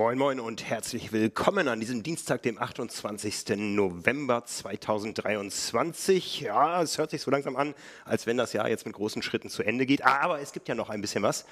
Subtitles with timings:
[0.00, 3.58] Moin Moin und herzlich willkommen an diesem Dienstag, dem 28.
[3.58, 6.40] November 2023.
[6.40, 7.74] Ja, es hört sich so langsam an,
[8.06, 10.74] als wenn das Jahr jetzt mit großen Schritten zu Ende geht, aber es gibt ja
[10.74, 11.44] noch ein bisschen was.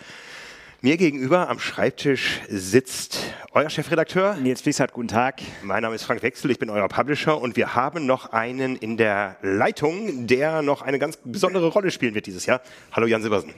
[0.81, 4.37] Mir gegenüber am Schreibtisch sitzt euer Chefredakteur.
[4.37, 5.43] Nils Fließhardt, guten Tag.
[5.63, 8.97] Mein Name ist Frank Wechsel, ich bin euer Publisher und wir haben noch einen in
[8.97, 12.63] der Leitung, der noch eine ganz besondere Rolle spielen wird dieses Jahr.
[12.93, 13.53] Hallo Jan Silbersen.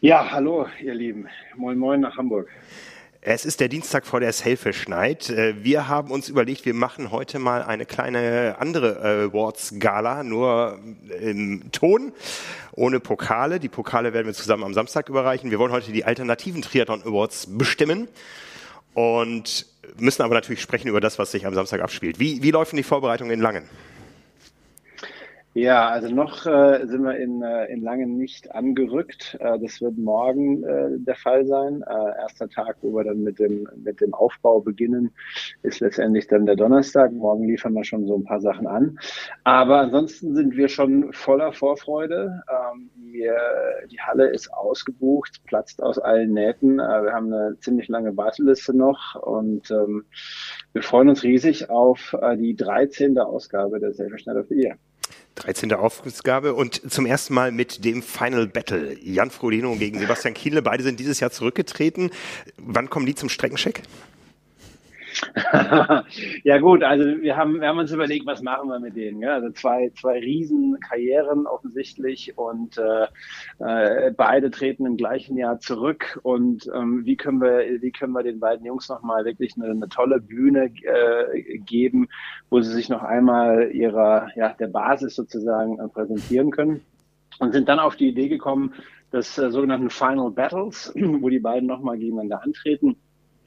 [0.00, 1.26] Ja, hallo, ihr Lieben.
[1.56, 2.48] Moin, moin nach Hamburg.
[3.20, 5.28] Es ist der Dienstag vor der Selfish Night.
[5.28, 10.78] Äh, wir haben uns überlegt, wir machen heute mal eine kleine andere Awards-Gala, nur
[11.20, 12.12] im Ton,
[12.72, 13.58] ohne Pokale.
[13.58, 15.50] Die Pokale werden wir zusammen am Samstag überreichen.
[15.50, 18.06] Wir wollen heute die alternativen Triathlon Awards bestimmen
[18.94, 22.20] und müssen aber natürlich sprechen über das, was sich am Samstag abspielt.
[22.20, 23.64] Wie, wie laufen die Vorbereitungen in Langen?
[25.54, 29.36] Ja, also noch äh, sind wir in, äh, in Langen nicht angerückt.
[29.40, 31.82] Äh, das wird morgen äh, der Fall sein.
[31.82, 35.10] Äh, erster Tag, wo wir dann mit dem, mit dem Aufbau beginnen,
[35.62, 37.12] ist letztendlich dann der Donnerstag.
[37.12, 38.98] Morgen liefern wir schon so ein paar Sachen an.
[39.42, 42.42] Aber ansonsten sind wir schon voller Vorfreude.
[42.48, 43.28] Ähm, die,
[43.90, 46.78] die Halle ist ausgebucht, platzt aus allen Nähten.
[46.78, 50.04] Äh, wir haben eine ziemlich lange Warteliste noch und ähm,
[50.72, 53.18] wir freuen uns riesig auf äh, die 13.
[53.18, 54.76] Ausgabe der Selfie Schnell of the Year.
[55.36, 55.72] 13.
[55.72, 58.98] Aufgabe und zum ersten Mal mit dem Final Battle.
[59.00, 60.62] Jan Frodeno gegen Sebastian Kienle.
[60.62, 62.10] Beide sind dieses Jahr zurückgetreten.
[62.56, 63.82] Wann kommen die zum Streckencheck?
[66.44, 69.20] ja gut, also wir haben, wir haben uns überlegt, was machen wir mit denen.
[69.20, 69.34] Ja?
[69.34, 73.06] Also zwei, zwei Riesenkarrieren offensichtlich und äh,
[73.58, 76.20] äh, beide treten im gleichen Jahr zurück.
[76.22, 79.88] Und ähm, wie können wir, wie können wir den beiden Jungs nochmal wirklich eine, eine
[79.88, 82.08] tolle Bühne äh, geben,
[82.50, 86.80] wo sie sich noch einmal ihrer, ja, der Basis sozusagen äh, präsentieren können?
[87.40, 88.74] Und sind dann auf die Idee gekommen,
[89.12, 92.96] des äh, sogenannten Final Battles, wo die beiden nochmal gegeneinander antreten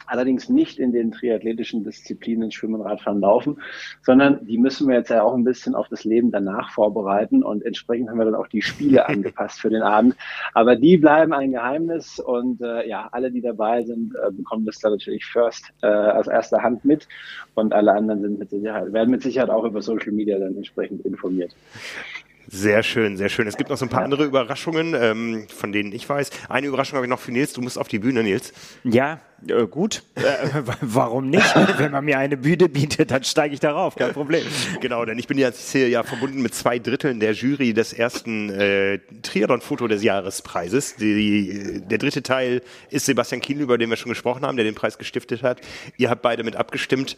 [0.07, 3.61] allerdings nicht in den triathletischen Disziplinen Schwimmen, Radfahren, Laufen,
[4.01, 7.63] sondern die müssen wir jetzt ja auch ein bisschen auf das Leben danach vorbereiten und
[7.63, 10.15] entsprechend haben wir dann auch die Spiele angepasst für den Abend.
[10.53, 14.79] Aber die bleiben ein Geheimnis und äh, ja, alle, die dabei sind, äh, bekommen das
[14.79, 17.07] dann natürlich first äh, aus erster Hand mit
[17.55, 21.05] und alle anderen sind mit Sicherheit, werden mit Sicherheit auch über Social Media dann entsprechend
[21.05, 21.55] informiert.
[22.53, 23.47] Sehr schön, sehr schön.
[23.47, 26.31] Es gibt noch so ein paar andere Überraschungen, ähm, von denen ich weiß.
[26.49, 27.53] Eine Überraschung habe ich noch für Nils.
[27.53, 28.51] Du musst auf die Bühne, Nils.
[28.83, 30.03] Ja, äh, gut.
[30.15, 30.21] Äh,
[30.81, 31.55] warum nicht?
[31.77, 33.95] Wenn man mir eine Bühne bietet, dann steige ich darauf.
[33.95, 34.45] Kein Problem.
[34.81, 38.49] Genau, denn ich bin jetzt hier ja verbunden mit zwei Dritteln der Jury des ersten
[38.49, 40.97] äh, Triathlon-Foto des Jahrespreises.
[40.97, 44.75] Die, der dritte Teil ist Sebastian Kiel, über den wir schon gesprochen haben, der den
[44.75, 45.61] Preis gestiftet hat.
[45.95, 47.15] Ihr habt beide mit abgestimmt.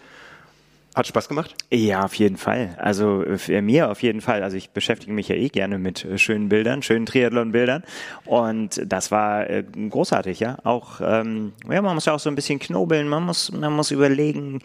[0.95, 1.55] Hat Spaß gemacht?
[1.71, 2.77] Ja, auf jeden Fall.
[2.79, 4.43] Also für mir auf jeden Fall.
[4.43, 7.83] Also ich beschäftige mich ja eh gerne mit äh, schönen Bildern, schönen Triathlon-Bildern.
[8.25, 10.57] Und das war äh, großartig, ja.
[10.63, 13.07] Auch, ähm, ja, man muss ja auch so ein bisschen knobeln.
[13.07, 14.59] Man muss, man muss überlegen,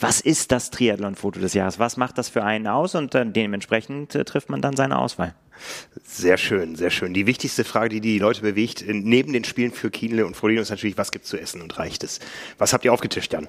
[0.00, 1.78] was ist das Triathlon-Foto des Jahres?
[1.78, 2.96] Was macht das für einen aus?
[2.96, 5.34] Und dann dementsprechend äh, trifft man dann seine Auswahl.
[6.04, 7.14] Sehr schön, sehr schön.
[7.14, 10.60] Die wichtigste Frage, die die Leute bewegt, äh, neben den Spielen für Kienle und Frodeno,
[10.60, 12.18] ist natürlich, was gibt's zu essen und reicht es?
[12.58, 13.46] Was habt ihr aufgetischt, Jan?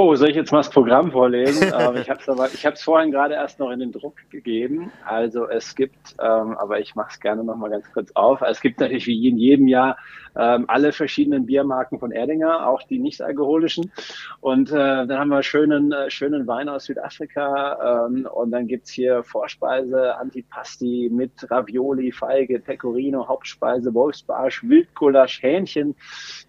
[0.00, 1.72] Oh, soll ich jetzt mal das Programm vorlesen?
[1.76, 4.92] ähm, ich habe es vorhin gerade erst noch in den Druck gegeben.
[5.04, 8.40] Also es gibt, ähm, aber ich mache es gerne noch mal ganz kurz auf.
[8.42, 9.96] Es gibt natürlich wie in jedem Jahr
[10.38, 13.92] ähm, alle verschiedenen Biermarken von Erdinger, auch die nicht alkoholischen.
[14.40, 18.06] Und äh, dann haben wir schönen, äh, schönen Wein aus Südafrika.
[18.06, 25.96] Ähm, und dann gibt's hier Vorspeise, Antipasti mit Ravioli, Feige, Pecorino, Hauptspeise, Wolfsbarsch, Wildgulasch, Hähnchen,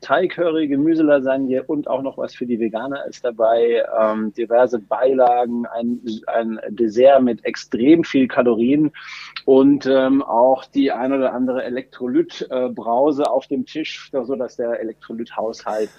[0.01, 3.83] Teigcurry, Gemüselasagne und auch noch was für die Veganer ist dabei.
[3.99, 8.91] Ähm, diverse Beilagen, ein, ein Dessert mit extrem viel Kalorien
[9.45, 14.79] und ähm, auch die ein oder andere Elektrolytbrause äh, auf dem Tisch, so dass der
[14.79, 15.89] Elektrolythaushalt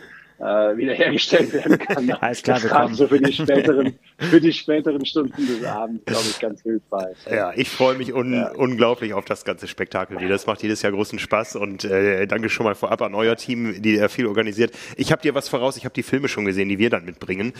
[0.40, 2.10] äh, wiederhergestellt werden kann.
[2.20, 6.40] Alles klar, das so für die späteren, für die späteren Stunden des Abends, glaube ich,
[6.40, 7.16] ganz hilfreich.
[7.30, 8.50] Ja, ich freue mich un ja.
[8.52, 10.16] unglaublich auf das ganze Spektakel.
[10.28, 13.82] Das macht jedes Jahr großen Spaß und äh, danke schon mal vorab an euer Team,
[13.82, 14.72] die da viel organisiert.
[14.96, 17.52] Ich habe dir was voraus, ich habe die Filme schon gesehen, die wir dann mitbringen.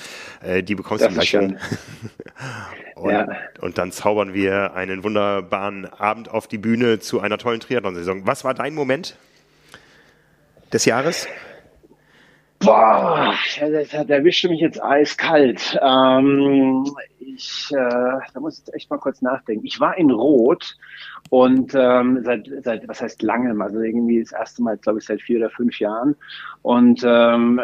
[0.42, 1.58] Äh, die bekommst das du gleich an.
[2.94, 3.28] und, ja.
[3.60, 8.26] und dann zaubern wir einen wunderbaren Abend auf die Bühne zu einer tollen Triathlon-Saison.
[8.26, 9.16] Was war dein Moment?
[10.72, 11.28] Des Jahres?
[12.60, 15.78] Boah, das, das erwischte mich jetzt eiskalt.
[15.80, 16.84] Ähm,
[17.20, 19.66] ich, äh, da muss ich echt mal kurz nachdenken.
[19.66, 20.76] Ich war in Rot
[21.28, 25.20] und ähm, seit, seit, was heißt langem, also irgendwie das erste Mal, glaube ich, seit
[25.20, 26.16] vier oder fünf Jahren
[26.62, 27.62] und ähm, äh,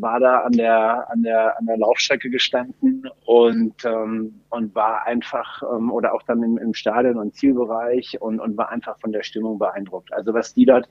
[0.00, 5.62] war da an der, an der, an der Laufstrecke gestanden und, ähm, und war einfach,
[5.62, 9.22] ähm, oder auch dann im, im Stadion und Zielbereich und, und war einfach von der
[9.22, 10.12] Stimmung beeindruckt.
[10.12, 10.88] Also was die dort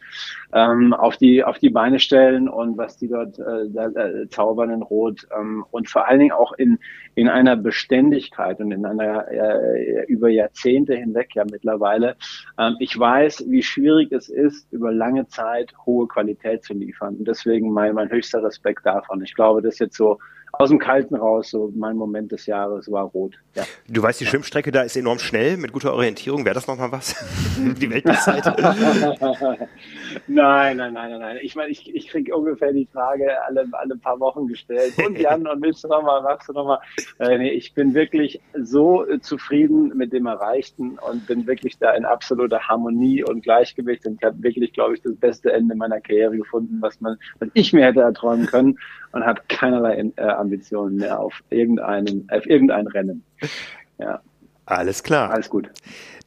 [0.53, 4.81] ähm, auf die, auf die Beine stellen und was die dort äh, äh, zaubern in
[4.81, 6.77] Rot ähm, und vor allen Dingen auch in,
[7.15, 7.55] in einer
[8.01, 12.15] Beständigkeit und in einer äh, über Jahrzehnte hinweg ja mittlerweile.
[12.57, 17.15] Ähm, ich weiß, wie schwierig es ist, über lange Zeit hohe Qualität zu liefern.
[17.15, 19.21] Und deswegen mein, mein höchster Respekt davon.
[19.23, 20.19] Ich glaube, das ist jetzt so
[20.53, 23.35] aus dem Kalten raus, so mein Moment des Jahres war rot.
[23.55, 23.63] Ja.
[23.87, 26.43] Du weißt, die Schwimmstrecke da ist enorm schnell, mit guter Orientierung.
[26.43, 27.15] Wäre das nochmal was?
[27.57, 28.45] die Weltbestzeit?
[30.27, 31.37] nein, nein, nein, nein, nein.
[31.41, 34.93] Ich meine, ich, ich kriege ungefähr die Frage alle, alle paar Wochen gestellt.
[35.05, 36.79] Und Jan, und willst du nochmal, machst du nochmal?
[37.19, 41.91] Äh, nee, ich bin wirklich so äh, zufrieden mit dem Erreichten und bin wirklich da
[41.93, 46.01] in absoluter Harmonie und Gleichgewicht und ich habe wirklich, glaube ich, das beste Ende meiner
[46.01, 48.77] Karriere gefunden, was man, was ich mir hätte erträumen können
[49.11, 53.23] und habe keinerlei äh, Ambitionen mehr auf irgendeinen, auf irgendein Rennen.
[53.99, 54.21] Ja.
[54.71, 55.31] Alles klar.
[55.31, 55.69] Alles gut.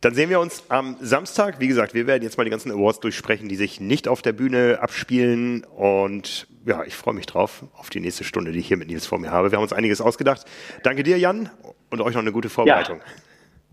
[0.01, 1.61] Dann sehen wir uns am Samstag.
[1.61, 4.33] Wie gesagt, wir werden jetzt mal die ganzen Awards durchsprechen, die sich nicht auf der
[4.33, 5.65] Bühne abspielen.
[5.65, 9.07] Und ja, ich freue mich drauf, auf die nächste Stunde, die ich hier mit Nils
[9.07, 9.51] vor mir habe.
[9.51, 10.45] Wir haben uns einiges ausgedacht.
[10.83, 11.49] Danke dir, Jan,
[11.91, 12.99] und euch noch eine gute Vorbereitung.
[12.99, 13.05] Ja.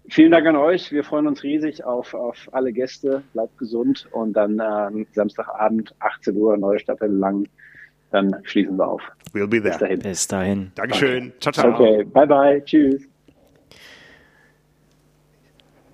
[0.09, 0.91] Vielen Dank an euch.
[0.91, 3.23] Wir freuen uns riesig auf, auf alle Gäste.
[3.33, 7.45] Bleibt gesund und dann ähm, Samstagabend, 18 Uhr, neue Staffel lang
[8.11, 9.01] dann schließen wir auf.
[9.33, 9.71] We'll be there.
[9.71, 9.99] Bis dahin.
[9.99, 10.71] Bis dahin.
[10.75, 11.31] Dankeschön.
[11.39, 11.73] Ciao, ciao.
[11.73, 12.61] Okay, bye bye.
[12.63, 13.10] Tschüss.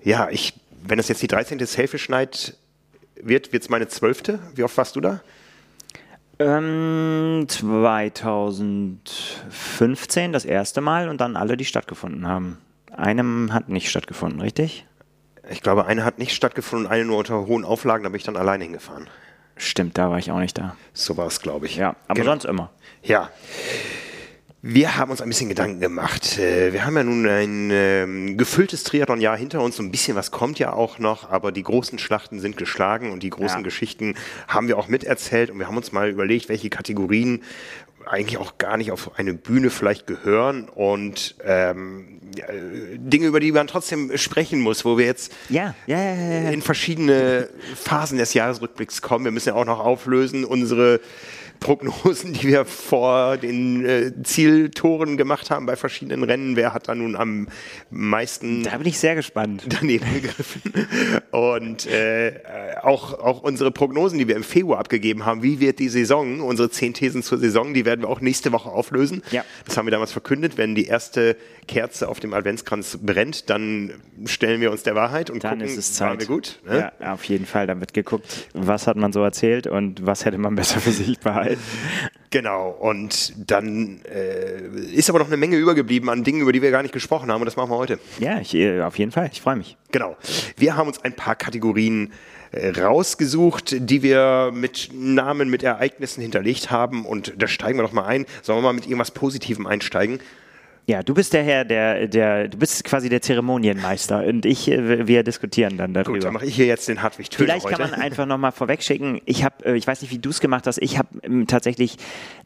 [0.02, 1.64] Ja, ich, wenn es jetzt die 13.
[1.66, 2.56] Selfish Night
[3.20, 4.22] wird, wird es meine 12.
[4.54, 5.20] Wie oft warst du da?
[6.38, 12.58] Ähm, 2015 das erste Mal und dann alle, die stattgefunden haben.
[12.96, 14.86] Einem hat nicht stattgefunden, richtig?
[15.50, 18.36] Ich glaube, eine hat nicht stattgefunden, eine nur unter hohen Auflagen, da bin ich dann
[18.36, 19.08] alleine hingefahren.
[19.56, 20.76] Stimmt, da war ich auch nicht da.
[20.92, 21.74] So war es, glaube ich.
[21.76, 22.30] Ja, aber genau.
[22.32, 22.70] sonst immer.
[23.02, 23.30] Ja.
[24.60, 26.36] Wir haben uns ein bisschen Gedanken gemacht.
[26.36, 29.78] Äh, wir haben ja nun ein ähm, gefülltes Triathlon-Jahr hinter uns.
[29.78, 33.30] ein bisschen was kommt ja auch noch, aber die großen Schlachten sind geschlagen und die
[33.30, 33.62] großen ja.
[33.62, 34.16] Geschichten
[34.48, 35.50] haben wir auch miterzählt.
[35.50, 37.44] Und wir haben uns mal überlegt, welche Kategorien
[38.04, 42.18] eigentlich auch gar nicht auf eine Bühne vielleicht gehören und ähm,
[42.96, 47.48] Dinge, über die man trotzdem sprechen muss, wo wir jetzt ja, ja, ja, in verschiedene
[47.76, 49.24] Phasen des Jahresrückblicks kommen.
[49.24, 51.00] Wir müssen ja auch noch auflösen unsere
[51.60, 56.56] Prognosen, die wir vor den äh, Zieltoren gemacht haben bei verschiedenen Rennen.
[56.56, 57.48] Wer hat da nun am
[57.90, 58.62] meisten.
[58.64, 59.64] Da bin ich sehr gespannt.
[59.68, 60.62] Daneben gegriffen.
[61.30, 62.40] Und äh,
[62.82, 66.70] auch, auch unsere Prognosen, die wir im Februar abgegeben haben, wie wird die Saison, unsere
[66.70, 69.22] zehn Thesen zur Saison, die werden wir auch nächste Woche auflösen.
[69.30, 69.44] Ja.
[69.64, 70.56] Das haben wir damals verkündet.
[70.56, 73.92] Wenn die erste Kerze auf dem Adventskranz brennt, dann
[74.26, 76.08] stellen wir uns der Wahrheit und dann gucken, ist es Zeit.
[76.08, 76.60] waren wir gut.
[76.66, 76.92] Ne?
[77.00, 77.66] Ja, auf jeden Fall.
[77.66, 81.18] Dann wird geguckt, was hat man so erzählt und was hätte man besser für sich
[81.18, 81.47] behalten.
[82.30, 84.60] Genau, und dann äh,
[84.92, 87.40] ist aber noch eine Menge übergeblieben an Dingen, über die wir gar nicht gesprochen haben
[87.40, 87.98] und das machen wir heute.
[88.18, 89.76] Ja, ich, äh, auf jeden Fall, ich freue mich.
[89.92, 90.16] Genau.
[90.56, 92.12] Wir haben uns ein paar Kategorien
[92.52, 97.92] äh, rausgesucht, die wir mit Namen, mit Ereignissen hinterlegt haben und da steigen wir doch
[97.92, 98.26] mal ein.
[98.42, 100.20] Sollen wir mal mit irgendwas Positivem einsteigen?
[100.88, 105.06] Ja, du bist der Herr, der, der, du bist quasi der Zeremonienmeister und ich, äh,
[105.06, 106.12] wir diskutieren dann darüber.
[106.12, 107.76] Gut, dann mache ich hier jetzt den Hartwig Töne Vielleicht heute.
[107.76, 109.20] kann man einfach nochmal vorwegschicken.
[109.26, 110.78] Ich habe, äh, ich weiß nicht, wie du es gemacht hast.
[110.78, 111.98] Ich habe ähm, tatsächlich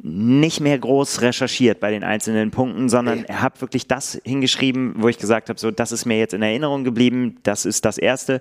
[0.03, 3.33] nicht mehr groß recherchiert bei den einzelnen Punkten, sondern nee.
[3.33, 6.83] habe wirklich das hingeschrieben, wo ich gesagt habe, so, das ist mir jetzt in Erinnerung
[6.83, 7.39] geblieben.
[7.45, 8.41] Das ist das Erste.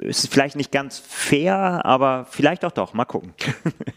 [0.00, 2.92] Ist vielleicht nicht ganz fair, aber vielleicht auch doch.
[2.92, 3.32] Mal gucken.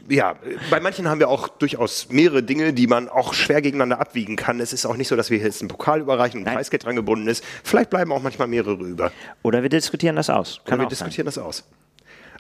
[0.10, 0.36] Ja,
[0.70, 4.53] bei manchen haben wir auch durchaus mehrere Dinge, die man auch schwer gegeneinander abwiegen kann
[4.54, 4.62] kann.
[4.62, 6.96] Es ist auch nicht so, dass wir jetzt einen Pokal überreichen und ein Preisgeld dran
[6.96, 7.44] gebunden ist.
[7.64, 9.12] Vielleicht bleiben auch manchmal mehrere über.
[9.42, 10.62] Oder wir diskutieren das aus.
[10.66, 11.36] Kann Oder wir diskutieren sein.
[11.36, 11.64] das aus.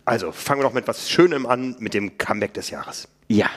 [0.05, 3.07] Also fangen wir doch mit etwas Schönem an, mit dem Comeback des Jahres.
[3.27, 3.49] Ja.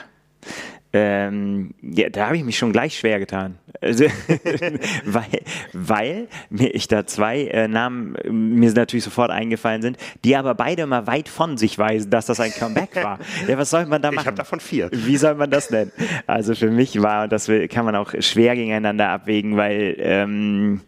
[0.99, 3.59] Ähm, ja, da habe ich mich schon gleich schwer getan.
[3.81, 4.05] Also,
[5.05, 5.41] weil,
[5.73, 10.87] weil mir ich da zwei äh, Namen mir natürlich sofort eingefallen sind, die aber beide
[10.87, 13.19] mal weit von sich weisen, dass das ein Comeback war.
[13.47, 14.21] Ja, was soll man da machen?
[14.21, 14.89] Ich habe davon vier.
[14.91, 15.91] Wie soll man das nennen?
[16.25, 20.81] Also für mich war, das kann man auch schwer gegeneinander abwägen, weil ähm,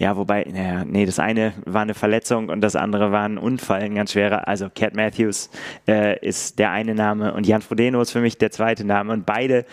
[0.00, 3.82] ja, wobei, naja, nee, das eine war eine Verletzung und das andere war ein Unfall,
[3.82, 4.48] ein ganz schwerer.
[4.48, 5.50] Also Cat Matthews
[5.86, 9.26] äh, ist der eine Name und Jan Frodeno ist für mich der zweite Name und
[9.26, 9.66] beide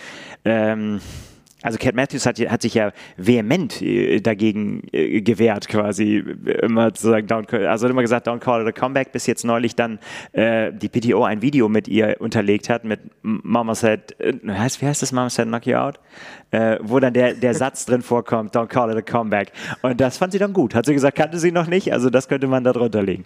[0.43, 0.99] ähm,
[1.63, 6.17] also Cat Matthews hat, hat sich ja vehement äh, dagegen äh, gewehrt, quasi
[6.61, 9.43] immer zu sagen, don't, also hat immer gesagt, don't call it a comeback, bis jetzt
[9.43, 9.97] neulich dann
[10.33, 14.51] äh, die PTO ein Video mit ihr unterlegt hat, mit Mama said, äh, wie
[14.85, 15.99] heißt das, Mama said knock you out?
[16.49, 19.51] Äh, wo dann der, der Satz drin vorkommt, don't call it a comeback.
[19.81, 20.75] Und das fand sie dann gut.
[20.75, 23.25] Hat sie gesagt, kannte sie noch nicht, also das könnte man da drunter legen.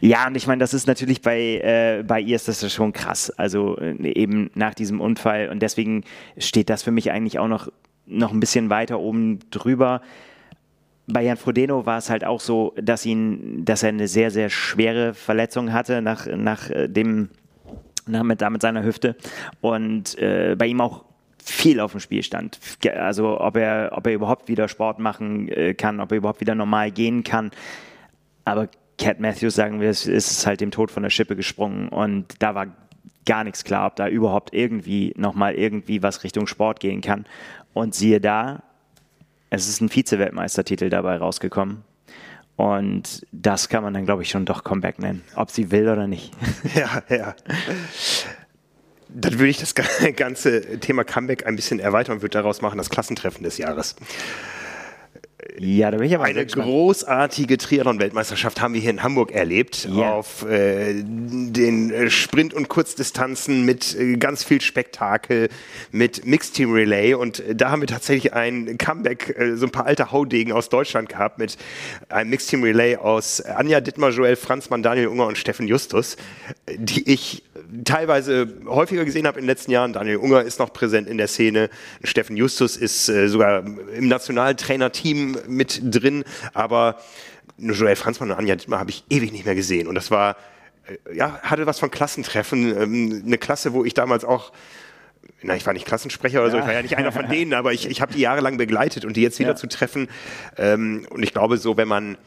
[0.00, 3.30] Ja, und ich meine, das ist natürlich bei, äh, bei ihr ist das schon krass.
[3.30, 6.02] Also äh, eben nach diesem Unfall und deswegen
[6.36, 7.70] steht das für mich eigentlich auch noch,
[8.06, 10.00] noch ein bisschen weiter oben drüber.
[11.06, 14.50] Bei Jan Frodeno war es halt auch so, dass ihn, dass er eine sehr, sehr
[14.50, 17.28] schwere Verletzung hatte nach, nach äh, dem,
[18.08, 19.14] nach, mit, mit seiner Hüfte
[19.60, 21.07] und äh, bei ihm auch
[21.50, 22.58] viel auf dem Spiel stand.
[22.96, 26.54] Also ob er, ob er überhaupt wieder Sport machen äh, kann, ob er überhaupt wieder
[26.54, 27.50] normal gehen kann.
[28.44, 32.54] Aber Cat Matthews, sagen wir, ist halt dem Tod von der Schippe gesprungen und da
[32.54, 32.66] war
[33.26, 37.26] gar nichts klar, ob da überhaupt irgendwie nochmal irgendwie was Richtung Sport gehen kann.
[37.74, 38.62] Und siehe da,
[39.50, 41.84] es ist ein Vize-Weltmeistertitel dabei rausgekommen.
[42.56, 46.08] Und das kann man dann, glaube ich, schon doch Comeback nennen, ob sie will oder
[46.08, 46.32] nicht.
[46.74, 47.34] Ja, ja.
[49.08, 49.74] Dann würde ich das
[50.16, 53.96] ganze Thema Comeback ein bisschen erweitern und würde daraus machen das Klassentreffen des Jahres.
[55.60, 59.88] Ja, da bin ich aber Eine großartige Triathlon-Weltmeisterschaft haben wir hier in Hamburg erlebt.
[59.90, 60.12] Ja.
[60.12, 65.48] Auf äh, den äh, Sprint- und Kurzdistanzen mit äh, ganz viel Spektakel,
[65.90, 67.14] mit Mixed Team Relay.
[67.14, 70.68] Und äh, da haben wir tatsächlich ein Comeback, äh, so ein paar alte Haudegen aus
[70.68, 71.56] Deutschland gehabt, mit
[72.08, 76.16] einem Mixed Team Relay aus Anja Dittmar, Joel Franzmann, Daniel Unger und Steffen Justus,
[76.68, 77.42] die ich
[77.84, 79.92] teilweise häufiger gesehen habe in den letzten Jahren.
[79.92, 81.70] Daniel Unger ist noch präsent in der Szene.
[82.02, 86.24] Steffen Justus ist äh, sogar im Nationaltrainerteam mit drin.
[86.54, 86.98] Aber
[87.58, 89.86] Joel Franzmann und Anja Dittmar habe ich ewig nicht mehr gesehen.
[89.86, 90.36] Und das war,
[90.86, 92.76] äh, ja, hatte was von Klassentreffen.
[92.76, 94.52] Ähm, eine Klasse, wo ich damals auch
[95.42, 97.72] na, ich war nicht Klassensprecher oder so, ich war ja nicht einer von denen, aber
[97.72, 99.56] ich, ich habe die jahrelang begleitet und die jetzt wieder ja.
[99.56, 100.08] zu treffen.
[100.56, 102.18] Ähm, und ich glaube, so, wenn man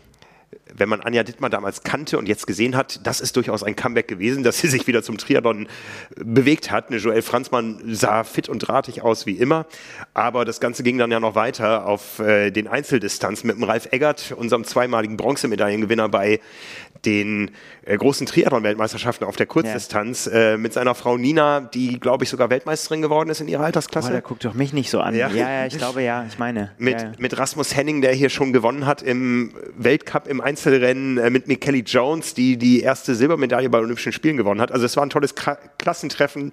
[0.73, 4.07] wenn man Anja Dittmar damals kannte und jetzt gesehen hat, das ist durchaus ein Comeback
[4.07, 5.67] gewesen, dass sie sich wieder zum Triathlon
[6.15, 6.89] bewegt hat.
[6.89, 9.65] Eine Joelle Franzmann sah fit und drahtig aus wie immer,
[10.13, 13.89] aber das Ganze ging dann ja noch weiter auf äh, den Einzeldistanz mit dem Ralf
[13.91, 16.39] Eggert, unserem zweimaligen Bronzemedaillengewinner bei
[17.05, 17.51] den
[17.83, 20.53] äh, großen Triathlon-Weltmeisterschaften auf der Kurzdistanz ja.
[20.53, 24.09] äh, mit seiner Frau Nina, die, glaube ich, sogar Weltmeisterin geworden ist in ihrer Altersklasse.
[24.09, 25.15] Oh, der guckt doch mich nicht so an.
[25.15, 26.71] Ja, ja, ja ich glaube ja, ich meine.
[26.77, 27.11] Mit, ja.
[27.17, 31.83] mit Rasmus Henning, der hier schon gewonnen hat im Weltcup im Einzelrennen, äh, mit Kelly
[31.85, 34.71] Jones, die die erste Silbermedaille bei Olympischen Spielen gewonnen hat.
[34.71, 36.51] Also es war ein tolles K Klassentreffen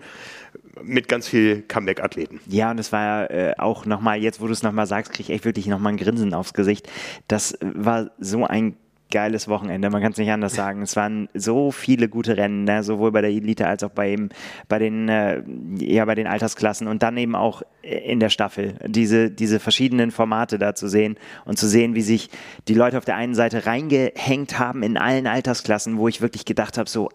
[0.82, 2.40] mit ganz viel Comeback-Athleten.
[2.46, 5.36] Ja, und es war äh, auch nochmal, jetzt wo du es nochmal sagst, kriege ich
[5.36, 6.88] echt wirklich nochmal ein Grinsen aufs Gesicht.
[7.26, 8.76] Das war so ein
[9.10, 10.82] geiles Wochenende, man kann es nicht anders sagen.
[10.82, 12.82] Es waren so viele gute Rennen, ne?
[12.82, 14.28] sowohl bei der Elite als auch bei, eben,
[14.68, 15.42] bei, den, äh,
[15.78, 18.74] ja, bei den Altersklassen und dann eben auch in der Staffel.
[18.86, 22.30] Diese, diese verschiedenen Formate da zu sehen und zu sehen, wie sich
[22.68, 26.76] die Leute auf der einen Seite reingehängt haben in allen Altersklassen, wo ich wirklich gedacht
[26.78, 27.08] habe, so,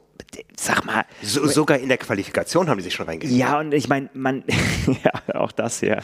[0.56, 1.06] sag mal.
[1.22, 3.38] So, sogar in der Qualifikation haben die sich schon reingehängt.
[3.38, 4.44] Ja, und ich meine, man,
[5.04, 6.00] ja, auch das ja.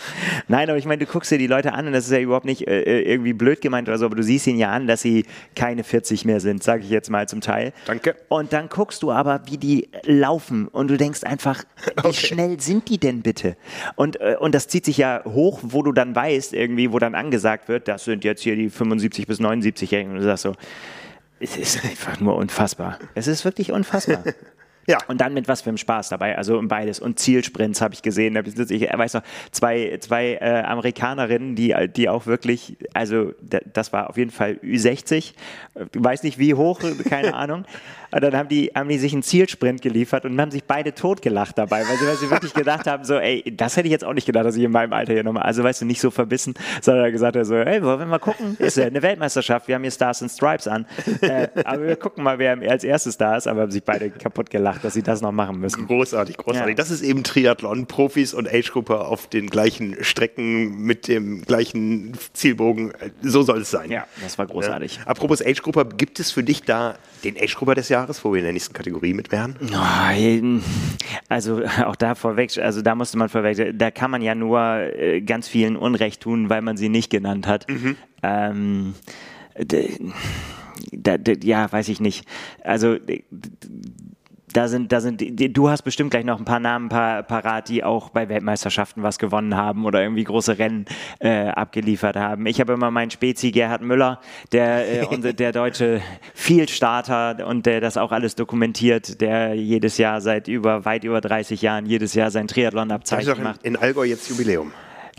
[0.47, 2.45] Nein, aber ich meine, du guckst dir die Leute an und das ist ja überhaupt
[2.45, 5.01] nicht äh, äh irgendwie blöd gemeint oder so, aber du siehst ihnen ja an, dass
[5.01, 5.25] sie
[5.55, 7.73] keine 40 mehr sind, sage ich jetzt mal zum Teil.
[7.85, 8.15] Danke.
[8.27, 11.63] Und dann guckst du aber, wie die laufen und du denkst einfach,
[12.03, 12.13] wie okay.
[12.13, 13.55] schnell sind die denn bitte?
[13.95, 17.15] Und, äh, und das zieht sich ja hoch, wo du dann weißt, irgendwie, wo dann
[17.15, 20.55] angesagt wird, das sind jetzt hier die 75 bis 79-Jährigen und du sagst so,
[21.39, 22.99] es ist einfach nur unfassbar.
[23.15, 24.23] Es ist wirklich unfassbar.
[24.89, 24.97] Ja.
[25.07, 26.99] Und dann mit was für einem Spaß dabei, also beides.
[26.99, 28.35] Und Zielsprints habe ich gesehen.
[28.69, 33.33] Ich weiß noch, zwei, zwei äh, Amerikanerinnen, die, die auch wirklich, also
[33.73, 35.35] das war auf jeden Fall Ü60, ich
[35.93, 37.65] weiß nicht wie hoch, keine Ahnung.
[38.11, 41.57] Und dann haben die, haben die sich einen Zielsprint geliefert und haben sich beide totgelacht
[41.57, 44.13] dabei, weil sie, weil sie wirklich gedacht haben, so, ey, das hätte ich jetzt auch
[44.13, 46.55] nicht gedacht, dass ich in meinem Alter hier nochmal, also weißt du, nicht so verbissen,
[46.81, 49.75] sondern er gesagt hat so, ey, wollen wir mal gucken, ist ja eine Weltmeisterschaft, wir
[49.75, 50.87] haben hier Stars and Stripes an,
[51.21, 54.49] äh, aber wir gucken mal, wer als erstes da ist, aber haben sich beide kaputt
[54.49, 55.87] gelacht, dass sie das noch machen müssen.
[55.87, 56.69] Großartig, großartig.
[56.69, 56.75] Ja.
[56.75, 62.93] Das ist eben Triathlon, Profis und Age-Gruppe auf den gleichen Strecken mit dem gleichen Zielbogen,
[63.21, 63.91] so soll es sein.
[63.91, 64.97] Ja, das war großartig.
[64.97, 65.07] Ja.
[65.07, 68.53] Apropos Age-Gruppe, gibt es für dich da den Age-Gruppe des Jahres, wo wir in der
[68.53, 69.55] nächsten Kategorie mit wären?
[71.27, 75.21] Also auch da vorweg, also da musste man vorweg, da kann man ja nur äh,
[75.21, 77.67] ganz vielen Unrecht tun, weil man sie nicht genannt hat.
[77.69, 77.95] Mhm.
[78.23, 78.93] Ähm,
[81.43, 82.25] ja, weiß ich nicht.
[82.63, 82.97] Also
[84.53, 88.09] da sind, da sind, du hast bestimmt gleich noch ein paar Namen parat, die auch
[88.09, 90.85] bei Weltmeisterschaften was gewonnen haben oder irgendwie große Rennen
[91.19, 92.45] äh, abgeliefert haben.
[92.45, 94.19] Ich habe immer meinen Spezi Gerhard Müller,
[94.51, 96.01] der, äh, unser, der deutsche
[96.33, 101.61] Vielstarter und der das auch alles dokumentiert, der jedes Jahr seit über, weit über 30
[101.61, 103.63] Jahren jedes Jahr sein Triathlon-Abzeichen macht.
[103.63, 104.71] In Allgäu jetzt Jubiläum.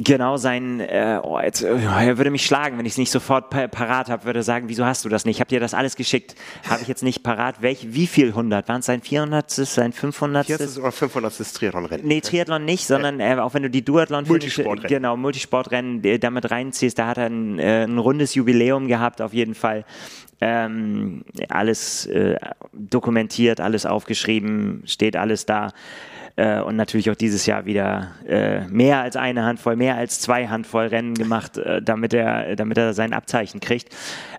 [0.02, 3.50] Genau, sein, äh, oh, jetzt, äh, er würde mich schlagen, wenn ich es nicht sofort
[3.50, 5.36] pa parat habe, würde sagen, wieso hast du das nicht?
[5.36, 6.36] Ich habe dir das alles geschickt,
[6.68, 7.60] habe ich jetzt nicht parat.
[7.60, 8.66] Welch, wie viel 100?
[8.68, 9.50] Waren es sein 400.
[9.50, 10.46] sein 500.
[10.46, 10.78] 400.
[10.78, 11.54] oder 500.
[11.54, 12.06] Triathlon-Rennen?
[12.06, 14.88] Nee, Triathlon nicht, sondern äh, auch wenn du die Duathlon Multisportrennen.
[14.88, 19.34] Genau, Multisportrennen äh, damit reinziehst, da hat er ein, äh, ein rundes Jubiläum gehabt, auf
[19.34, 19.84] jeden Fall.
[20.40, 22.36] Ähm, alles äh,
[22.72, 25.72] dokumentiert, alles aufgeschrieben, steht alles da.
[26.40, 30.48] Äh, und natürlich auch dieses Jahr wieder äh, mehr als eine Handvoll, mehr als zwei
[30.48, 33.94] Handvoll Rennen gemacht, äh, damit, er, damit er sein Abzeichen kriegt.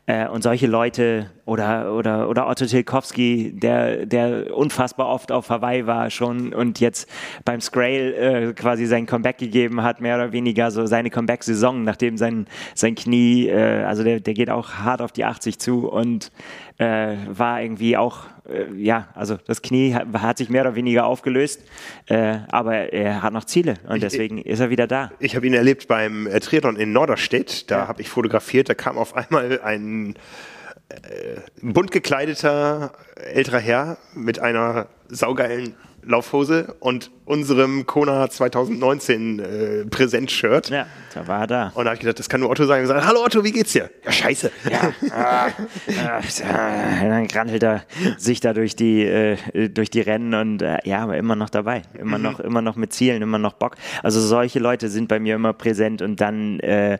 [0.07, 5.85] Äh, und solche Leute oder, oder, oder Otto Tilkowski, der, der unfassbar oft auf Hawaii
[5.85, 7.07] war schon und jetzt
[7.45, 12.17] beim Scrail äh, quasi sein Comeback gegeben hat, mehr oder weniger so seine Comeback-Saison, nachdem
[12.17, 16.31] sein, sein Knie, äh, also der, der geht auch hart auf die 80 zu und
[16.79, 21.61] war irgendwie auch, äh, ja, also das Knie hat, hat, sich mehr oder weniger aufgelöst,
[22.07, 25.11] äh, aber er hat noch Ziele und deswegen ich, ist er wieder da.
[25.19, 27.87] Ich habe ihn erlebt beim äh, Triathlon in Norderstedt, da ja.
[27.87, 30.15] habe ich fotografiert, da kam auf einmal ein
[30.89, 40.69] äh, bunt gekleideter älterer Herr mit einer saugeilen Laufhose und unserem Kona 2019 äh, Präsent-Shirt.
[40.69, 41.71] Ja, da war er da.
[41.75, 42.83] Und da habe ich gedacht, das kann nur Otto sagen.
[42.83, 43.89] Ich gesagt, hallo Otto, wie geht's dir?
[44.03, 44.51] Ja, scheiße.
[44.69, 45.47] Ja, ah,
[46.49, 47.83] ah, dann krantelt er
[48.17, 49.37] sich da durch die, äh,
[49.69, 51.83] durch die Rennen und äh, ja, aber immer noch dabei.
[51.97, 52.23] Immer mhm.
[52.23, 53.75] noch, immer noch mit Zielen, immer noch Bock.
[54.03, 56.97] Also solche Leute sind bei mir immer präsent und dann äh,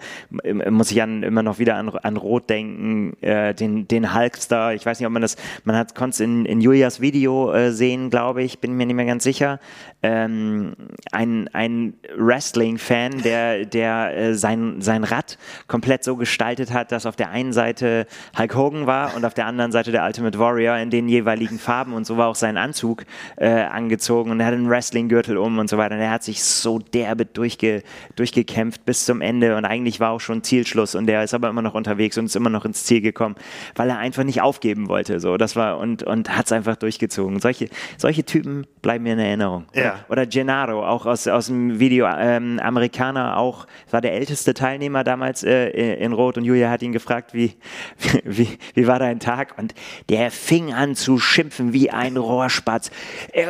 [0.70, 4.75] muss ich an, immer noch wieder an, an Rot denken, äh, den, den Hulkstar.
[4.75, 7.72] Ich weiß nicht, ob man das, man hat konnte es in, in Julias Video äh,
[7.72, 9.60] sehen, glaube ich, bin mir nicht mehr ganz sicher.
[10.03, 10.74] Ähm,
[11.12, 17.15] ein, ein Wrestling-Fan, der, der äh, sein, sein Rad komplett so gestaltet hat, dass auf
[17.15, 18.07] der einen Seite
[18.38, 21.93] Hulk Hogan war und auf der anderen Seite der Ultimate Warrior in den jeweiligen Farben
[21.93, 23.05] und so war auch sein Anzug
[23.38, 25.95] äh, angezogen und er hatte einen Wrestling-Gürtel um und so weiter.
[25.95, 27.83] Und er hat sich so derbe durchge,
[28.15, 31.62] durchgekämpft bis zum Ende und eigentlich war auch schon Zielschluss und der ist aber immer
[31.62, 33.36] noch unterwegs und ist immer noch ins Ziel gekommen,
[33.75, 35.19] weil er einfach nicht aufgeben wollte.
[35.19, 37.39] So, das war und, und hat es einfach durchgezogen.
[37.39, 39.66] Solche, solche Typen bleiben mir in Erinnerung.
[39.74, 40.00] Ja.
[40.10, 45.44] Oder Gennaro, auch aus, aus dem Video, ähm, Amerikaner, auch, war der älteste Teilnehmer damals
[45.44, 47.54] äh, in Rot und Julia hat ihn gefragt, wie,
[48.24, 49.58] wie, wie war dein Tag?
[49.58, 49.74] Und
[50.10, 52.90] der fing an zu schimpfen wie ein Rohrspatz.
[53.34, 53.46] Äh,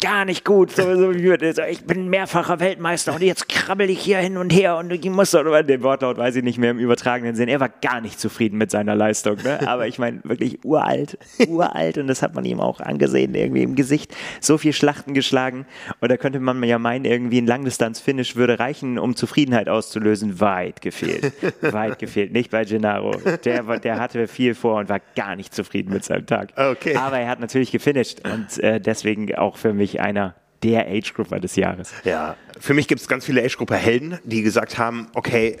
[0.00, 0.72] gar nicht gut.
[0.72, 4.92] So, so, ich bin mehrfacher Weltmeister und jetzt krabbel ich hier hin und her und
[4.92, 7.48] ich muss, oder den Wortlaut weiß ich nicht mehr im übertragenen Sinn.
[7.48, 9.36] Er war gar nicht zufrieden mit seiner Leistung.
[9.42, 9.60] Ne?
[9.66, 13.74] Aber ich meine, wirklich uralt, uralt und das hat man ihm auch angesehen, irgendwie im
[13.74, 14.14] Gesicht.
[14.40, 15.66] So viel Schlachten geschlagen
[16.00, 20.40] und da könnte man ja meinen, irgendwie ein Langdistanz-Finish würde reichen, um Zufriedenheit auszulösen.
[20.40, 21.32] Weit gefehlt.
[21.60, 22.32] Weit gefehlt.
[22.32, 23.12] Nicht bei Gennaro.
[23.44, 26.52] Der, der hatte viel vor und war gar nicht zufrieden mit seinem Tag.
[26.56, 26.96] Okay.
[26.96, 31.56] Aber er hat natürlich gefinisht und äh, deswegen auch für mich einer der Age-Grupper des
[31.56, 31.92] Jahres.
[32.04, 35.58] Ja, für mich gibt es ganz viele Age-Grupper-Helden, die gesagt haben, okay,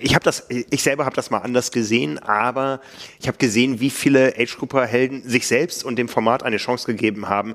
[0.00, 2.80] ich habe das, ich selber habe das mal anders gesehen, aber
[3.20, 7.54] ich habe gesehen, wie viele Age-Grupper-Helden sich selbst und dem Format eine Chance gegeben haben,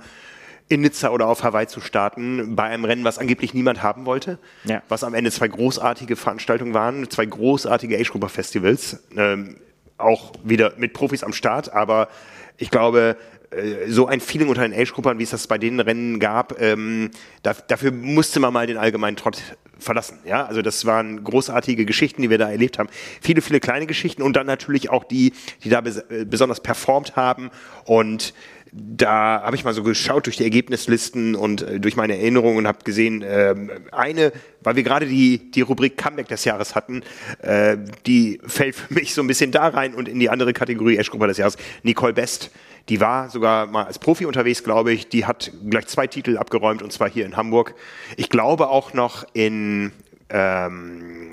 [0.67, 4.39] in Nizza oder auf Hawaii zu starten, bei einem Rennen, was angeblich niemand haben wollte,
[4.63, 4.81] ja.
[4.89, 9.57] was am Ende zwei großartige Veranstaltungen waren, zwei großartige Age-Grupper-Festivals, ähm,
[9.97, 12.09] auch wieder mit Profis am Start, aber
[12.57, 13.17] ich glaube,
[13.51, 17.11] äh, so ein Feeling unter den Age-Gruppern, wie es das bei den Rennen gab, ähm,
[17.43, 19.41] da, dafür musste man mal den allgemeinen Trott
[19.79, 20.19] verlassen.
[20.25, 22.89] Ja, also das waren großartige Geschichten, die wir da erlebt haben.
[23.21, 25.33] Viele, viele kleine Geschichten und dann natürlich auch die,
[25.63, 27.51] die da bes äh, besonders performt haben
[27.85, 28.33] und
[28.77, 32.67] da habe ich mal so geschaut durch die Ergebnislisten und äh, durch meine Erinnerungen und
[32.67, 33.55] habe gesehen, äh,
[33.91, 34.33] eine,
[34.63, 37.01] weil wir gerade die, die Rubrik Comeback des Jahres hatten,
[37.41, 40.97] äh, die fällt für mich so ein bisschen da rein und in die andere Kategorie
[40.97, 42.51] Ash-Gruppe des Jahres, Nicole Best.
[42.89, 45.09] Die war sogar mal als Profi unterwegs, glaube ich.
[45.09, 47.75] Die hat gleich zwei Titel abgeräumt und zwar hier in Hamburg.
[48.15, 49.91] Ich glaube auch noch in
[50.29, 51.29] ähm,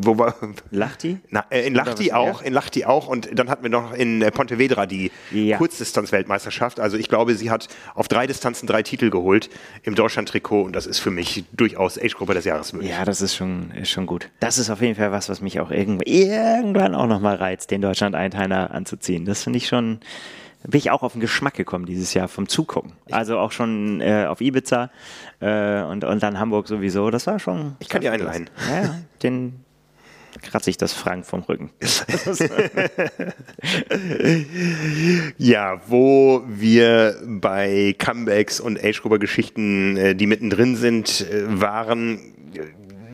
[0.00, 0.34] wo war
[0.70, 1.18] Lachti?
[1.30, 4.30] Na, äh, in Lachti auch, in Lachti auch und dann hatten wir noch in äh,
[4.30, 5.56] Pontevedra die ja.
[5.56, 6.78] Kurzdistanz-Weltmeisterschaft.
[6.78, 9.48] Also ich glaube, sie hat auf drei Distanzen drei Titel geholt
[9.82, 12.90] im Deutschland-Trikot und das ist für mich durchaus Age-Gruppe des Jahres möglich.
[12.90, 14.28] Ja, das ist schon, ist schon gut.
[14.40, 18.72] Das ist auf jeden Fall was, was mich auch irgendwann auch nochmal reizt, den Deutschland-Einteiler
[18.72, 19.24] anzuziehen.
[19.24, 20.00] Das finde ich schon,
[20.66, 22.92] bin ich auch auf den Geschmack gekommen dieses Jahr vom Zugucken.
[23.10, 24.90] Also auch schon äh, auf Ibiza
[25.40, 27.10] äh, und, und dann Hamburg sowieso.
[27.10, 27.76] Das war schon.
[27.80, 28.48] Ich kann dir einleihen.
[28.70, 29.64] Ja, den
[30.42, 31.70] kratze ich das Frank vom Rücken.
[35.38, 42.18] ja, wo wir bei Comebacks und Age-Gruber-Geschichten, äh, die mittendrin sind, äh, waren,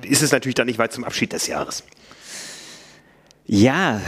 [0.08, 1.84] ist es natürlich dann nicht weit zum Abschied des Jahres.
[3.46, 4.00] Ja,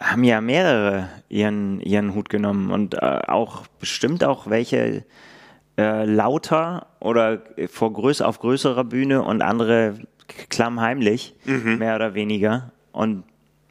[0.00, 5.04] haben ja mehrere ihren, ihren Hut genommen und äh, auch bestimmt auch welche
[5.76, 9.98] äh, lauter oder vor größ auf größerer Bühne und andere
[10.50, 11.78] klammheimlich, mhm.
[11.78, 12.72] mehr oder weniger.
[12.92, 13.24] Und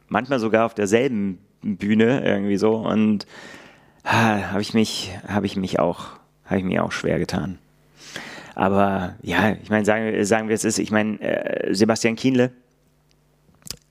[0.08, 2.76] manchmal sogar auf derselben Bühne irgendwie so.
[2.76, 3.26] Und
[4.04, 6.08] ah, habe ich mich, habe ich mich auch,
[6.44, 7.58] habe ich mir auch schwer getan.
[8.54, 12.50] Aber ja, ich meine, sagen, sagen wir es ist, ich meine, äh, Sebastian Kienle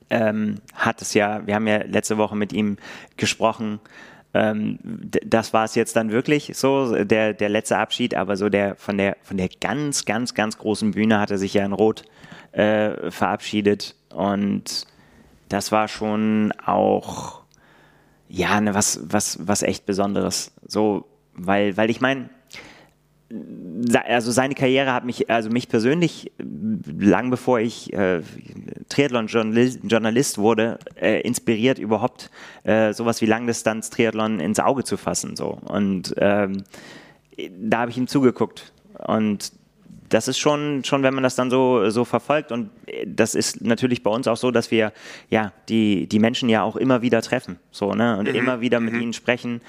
[0.09, 2.77] ähm, hat es ja, wir haben ja letzte Woche mit ihm
[3.17, 3.79] gesprochen,
[4.33, 8.75] ähm, das war es jetzt dann wirklich so, der, der letzte Abschied, aber so der
[8.75, 12.03] von der von der ganz, ganz, ganz großen Bühne hat er sich ja in Rot
[12.51, 13.95] äh, verabschiedet.
[14.09, 14.85] Und
[15.49, 17.41] das war schon auch
[18.29, 20.51] ja, ne, was, was, was echt Besonderes.
[20.65, 22.29] So, weil, weil ich meine,
[24.05, 28.21] also seine Karriere hat mich, also mich persönlich, lang bevor ich äh,
[28.89, 32.31] Triathlon-Journalist wurde, äh, inspiriert, überhaupt
[32.63, 35.35] äh, sowas wie Langdistanz-Triathlon ins Auge zu fassen.
[35.35, 35.57] So.
[35.65, 36.63] Und ähm,
[37.59, 38.71] da habe ich ihm zugeguckt.
[39.05, 39.51] Und
[40.09, 42.51] das ist schon, schon, wenn man das dann so, so verfolgt.
[42.51, 42.69] Und
[43.05, 44.93] das ist natürlich bei uns auch so, dass wir
[45.29, 47.59] ja die, die Menschen ja auch immer wieder treffen.
[47.71, 48.17] So, ne?
[48.17, 48.35] Und mhm.
[48.35, 49.01] immer wieder mit mhm.
[49.01, 49.61] ihnen sprechen.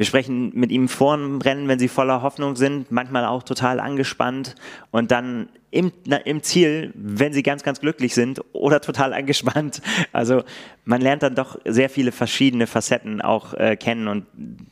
[0.00, 3.78] Wir sprechen mit ihm vor dem Rennen, wenn sie voller Hoffnung sind, manchmal auch total
[3.80, 4.54] angespannt
[4.90, 9.82] und dann im, na, im Ziel, wenn sie ganz, ganz glücklich sind oder total angespannt.
[10.14, 10.42] Also
[10.86, 14.24] man lernt dann doch sehr viele verschiedene Facetten auch äh, kennen und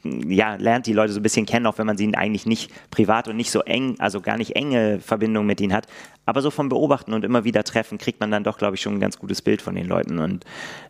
[0.03, 3.29] ja, lernt die Leute so ein bisschen kennen, auch wenn man sie eigentlich nicht privat
[3.29, 5.89] und nicht so eng, also gar nicht enge Verbindung mit ihnen hat.
[6.25, 8.95] Aber so vom Beobachten und immer wieder treffen, kriegt man dann doch, glaube ich, schon
[8.95, 10.21] ein ganz gutes Bild von den Leuten.
[10.21, 10.47] Und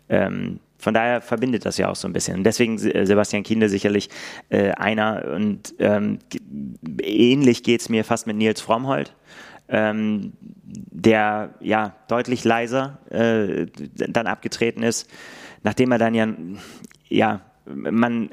[0.09, 2.39] ähm, von daher verbindet das ja auch so ein bisschen.
[2.39, 4.09] Und deswegen äh, Sebastian Kinder sicherlich
[4.49, 6.21] äh, einer und ähm,
[7.03, 9.15] ähnlich geht es mir fast mit Nils Frommhold.
[9.71, 15.11] Ähm, der ja deutlich leiser äh, dann abgetreten ist,
[15.63, 16.29] nachdem er dann ja,
[17.09, 17.41] ja
[17.75, 18.31] man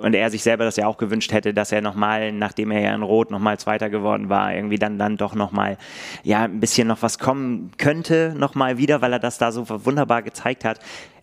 [0.00, 2.94] und er sich selber das ja auch gewünscht hätte, dass er nochmal, nachdem er ja
[2.94, 5.78] in Rot nochmal Zweiter geworden war, irgendwie dann dann doch nochmal
[6.22, 10.22] ja ein bisschen noch was kommen könnte, nochmal wieder, weil er das da so wunderbar
[10.22, 10.80] gezeigt hat.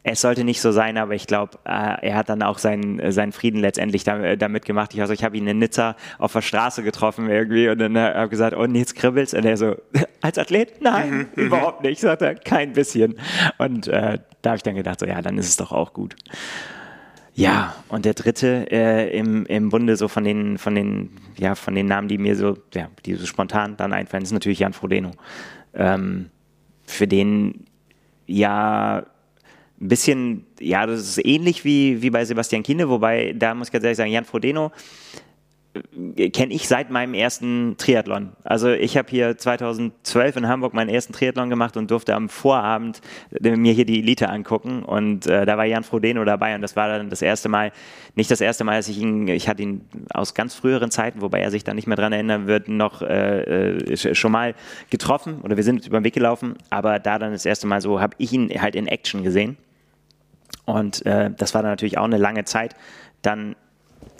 [0.08, 3.32] Es sollte nicht so sein, aber ich glaube, äh, er hat dann auch seinen, seinen
[3.32, 4.94] Frieden letztendlich damit gemacht.
[4.94, 8.14] Ich, also ich habe ihn in Nizza auf der Straße getroffen irgendwie und dann äh,
[8.14, 9.34] habe gesagt, oh, jetzt kribbelt's.
[9.34, 9.76] Und er so,
[10.22, 10.80] als Athlet?
[10.80, 11.46] Nein, mhm, mhm.
[11.48, 13.16] überhaupt nicht, sagt er, kein bisschen.
[13.58, 16.16] Und äh, da habe ich dann gedacht, so ja, dann ist es doch auch gut.
[17.38, 21.76] Ja, und der dritte äh, im, im Bunde so von den, von den, ja, von
[21.76, 25.12] den Namen, die mir so, ja, die so spontan dann einfallen, ist natürlich Jan Frodeno.
[25.74, 26.30] Ähm,
[26.86, 27.66] für den
[28.26, 29.06] ja
[29.82, 33.74] ein bisschen, ja, das ist ähnlich wie, wie bei Sebastian Kiene, wobei da muss ich
[33.74, 34.72] ganz ehrlich sagen, Jan Frodeno
[36.32, 38.32] kenne ich seit meinem ersten Triathlon.
[38.44, 43.02] Also ich habe hier 2012 in Hamburg meinen ersten Triathlon gemacht und durfte am Vorabend
[43.44, 46.76] äh, mir hier die Elite angucken und äh, da war Jan Frodeno dabei und das
[46.76, 47.72] war dann das erste Mal,
[48.16, 49.82] nicht das erste Mal, dass ich ihn, ich hatte ihn
[50.14, 53.82] aus ganz früheren Zeiten, wobei er sich da nicht mehr dran erinnern wird, noch äh,
[53.82, 54.56] äh schon mal
[54.90, 58.00] getroffen oder wir sind über den Weg gelaufen, aber da dann das erste Mal so
[58.00, 59.58] habe ich ihn halt in Action gesehen
[60.66, 62.76] und äh, das war dann natürlich auch eine lange Zeit.
[63.22, 63.56] Dann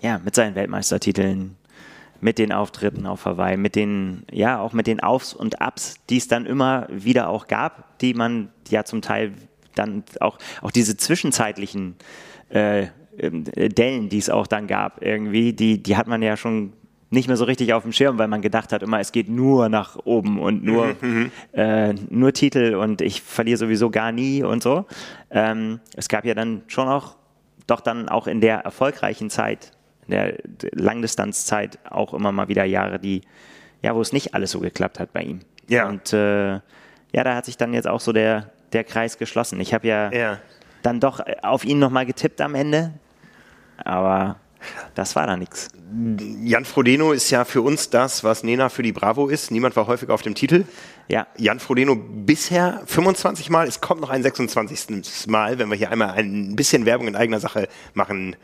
[0.02, 1.58] ja, mit seinen Weltmeistertiteln,
[2.22, 6.18] mit den Auftritten auf Hawaii, mit den, ja, auch mit den Aufs und Ups, die
[6.18, 9.34] es dann immer wieder auch gab, die man ja zum Teil
[9.76, 11.96] dann auch, auch diese zwischenzeitlichen
[12.50, 16.74] äh, ähm, Dellen, die es auch dann gab, irgendwie, die, die hat man ja schon
[17.12, 19.70] nicht mehr so richtig auf dem Schirm, weil man gedacht hat immer, es geht nur
[19.70, 21.32] nach oben und nur, mhm, mhm.
[21.54, 24.86] äh, nur Titel und ich verliere sowieso gar nie und so.
[25.30, 27.16] Ähm, es gab ja dann schon auch,
[27.68, 29.72] doch dann auch in der erfolgreichen Zeit
[30.08, 30.38] in der
[30.72, 33.22] Langdistanzzeit auch immer mal wieder Jahre, die,
[33.82, 35.40] ja, wo es nicht alles so geklappt hat bei ihm.
[35.68, 35.88] Ja.
[35.88, 39.60] Und äh, ja, da hat sich dann jetzt auch so der, der Kreis geschlossen.
[39.60, 40.40] Ich habe ja, ja,
[40.84, 42.94] dann doch auf ihn nochmal getippt am Ende,
[43.78, 44.38] aber
[44.96, 45.70] das war da nichts.
[46.44, 49.52] Jan Frodeno ist ja für uns das, was Nena für die Bravo ist.
[49.52, 50.66] Niemand war häufig auf dem Titel.
[51.08, 51.28] Ja.
[51.38, 53.68] Jan Frodeno bisher 25 Mal.
[53.68, 55.28] Es kommt noch ein 26.
[55.28, 58.36] Mal, wenn wir hier einmal ein bisschen Werbung in eigener Sache machen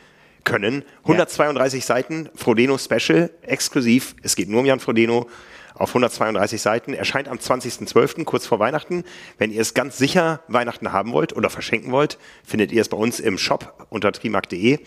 [0.44, 0.84] können.
[1.04, 1.88] 132 ja.
[1.88, 4.16] Seiten, Frodeno Special, exklusiv.
[4.24, 5.28] Es geht nur um Jan Frodeno
[5.74, 6.94] auf 132 Seiten.
[6.94, 9.04] Erscheint am 20.12., kurz vor Weihnachten.
[9.38, 12.98] Wenn ihr es ganz sicher Weihnachten haben wollt oder verschenken wollt, findet ihr es bei
[12.98, 14.80] uns im Shop unter trimark.de.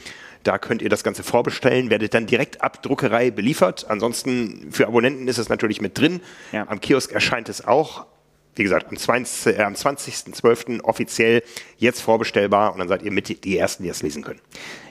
[0.44, 3.86] Da könnt ihr das Ganze vorbestellen, werdet dann direkt ab Druckerei beliefert.
[3.88, 6.20] Ansonsten für Abonnenten ist es natürlich mit drin.
[6.52, 6.66] Ja.
[6.68, 8.06] Am Kiosk erscheint es auch.
[8.54, 9.48] Wie gesagt, am 20.12.
[9.50, 11.42] Äh, 20 offiziell
[11.78, 14.40] jetzt vorbestellbar und dann seid ihr mit die Ersten, die es lesen können.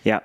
[0.04, 0.22] Ja,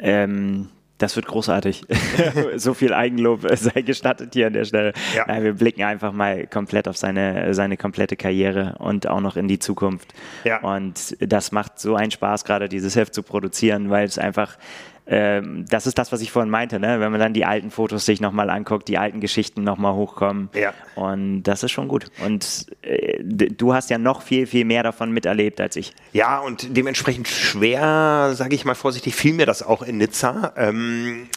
[0.00, 0.68] ähm,
[1.00, 1.84] das wird großartig.
[2.56, 4.92] so viel Eigenlob sei gestattet hier an der Stelle.
[5.14, 5.24] Ja.
[5.26, 9.48] Nein, wir blicken einfach mal komplett auf seine, seine komplette Karriere und auch noch in
[9.48, 10.12] die Zukunft.
[10.44, 10.60] Ja.
[10.60, 14.58] Und das macht so einen Spaß, gerade dieses Heft zu produzieren, weil es einfach
[15.12, 17.00] ähm, das ist das, was ich vorhin meinte, ne?
[17.00, 20.50] wenn man dann die alten Fotos sich nochmal anguckt, die alten Geschichten nochmal hochkommen.
[20.54, 20.72] Ja.
[20.94, 22.06] Und das ist schon gut.
[22.24, 25.94] Und äh, du hast ja noch viel, viel mehr davon miterlebt als ich.
[26.12, 30.52] Ja, und dementsprechend schwer, sage ich mal vorsichtig, fiel mir das auch in Nizza.
[30.56, 31.28] Ähm,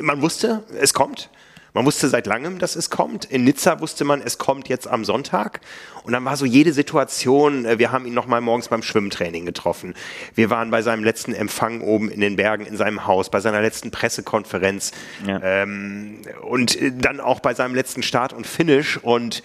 [0.00, 1.30] man wusste, es kommt.
[1.74, 3.24] Man wusste seit langem, dass es kommt.
[3.26, 5.60] In Nizza wusste man, es kommt jetzt am Sonntag.
[6.02, 9.94] Und dann war so jede Situation, äh, wir haben ihn nochmal morgens beim Schwimmtraining getroffen.
[10.34, 13.60] Wir waren bei seinem letzten Empfang oben in den Bergen in seinem Haus, bei seiner
[13.60, 14.92] letzten Pressekonferenz
[15.26, 15.40] ja.
[15.42, 18.96] ähm, und äh, dann auch bei seinem letzten Start und Finish.
[18.96, 19.42] Und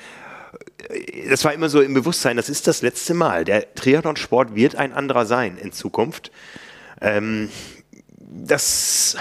[0.89, 3.43] äh, das war immer so im Bewusstsein, das ist das letzte Mal.
[3.43, 6.31] Der Triathlon-Sport wird ein anderer sein in Zukunft.
[7.01, 7.49] Ähm,
[8.17, 9.17] das,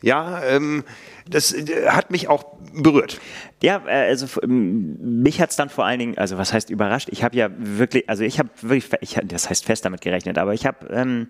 [0.00, 0.84] ja, ähm,
[1.28, 3.20] das äh, hat mich auch berührt.
[3.62, 7.08] Ja, äh, also mich hat es dann vor allen Dingen, also was heißt überrascht?
[7.10, 10.54] Ich habe ja wirklich, also ich habe wirklich, ich, das heißt fest damit gerechnet, aber
[10.54, 11.28] ich habe ähm,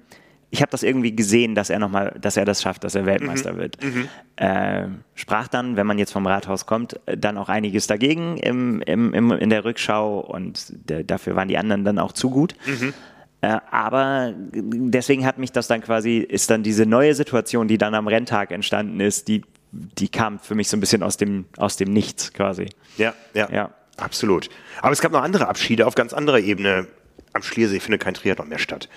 [0.51, 3.05] ich habe das irgendwie gesehen, dass er noch mal, dass er das schafft, dass er
[3.05, 3.57] Weltmeister mhm.
[3.59, 3.83] wird.
[3.83, 4.09] Mhm.
[4.37, 9.13] Äh, sprach dann, wenn man jetzt vom Rathaus kommt, dann auch einiges dagegen im, im,
[9.13, 12.55] im in der Rückschau und der, dafür waren die anderen dann auch zu gut.
[12.65, 12.95] Mhm.
[13.41, 17.95] Äh, aber deswegen hat mich das dann quasi, ist dann diese neue Situation, die dann
[17.95, 21.77] am Renntag entstanden ist, die die kam für mich so ein bisschen aus dem, aus
[21.77, 22.69] dem Nichts quasi.
[22.97, 23.71] Ja, ja, ja.
[23.97, 24.51] Absolut.
[24.83, 26.87] Aber es gab noch andere Abschiede auf ganz anderer Ebene.
[27.33, 28.89] Am Schliersee findet kein Triathlon mehr statt.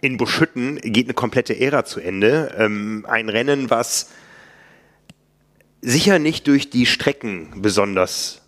[0.00, 2.54] In Buschütten geht eine komplette Ära zu Ende.
[2.58, 4.10] Ähm, ein Rennen, was
[5.80, 8.41] sicher nicht durch die Strecken besonders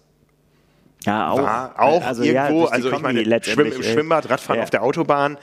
[1.05, 1.43] ja, auch.
[1.43, 4.65] War auch also, irgendwo, ja, also ich meine, Schwimm im Schwimmbad, Radfahren ja.
[4.65, 5.37] auf der Autobahn,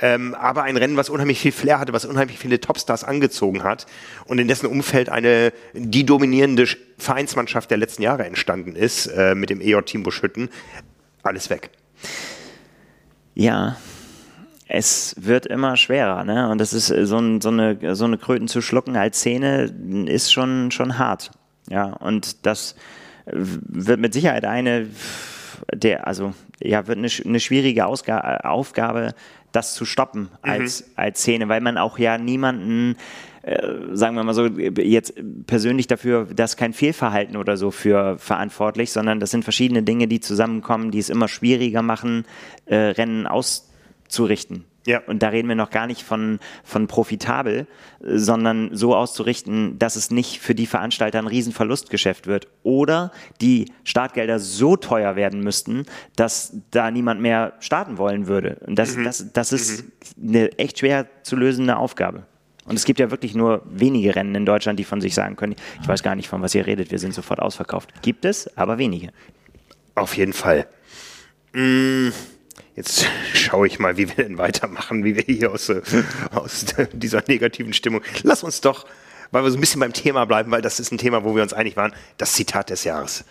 [0.00, 3.86] ähm, aber ein Rennen, was unheimlich viel Flair hatte, was unheimlich viele Topstars angezogen hat
[4.26, 6.66] und in dessen Umfeld eine, die dominierende
[6.98, 10.50] Vereinsmannschaft der letzten Jahre entstanden ist, äh, mit dem EJ-Team Buschütten,
[11.22, 11.70] alles weg.
[13.34, 13.76] Ja,
[14.68, 16.50] es wird immer schwerer, ne?
[16.50, 19.72] Und das ist so, ein, so, eine, so eine Kröten zu schlucken als Szene
[20.06, 21.30] ist schon, schon hart.
[21.68, 22.76] Ja, und das,
[23.32, 24.88] wird mit Sicherheit eine
[25.74, 29.14] der, also ja, wird eine, eine schwierige Ausga Aufgabe,
[29.52, 30.92] das zu stoppen als, mhm.
[30.96, 32.96] als Szene, weil man auch ja niemanden,
[33.42, 33.62] äh,
[33.92, 35.14] sagen wir mal so, jetzt
[35.46, 40.08] persönlich dafür, das ist kein Fehlverhalten oder so für verantwortlich, sondern das sind verschiedene Dinge,
[40.08, 42.24] die zusammenkommen, die es immer schwieriger machen,
[42.66, 44.64] äh, Rennen auszurichten.
[44.88, 45.02] Ja.
[45.06, 47.66] Und da reden wir noch gar nicht von, von profitabel,
[48.00, 52.48] sondern so auszurichten, dass es nicht für die Veranstalter ein Riesenverlustgeschäft wird.
[52.62, 55.84] Oder die Startgelder so teuer werden müssten,
[56.16, 58.60] dass da niemand mehr starten wollen würde.
[58.66, 59.04] Und das, mhm.
[59.04, 59.84] das, das ist
[60.16, 60.28] mhm.
[60.28, 62.22] eine echt schwer zu lösende Aufgabe.
[62.64, 65.54] Und es gibt ja wirklich nur wenige Rennen in Deutschland, die von sich sagen können,
[65.82, 68.00] ich weiß gar nicht, von was ihr redet, wir sind sofort ausverkauft.
[68.00, 69.10] Gibt es, aber wenige.
[69.94, 70.66] Auf jeden Fall.
[71.52, 72.12] Mmh.
[72.78, 75.82] Jetzt schaue ich mal, wie wir denn weitermachen, wie wir hier aus, äh,
[76.32, 78.02] aus dieser negativen Stimmung.
[78.22, 78.86] Lass uns doch,
[79.32, 81.42] weil wir so ein bisschen beim Thema bleiben, weil das ist ein Thema, wo wir
[81.42, 83.24] uns einig waren, das Zitat des Jahres.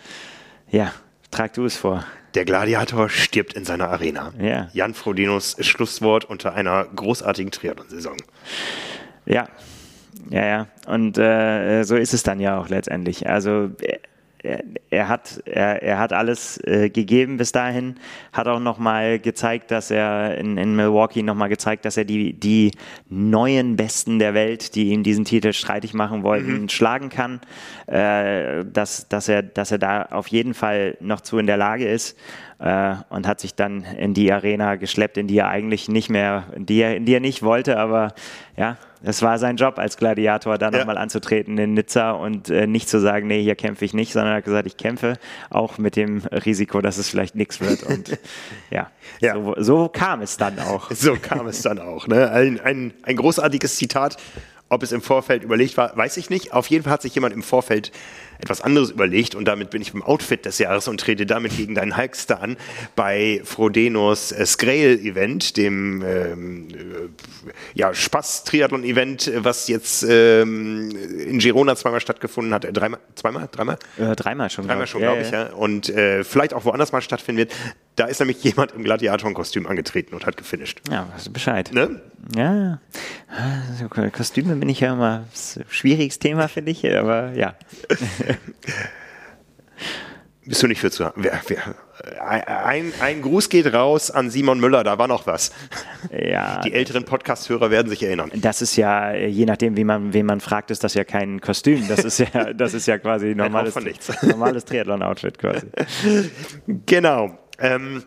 [0.70, 0.92] Ja,
[1.30, 2.04] trag du es vor.
[2.34, 4.34] Der Gladiator stirbt in seiner Arena.
[4.38, 4.68] Ja.
[4.74, 8.18] Jan Frodinos Schlusswort unter einer großartigen Triathlon-Saison.
[9.24, 9.48] Ja,
[10.28, 10.66] ja, ja.
[10.86, 13.26] Und äh, so ist es dann ja auch letztendlich.
[13.26, 13.96] Also äh,
[14.42, 17.96] er, er, hat, er, er hat alles äh, gegeben bis dahin,
[18.32, 22.72] hat auch nochmal gezeigt, dass er in, in Milwaukee nochmal gezeigt, dass er die, die
[23.08, 26.68] neuen Besten der Welt, die ihm diesen Titel streitig machen wollten, mhm.
[26.68, 27.40] schlagen kann,
[27.86, 31.88] äh, dass, dass, er, dass er da auf jeden Fall noch zu in der Lage
[31.88, 32.16] ist
[32.58, 36.44] äh, und hat sich dann in die Arena geschleppt, in die er eigentlich nicht mehr,
[36.54, 38.14] in die er, in die er nicht wollte, aber
[38.56, 40.78] ja, es war sein Job als Gladiator, da ja.
[40.78, 44.32] nochmal anzutreten in Nizza und äh, nicht zu sagen, nee, hier kämpfe ich nicht, sondern
[44.32, 45.14] er hat gesagt, ich kämpfe,
[45.50, 47.84] auch mit dem Risiko, dass es vielleicht nichts wird.
[47.84, 48.18] Und
[48.70, 48.90] ja,
[49.20, 49.34] ja.
[49.34, 50.90] So, so, kam es dann auch.
[50.98, 52.08] So kam es dann auch.
[52.08, 52.30] Ne?
[52.30, 54.16] Ein, ein, ein großartiges Zitat.
[54.70, 56.52] Ob es im Vorfeld überlegt war, weiß ich nicht.
[56.52, 57.90] Auf jeden Fall hat sich jemand im Vorfeld
[58.38, 61.74] etwas anderes überlegt und damit bin ich beim Outfit des Jahres und trete damit gegen
[61.74, 62.56] deinen Hulkster an
[62.96, 66.74] bei Frodenos äh, Scrail-Event, dem ähm, äh,
[67.74, 72.64] ja, Spaß-Triathlon-Event, was jetzt ähm, in Girona zweimal stattgefunden hat.
[72.64, 73.00] Äh, dreimal?
[73.14, 73.48] Zweimal?
[73.50, 73.78] Dreimal?
[73.98, 74.66] Äh, dreimal schon.
[74.66, 75.48] Dreimal schon, glaube ich, ja.
[75.52, 77.54] Und äh, vielleicht auch woanders mal stattfinden wird.
[77.96, 80.80] Da ist nämlich jemand im Gladiatorenkostüm angetreten und hat gefinisht.
[80.88, 81.70] Ja, weißt du Bescheid.
[81.72, 82.00] Ne?
[82.36, 82.80] Ja, ja.
[83.28, 87.54] Also, Kostüme bin ich ja immer ein schwieriges Thema, finde ich, aber ja.
[90.48, 91.04] Bist du nicht für zu?
[92.20, 95.52] Ein, ein Gruß geht raus an Simon Müller, da war noch was.
[96.10, 96.62] Ja.
[96.62, 98.30] Die älteren Podcast-Hörer werden sich erinnern.
[98.34, 101.86] Das ist ja, je nachdem, wie man, wen man fragt, ist das ja kein Kostüm.
[101.86, 103.74] Das ist ja, das ist ja quasi normales,
[104.22, 105.66] normales Triathlon-Outfit quasi.
[106.86, 107.36] Genau.
[107.58, 108.04] Ähm,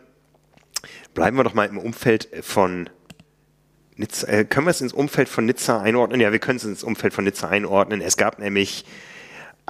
[1.14, 2.90] bleiben wir doch mal im Umfeld von
[3.98, 6.20] Nizza, äh, können wir es ins Umfeld von Nizza einordnen?
[6.22, 8.02] Ja, wir können es ins Umfeld von Nizza einordnen.
[8.02, 8.84] Es gab nämlich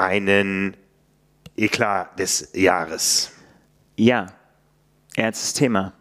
[0.01, 0.75] einen
[1.55, 3.31] Eklat des Jahres.
[3.95, 4.27] Ja,
[5.15, 5.93] ernstes Thema.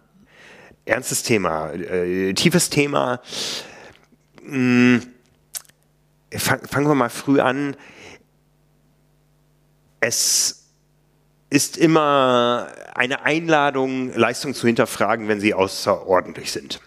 [0.87, 3.21] Ernstes Thema, äh, tiefes Thema.
[4.43, 5.03] Hm,
[6.33, 7.77] fang, fangen wir mal früh an.
[10.01, 10.71] Es
[11.51, 16.81] ist immer eine Einladung, Leistungen zu hinterfragen, wenn sie außerordentlich sind.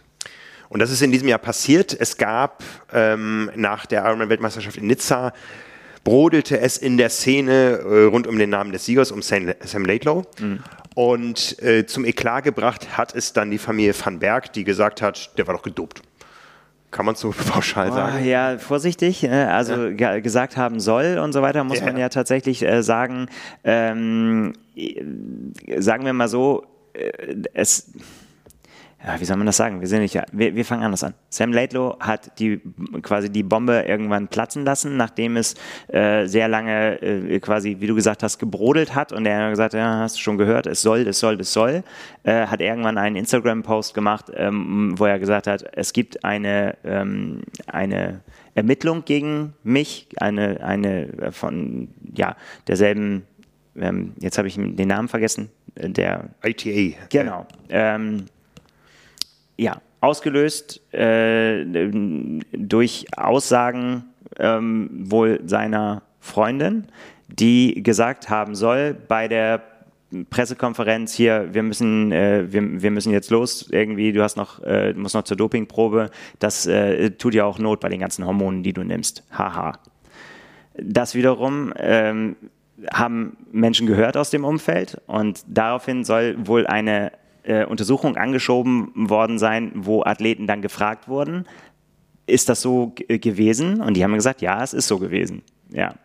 [0.69, 1.95] Und das ist in diesem Jahr passiert.
[1.97, 5.31] Es gab ähm, nach der Ironman-Weltmeisterschaft in Nizza
[6.03, 9.85] brodelte es in der Szene äh, rund um den Namen des Siegers, um Sam, Sam
[9.85, 10.25] Laidlow.
[10.39, 10.59] Mhm.
[10.95, 15.37] Und äh, zum Eklat gebracht hat es dann die Familie Van Berg, die gesagt hat,
[15.37, 16.01] der war doch gedopt.
[16.91, 18.25] Kann man so pauschal oh, sagen?
[18.25, 19.23] Ja, vorsichtig.
[19.23, 20.19] Äh, also ja.
[20.19, 21.85] gesagt haben soll und so weiter, muss ja.
[21.85, 23.27] man ja tatsächlich äh, sagen.
[23.63, 24.53] Ähm,
[25.77, 27.11] sagen wir mal so, äh,
[27.53, 27.91] es
[29.05, 29.81] ja, wie soll man das sagen?
[29.81, 31.13] Wir sind nicht, wir, wir fangen anders an.
[31.29, 32.61] Sam Laidlow hat die
[33.01, 35.55] quasi die Bombe irgendwann platzen lassen, nachdem es
[35.87, 39.73] äh, sehr lange äh, quasi, wie du gesagt hast, gebrodelt hat und er hat gesagt,
[39.73, 41.83] ja, hast du schon gehört, es soll, es soll, es soll.
[42.23, 47.41] Äh, hat irgendwann einen Instagram-Post gemacht, ähm, wo er gesagt hat, es gibt eine ähm,
[47.67, 48.21] eine
[48.55, 52.37] Ermittlung gegen mich, eine eine von ja
[52.67, 53.23] derselben.
[53.75, 55.49] Ähm, jetzt habe ich den Namen vergessen.
[55.75, 56.95] Äh, der ITA.
[57.09, 57.47] Genau.
[57.69, 58.27] Ähm,
[59.57, 61.65] ja, ausgelöst äh,
[62.51, 64.05] durch Aussagen
[64.37, 66.87] ähm, wohl seiner Freundin,
[67.27, 69.61] die gesagt haben soll bei der
[70.29, 74.93] Pressekonferenz hier, wir müssen, äh, wir, wir müssen jetzt los, irgendwie, du hast noch, äh,
[74.93, 78.73] musst noch zur Dopingprobe, das äh, tut ja auch Not bei den ganzen Hormonen, die
[78.73, 79.23] du nimmst.
[79.31, 79.79] Haha.
[80.75, 82.35] Das wiederum ähm,
[82.91, 87.11] haben Menschen gehört aus dem Umfeld und daraufhin soll wohl eine
[87.43, 91.45] äh, Untersuchung angeschoben worden sein, wo Athleten dann gefragt wurden,
[92.25, 93.81] ist das so gewesen?
[93.81, 95.43] Und die haben gesagt, ja, es ist so gewesen.
[95.69, 95.95] Ja.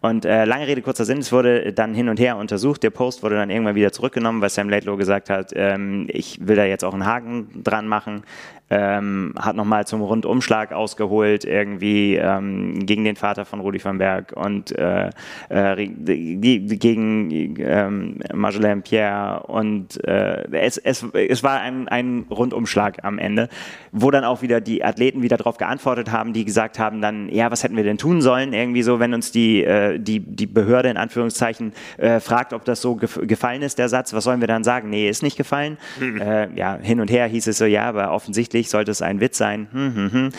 [0.00, 2.82] Und äh, lange Rede, kurzer Sinn, es wurde dann hin und her untersucht.
[2.82, 6.56] Der Post wurde dann irgendwann wieder zurückgenommen, weil Sam Laidlow gesagt hat, ähm, ich will
[6.56, 8.22] da jetzt auch einen Haken dran machen
[8.70, 14.32] ähm, hat nochmal zum Rundumschlag ausgeholt, irgendwie ähm, gegen den Vater von Rudi van Berg
[14.34, 15.10] und äh,
[15.48, 23.18] äh, gegen ähm, Marjolaine Pierre und äh, es, es, es war ein, ein Rundumschlag am
[23.18, 23.48] Ende,
[23.92, 27.50] wo dann auch wieder die Athleten wieder darauf geantwortet haben, die gesagt haben dann, ja,
[27.50, 30.90] was hätten wir denn tun sollen, irgendwie so, wenn uns die, äh, die, die Behörde
[30.90, 34.48] in Anführungszeichen äh, fragt, ob das so gef gefallen ist, der Satz, was sollen wir
[34.48, 34.90] dann sagen?
[34.90, 35.76] Nee, ist nicht gefallen.
[35.98, 36.20] Mhm.
[36.20, 39.20] Äh, ja, hin und her hieß es so, ja, aber offensichtlich offensichtlich sollte es ein
[39.20, 39.68] Witz sein.
[39.72, 40.32] Hm, hm, hm.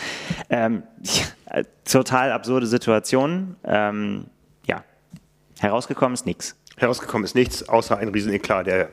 [0.50, 3.56] Ähm, ja, total absurde Situation.
[3.64, 4.26] Ähm,
[4.66, 4.84] ja,
[5.60, 6.56] herausgekommen ist nichts.
[6.76, 8.88] Herausgekommen ist nichts, außer ein Rieseneklat, der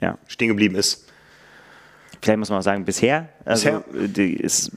[0.00, 0.18] ja.
[0.26, 1.09] stehen geblieben ist.
[2.22, 3.28] Vielleicht muss man auch sagen, bisher.
[3.46, 3.82] Also,
[4.16, 4.72] ist,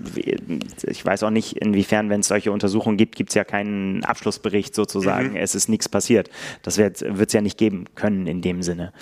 [0.84, 4.74] ich weiß auch nicht, inwiefern, wenn es solche Untersuchungen gibt, gibt es ja keinen Abschlussbericht
[4.74, 5.32] sozusagen.
[5.32, 5.36] Mhm.
[5.36, 6.30] Es ist nichts passiert.
[6.62, 8.94] Das wird es ja nicht geben können in dem Sinne.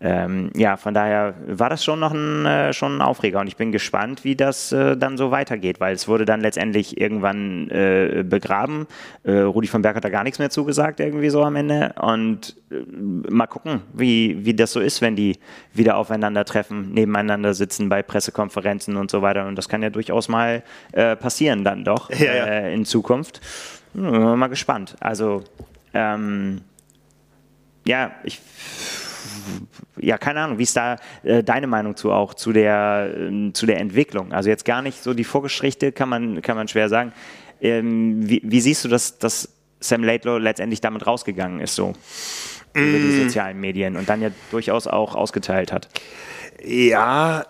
[0.00, 3.56] Ähm, ja, von daher war das schon noch ein, äh, schon ein Aufreger und ich
[3.56, 8.24] bin gespannt, wie das äh, dann so weitergeht, weil es wurde dann letztendlich irgendwann äh,
[8.28, 8.86] begraben.
[9.22, 11.94] Äh, Rudi von Berg hat da gar nichts mehr zugesagt, irgendwie so am Ende.
[12.00, 12.76] Und äh,
[13.30, 15.38] mal gucken, wie, wie das so ist, wenn die
[15.72, 19.46] wieder aufeinandertreffen, nebeneinander sitzen bei Pressekonferenzen und so weiter.
[19.46, 22.44] Und das kann ja durchaus mal äh, passieren dann doch ja, ja.
[22.46, 23.40] Äh, in Zukunft.
[23.94, 24.96] Hm, mal gespannt.
[25.00, 25.44] Also,
[25.94, 26.62] ähm,
[27.84, 28.40] ja, ich
[29.98, 33.66] ja, keine Ahnung, wie ist da äh, deine Meinung zu auch, zu der, äh, zu
[33.66, 34.32] der Entwicklung?
[34.32, 37.12] Also jetzt gar nicht so die Vorgeschichte, kann man, kann man schwer sagen.
[37.60, 39.48] Ähm, wie, wie, siehst du, dass, dass
[39.80, 41.88] Sam Laidlow letztendlich damit rausgegangen ist, so
[42.74, 42.78] mm.
[42.78, 43.22] über die mm.
[43.24, 45.88] sozialen Medien und dann ja durchaus auch ausgeteilt hat?
[46.62, 47.46] Ja.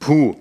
[0.00, 0.36] Puh.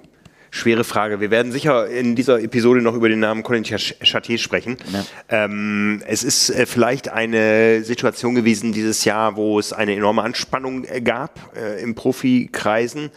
[0.56, 1.20] Schwere Frage.
[1.20, 4.78] Wir werden sicher in dieser Episode noch über den Namen Colin Chartier sprechen.
[4.94, 5.46] Ja.
[5.46, 10.86] Ähm, es ist äh, vielleicht eine Situation gewesen dieses Jahr, wo es eine enorme Anspannung
[10.86, 13.10] äh, gab äh, im Profikreisen.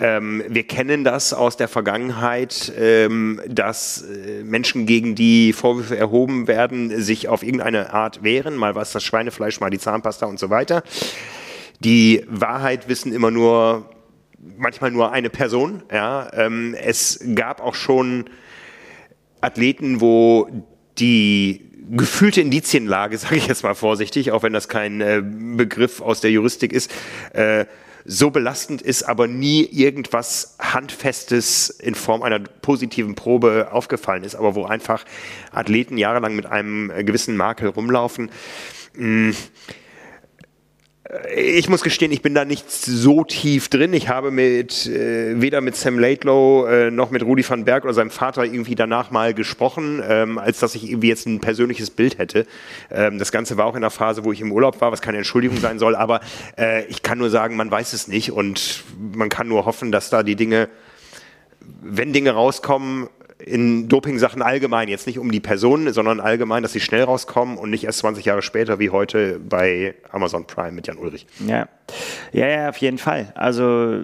[0.00, 6.48] Ähm, wir kennen das aus der Vergangenheit, ähm, dass äh, Menschen, gegen die Vorwürfe erhoben
[6.48, 8.56] werden, sich auf irgendeine Art wehren.
[8.56, 10.82] Mal war es das Schweinefleisch, mal die Zahnpasta und so weiter.
[11.80, 13.90] Die Wahrheit wissen immer nur,
[14.56, 15.82] manchmal nur eine Person.
[15.92, 16.30] Ja.
[16.32, 18.30] Ähm, es gab auch schon
[19.40, 20.48] Athleten, wo
[20.98, 26.20] die gefühlte Indizienlage, sage ich jetzt mal vorsichtig, auch wenn das kein äh, Begriff aus
[26.20, 26.92] der Juristik ist,
[27.32, 27.66] äh,
[28.06, 34.54] so belastend ist, aber nie irgendwas Handfestes in Form einer positiven Probe aufgefallen ist, aber
[34.54, 35.06] wo einfach
[35.52, 38.30] Athleten jahrelang mit einem gewissen Makel rumlaufen.
[38.94, 39.32] Mh,
[41.36, 43.92] ich muss gestehen, ich bin da nicht so tief drin.
[43.92, 47.92] Ich habe mit äh, weder mit Sam Laidlow äh, noch mit Rudi van Berg oder
[47.92, 52.16] seinem Vater irgendwie danach mal gesprochen, ähm, als dass ich irgendwie jetzt ein persönliches Bild
[52.16, 52.46] hätte.
[52.90, 55.18] Ähm, das Ganze war auch in der Phase, wo ich im Urlaub war, was keine
[55.18, 56.20] Entschuldigung sein soll, aber
[56.56, 58.82] äh, ich kann nur sagen, man weiß es nicht und
[59.12, 60.70] man kann nur hoffen, dass da die Dinge,
[61.82, 63.08] wenn Dinge rauskommen,
[63.46, 67.70] in Doping-Sachen allgemein, jetzt nicht um die Personen, sondern allgemein, dass sie schnell rauskommen und
[67.70, 71.26] nicht erst 20 Jahre später wie heute bei Amazon Prime mit Jan Ulrich.
[71.46, 71.68] Ja,
[72.32, 73.32] ja, ja auf jeden Fall.
[73.34, 73.98] Also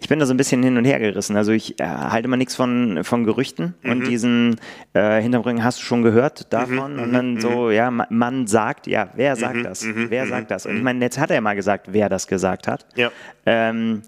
[0.00, 1.36] ich bin da so ein bisschen hin und her gerissen.
[1.36, 3.90] Also ich äh, halte mal nichts von, von Gerüchten mhm.
[3.90, 4.56] und diesen
[4.92, 7.72] äh, Hintergründen hast du schon gehört davon mhm, und dann mhm, so, mhm.
[7.72, 9.82] ja, man sagt, ja, wer sagt mhm, das?
[9.82, 10.66] Mhm, wer sagt das?
[10.66, 12.86] Und ich meine, jetzt hat er mal gesagt, wer das gesagt hat.
[12.96, 13.10] Ja.
[13.44, 14.02] Ähm,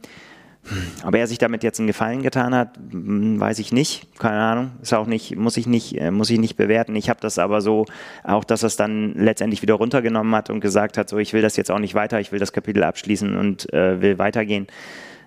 [1.04, 4.18] ob er sich damit jetzt einen Gefallen getan hat, hm, weiß ich nicht.
[4.18, 4.70] Keine Ahnung.
[4.82, 6.96] Ist auch nicht, muss ich nicht, äh, muss ich nicht bewerten.
[6.96, 7.86] Ich habe das aber so,
[8.24, 11.42] auch dass er es dann letztendlich wieder runtergenommen hat und gesagt hat, so ich will
[11.42, 14.66] das jetzt auch nicht weiter, ich will das Kapitel abschließen und äh, will weitergehen.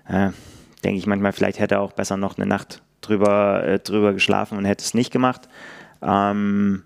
[0.08, 0.30] Äh,
[0.84, 4.58] Denke ich manchmal, vielleicht hätte er auch besser noch eine Nacht drüber, äh, drüber geschlafen
[4.58, 5.48] und hätte es nicht gemacht.
[6.02, 6.82] Ähm,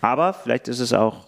[0.00, 1.26] aber vielleicht ist es auch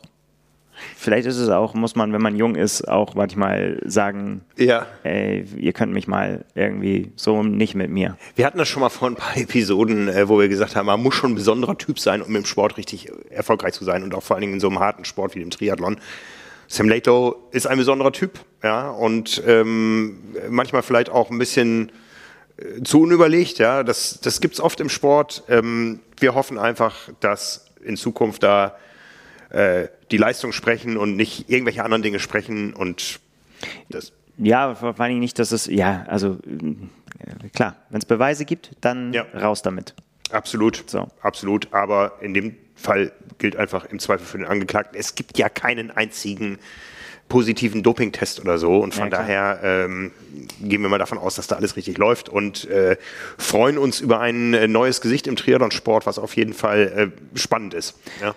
[0.96, 4.86] Vielleicht ist es auch, muss man, wenn man jung ist, auch manchmal sagen, ja.
[5.02, 8.16] ey, ihr könnt mich mal irgendwie so nicht mit mir.
[8.36, 11.02] Wir hatten das schon mal vor ein paar Episoden, äh, wo wir gesagt haben, man
[11.02, 14.22] muss schon ein besonderer Typ sein, um im Sport richtig erfolgreich zu sein und auch
[14.22, 15.98] vor allen Dingen in so einem harten Sport wie dem Triathlon.
[16.68, 20.18] Sam Lato ist ein besonderer Typ, ja, und ähm,
[20.48, 21.92] manchmal vielleicht auch ein bisschen
[22.56, 23.82] äh, zu unüberlegt, ja.
[23.82, 25.44] Das, das gibt es oft im Sport.
[25.48, 28.76] Ähm, wir hoffen einfach, dass in Zukunft da
[29.52, 33.20] äh, die Leistung sprechen und nicht irgendwelche anderen Dinge sprechen und
[33.88, 34.12] das.
[34.38, 38.72] Ja, vor allen Dingen nicht, dass es, ja, also äh, klar, wenn es Beweise gibt,
[38.80, 39.26] dann ja.
[39.34, 39.94] raus damit.
[40.30, 41.08] Absolut, so.
[41.20, 41.72] absolut.
[41.72, 45.90] Aber in dem Fall gilt einfach im Zweifel für den Angeklagten, es gibt ja keinen
[45.90, 46.58] einzigen
[47.28, 48.78] positiven Dopingtest oder so.
[48.78, 50.12] Und von ja, daher ähm,
[50.60, 52.96] gehen wir mal davon aus, dass da alles richtig läuft und äh,
[53.38, 57.74] freuen uns über ein äh, neues Gesicht im Triathlon-Sport, was auf jeden Fall äh, spannend
[57.74, 57.98] ist.
[58.20, 58.34] Ja.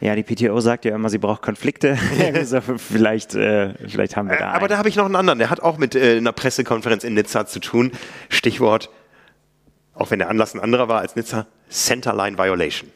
[0.00, 1.96] Ja, die PTO sagt ja immer, sie braucht Konflikte.
[2.78, 4.44] vielleicht, äh, vielleicht haben wir da.
[4.44, 4.68] Äh, aber einen.
[4.68, 7.46] da habe ich noch einen anderen, der hat auch mit äh, einer Pressekonferenz in Nizza
[7.46, 7.92] zu tun.
[8.30, 8.90] Stichwort,
[9.94, 12.90] auch wenn der Anlass ein anderer war als Nizza, Centerline Violation.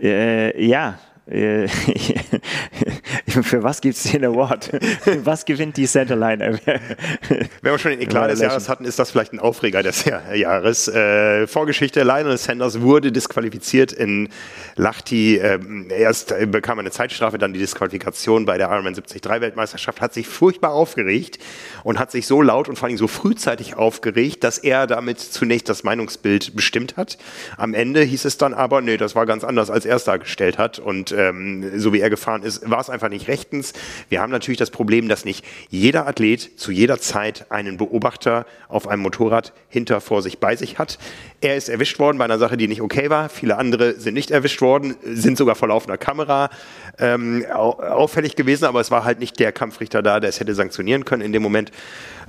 [0.00, 1.66] Äh, ja, äh,
[3.42, 4.70] für was gibt es den Award?
[5.24, 6.58] was gewinnt die Centerline?
[6.64, 10.04] Wenn wir schon den Eklat des Jahres hatten, ist das vielleicht ein Aufreger des
[10.34, 10.88] Jahres.
[10.88, 14.28] Äh, Vorgeschichte, Lionel Sanders wurde disqualifiziert in
[14.74, 15.36] Lachti.
[15.36, 15.58] Äh,
[15.90, 20.26] erst bekam er eine Zeitstrafe, dann die Disqualifikation bei der Ironman 73 Weltmeisterschaft, hat sich
[20.26, 21.38] furchtbar aufgeregt
[21.84, 25.68] und hat sich so laut und vor allem so frühzeitig aufgeregt, dass er damit zunächst
[25.68, 27.18] das Meinungsbild bestimmt hat.
[27.56, 30.58] Am Ende hieß es dann aber, nee, das war ganz anders, als er es dargestellt
[30.58, 33.72] hat und ähm, so wie er gefahren ist, war es einfach nicht rechtens.
[34.08, 38.88] Wir haben natürlich das Problem, dass nicht jeder Athlet zu jeder Zeit einen Beobachter auf
[38.88, 40.98] einem Motorrad hinter vor sich bei sich hat.
[41.40, 43.28] Er ist erwischt worden bei einer Sache, die nicht okay war.
[43.28, 46.50] Viele andere sind nicht erwischt worden, sind sogar vor laufender Kamera
[46.98, 51.04] ähm, auffällig gewesen, aber es war halt nicht der Kampfrichter da, der es hätte sanktionieren
[51.04, 51.70] können in dem Moment.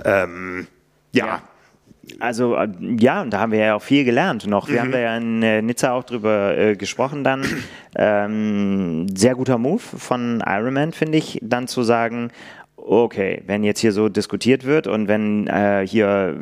[0.04, 0.66] Ähm,
[1.12, 1.26] ja.
[1.26, 1.42] ja.
[2.20, 4.68] Also äh, ja, und da haben wir ja auch viel gelernt noch.
[4.68, 4.80] Wir mhm.
[4.80, 7.44] haben da ja in äh, Nizza auch drüber äh, gesprochen dann.
[7.96, 12.30] Ähm, sehr guter Move von Ironman, finde ich, dann zu sagen,
[12.76, 16.36] okay, wenn jetzt hier so diskutiert wird und wenn äh, hier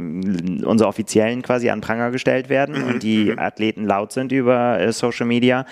[0.64, 2.88] unsere Offiziellen quasi an Pranger gestellt werden mhm.
[2.88, 3.38] und die mhm.
[3.38, 5.66] Athleten laut sind über äh, Social Media,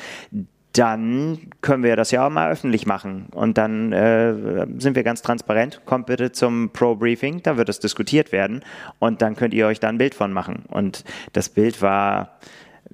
[0.75, 3.27] dann können wir das ja auch mal öffentlich machen.
[3.33, 5.81] Und dann äh, sind wir ganz transparent.
[5.87, 8.65] Kommt bitte zum Pro-Briefing, da wird es diskutiert werden.
[8.99, 10.65] Und dann könnt ihr euch da ein Bild von machen.
[10.69, 12.39] Und das Bild war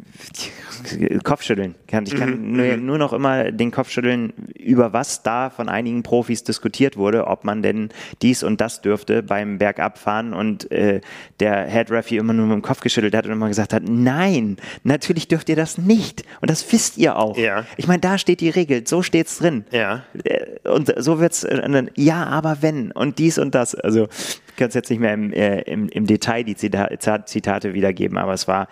[1.25, 1.75] Kopfschütteln.
[1.87, 2.87] Ich kann mhm, nur, mhm.
[2.87, 7.45] nur, noch immer den Kopf schütteln, über was da von einigen Profis diskutiert wurde, ob
[7.45, 7.91] man denn
[8.23, 11.01] dies und das dürfte beim Bergabfahren und äh,
[11.41, 14.57] der Head Referee immer nur mit dem Kopf geschüttelt hat und immer gesagt hat, nein,
[14.85, 16.25] natürlich dürft ihr das nicht.
[16.41, 17.37] Und das wisst ihr auch.
[17.37, 17.65] Ja.
[17.77, 19.65] Ich meine, da steht die Regel, so steht's drin.
[19.71, 20.05] Ja.
[20.25, 23.75] Äh, und so wird's, äh, ja, aber wenn und dies und das.
[23.75, 24.09] Also
[24.49, 28.33] ich kann es jetzt nicht mehr im, äh, im, im Detail die Zitate wiedergeben, aber
[28.33, 28.69] es war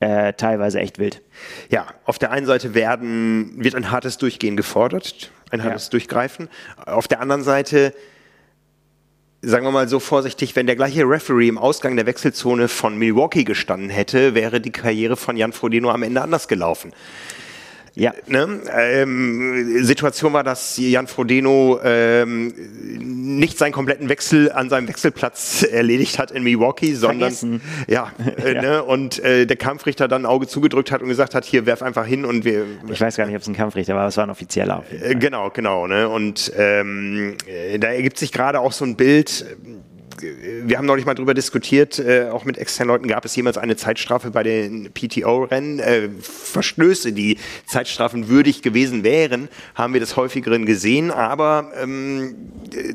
[0.00, 1.22] äh, teilweise echt wild.
[1.70, 5.90] Ja, auf der einen Seite werden, wird ein hartes Durchgehen gefordert, ein hartes ja.
[5.92, 6.48] Durchgreifen.
[6.84, 7.94] Auf der anderen Seite,
[9.42, 13.44] sagen wir mal so vorsichtig, wenn der gleiche Referee im Ausgang der Wechselzone von Milwaukee
[13.44, 16.92] gestanden hätte, wäre die Karriere von Jan Frodeno am Ende anders gelaufen.
[17.96, 18.12] Ja.
[18.26, 18.60] Ne?
[18.76, 22.52] Ähm, Situation war, dass Jan Frodeno ähm,
[22.98, 27.62] nicht seinen kompletten Wechsel an seinem Wechselplatz erledigt hat in Milwaukee, sondern Vergessen.
[27.88, 28.12] ja,
[28.44, 28.62] äh, Ja.
[28.62, 28.84] Ne?
[28.84, 32.04] und äh, der Kampfrichter dann ein Auge zugedrückt hat und gesagt hat, hier werf einfach
[32.04, 34.24] hin und wir Ich weiß gar nicht, ob es ein Kampfrichter war, aber es war
[34.24, 34.84] ein offizieller.
[34.90, 35.14] Äh.
[35.14, 35.86] Genau, genau.
[35.86, 36.06] Ne?
[36.06, 39.56] Und ähm, äh, da ergibt sich gerade auch so ein Bild.
[40.20, 43.76] Wir haben neulich mal drüber diskutiert, äh, auch mit externen Leuten, gab es jemals eine
[43.76, 45.78] Zeitstrafe bei den PTO-Rennen?
[45.78, 52.36] Äh, Verstöße, die Zeitstrafen würdig gewesen wären, haben wir des häufigeren gesehen, aber ähm,
[52.72, 52.94] äh,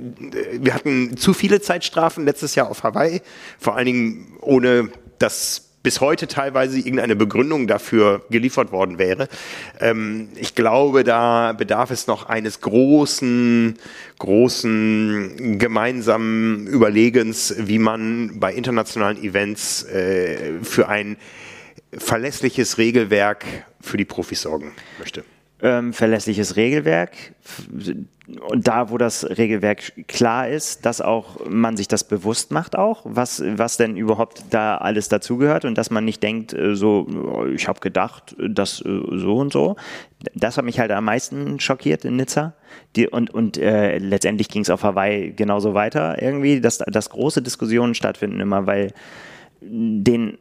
[0.59, 3.22] wir hatten zu viele Zeitstrafen letztes Jahr auf Hawaii,
[3.59, 9.27] vor allen Dingen ohne das bis heute teilweise irgendeine Begründung dafür geliefert worden wäre.
[9.79, 13.77] Ähm, ich glaube, da bedarf es noch eines großen,
[14.19, 21.17] großen gemeinsamen Überlegens, wie man bei internationalen Events äh, für ein
[21.93, 23.45] verlässliches Regelwerk
[23.82, 25.23] für die Profis sorgen möchte.
[25.61, 27.11] ähm, verlässliches Regelwerk.
[28.39, 33.01] Und da, wo das Regelwerk klar ist, dass auch man sich das bewusst macht auch,
[33.03, 37.45] was, was denn überhaupt da alles dazugehört und dass man nicht denkt, äh, so, oh,
[37.45, 39.75] ich habe gedacht, das äh, so und so.
[40.36, 42.53] Das hat mich halt am meisten schockiert in Nizza.
[42.95, 47.41] Die, und und äh, letztendlich ging es auf Hawaii genauso weiter irgendwie, dass, dass große
[47.41, 48.93] Diskussionen stattfinden immer, weil
[49.61, 50.38] den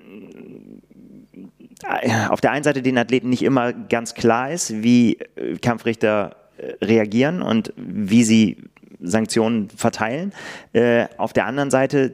[1.83, 6.33] äh, auf der einen Seite den Athleten nicht immer ganz klar ist, wie äh, Kampfrichter
[6.33, 6.40] äh,
[6.83, 8.57] reagieren und wie sie
[9.03, 10.33] Sanktionen verteilen.
[10.73, 12.13] Äh, auf der anderen Seite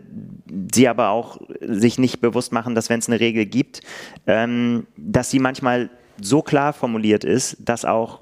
[0.72, 3.80] sie aber auch sich nicht bewusst machen, dass wenn es eine Regel gibt,
[4.26, 5.90] ähm, dass sie manchmal
[6.20, 8.20] so klar formuliert ist, dass auch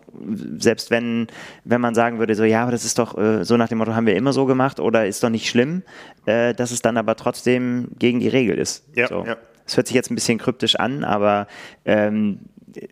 [0.59, 1.27] selbst wenn
[1.65, 3.95] wenn man sagen würde so ja, aber das ist doch äh, so nach dem Motto
[3.95, 5.83] haben wir immer so gemacht oder ist doch nicht schlimm,
[6.27, 8.85] äh, dass es dann aber trotzdem gegen die Regel ist.
[8.95, 9.25] Ja, so.
[9.27, 9.37] ja.
[9.67, 11.47] Es hört sich jetzt ein bisschen kryptisch an, aber
[11.87, 12.41] ähm,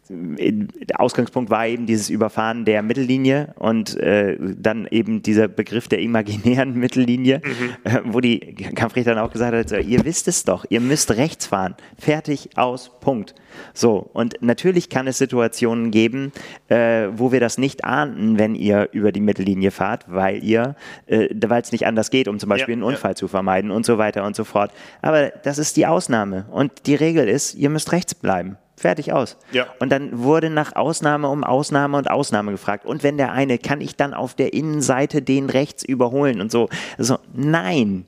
[0.09, 6.01] der Ausgangspunkt war eben dieses Überfahren der Mittellinie und äh, dann eben dieser Begriff der
[6.01, 7.41] imaginären Mittellinie,
[7.85, 11.11] äh, wo die Kampfrichter dann auch gesagt hat, so, ihr wisst es doch, ihr müsst
[11.13, 13.35] rechts fahren, fertig, aus, Punkt.
[13.75, 16.33] So, und natürlich kann es Situationen geben,
[16.69, 20.77] äh, wo wir das nicht ahnten, wenn ihr über die Mittellinie fahrt, weil ihr,
[21.07, 22.89] äh, weil es nicht anders geht, um zum Beispiel Ja, einen ja.
[22.89, 24.73] Unfall zu vermeiden und so weiter und so fort.
[25.03, 28.57] Aber das ist die Ausnahme und die Regel ist, ihr müsst rechts bleiben.
[28.83, 29.37] Fertig aus.
[29.53, 29.69] Ja.
[29.79, 32.85] Und dann wurde nach Ausnahme um Ausnahme und Ausnahme gefragt.
[32.85, 36.69] Und wenn der eine, kann ich dann auf der Innenseite den rechts überholen und so.
[36.99, 38.07] So, nein.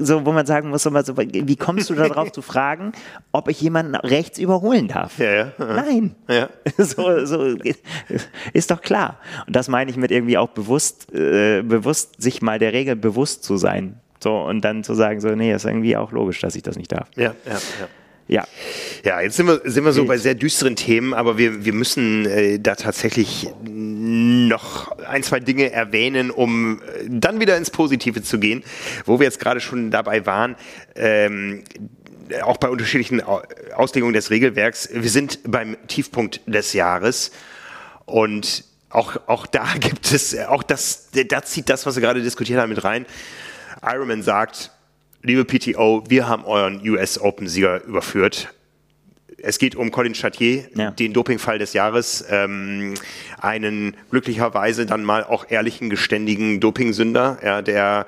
[0.00, 2.90] So, wo man sagen muss, so, wie kommst du darauf zu fragen,
[3.30, 5.20] ob ich jemanden rechts überholen darf?
[5.20, 5.52] Ja, ja.
[5.58, 6.16] Nein.
[6.28, 6.48] Ja.
[6.78, 7.54] So, so
[8.52, 9.20] ist doch klar.
[9.46, 13.44] Und das meine ich mit irgendwie auch bewusst, äh, bewusst sich mal der Regel bewusst
[13.44, 14.00] zu sein.
[14.20, 16.90] So, und dann zu sagen, so, nee, ist irgendwie auch logisch, dass ich das nicht
[16.90, 17.08] darf.
[17.14, 17.88] Ja, ja, ja.
[18.28, 18.44] Ja.
[19.04, 20.08] Ja, jetzt sind wir, sind wir so Wild.
[20.08, 25.70] bei sehr düsteren Themen, aber wir, wir müssen äh, da tatsächlich noch ein, zwei Dinge
[25.72, 28.62] erwähnen, um äh, dann wieder ins Positive zu gehen,
[29.06, 30.56] wo wir jetzt gerade schon dabei waren.
[30.94, 31.64] Ähm,
[32.42, 33.42] auch bei unterschiedlichen Au-
[33.74, 34.88] Auslegungen des Regelwerks.
[34.92, 37.32] Wir sind beim Tiefpunkt des Jahres
[38.06, 42.60] und auch, auch da gibt es, auch das, da zieht das, was wir gerade diskutiert
[42.60, 43.04] haben, mit rein.
[43.82, 44.70] Ironman sagt,
[45.22, 48.52] liebe PTO, wir haben euren US Open-Sieger überführt.
[49.38, 50.90] Es geht um Colin Chartier, Ja.
[50.92, 52.94] den Dopingfall des Jahres, ähm,
[53.40, 58.06] einen glücklicherweise dann mal auch ehrlichen, geständigen Dopingsünder, ja, der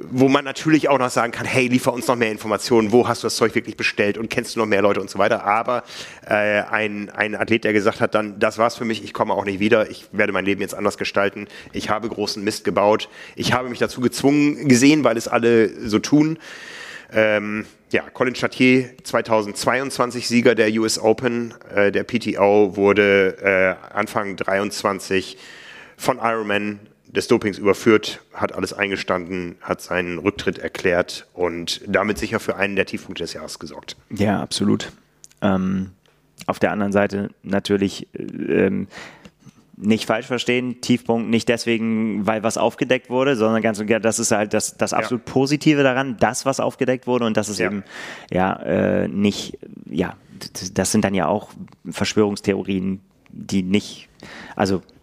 [0.00, 3.22] wo man natürlich auch noch sagen kann, hey, liefer uns noch mehr Informationen, wo hast
[3.22, 5.44] du das Zeug wirklich bestellt und kennst du noch mehr Leute und so weiter.
[5.44, 5.84] Aber
[6.26, 9.44] äh, ein, ein Athlet, der gesagt hat, dann, das war's für mich, ich komme auch
[9.44, 13.52] nicht wieder, ich werde mein Leben jetzt anders gestalten, ich habe großen Mist gebaut, ich
[13.52, 16.38] habe mich dazu gezwungen gesehen, weil es alle so tun.
[17.12, 24.36] Ähm, ja, Colin Chartier, 2022 Sieger der US Open, äh, der PTO wurde äh, Anfang
[24.36, 25.38] 23
[25.96, 26.80] von Ironman
[27.16, 32.76] des Dopings überführt, hat alles eingestanden, hat seinen Rücktritt erklärt und damit sicher für einen
[32.76, 33.96] der Tiefpunkte des Jahres gesorgt.
[34.10, 34.92] Ja, absolut.
[35.40, 35.90] Ähm,
[36.46, 38.88] auf der anderen Seite natürlich äh, ähm,
[39.78, 44.18] nicht falsch verstehen, Tiefpunkt nicht deswegen, weil was aufgedeckt wurde, sondern ganz und gar, das
[44.18, 47.66] ist halt das, das absolut Positive daran, das, was aufgedeckt wurde und das ist Ja.
[47.66, 47.84] eben
[48.30, 50.16] ja äh, nicht, ja,
[50.72, 51.50] das sind dann ja auch
[51.90, 53.00] Verschwörungstheorien,
[53.30, 54.08] die nicht,
[54.54, 54.95] also ja,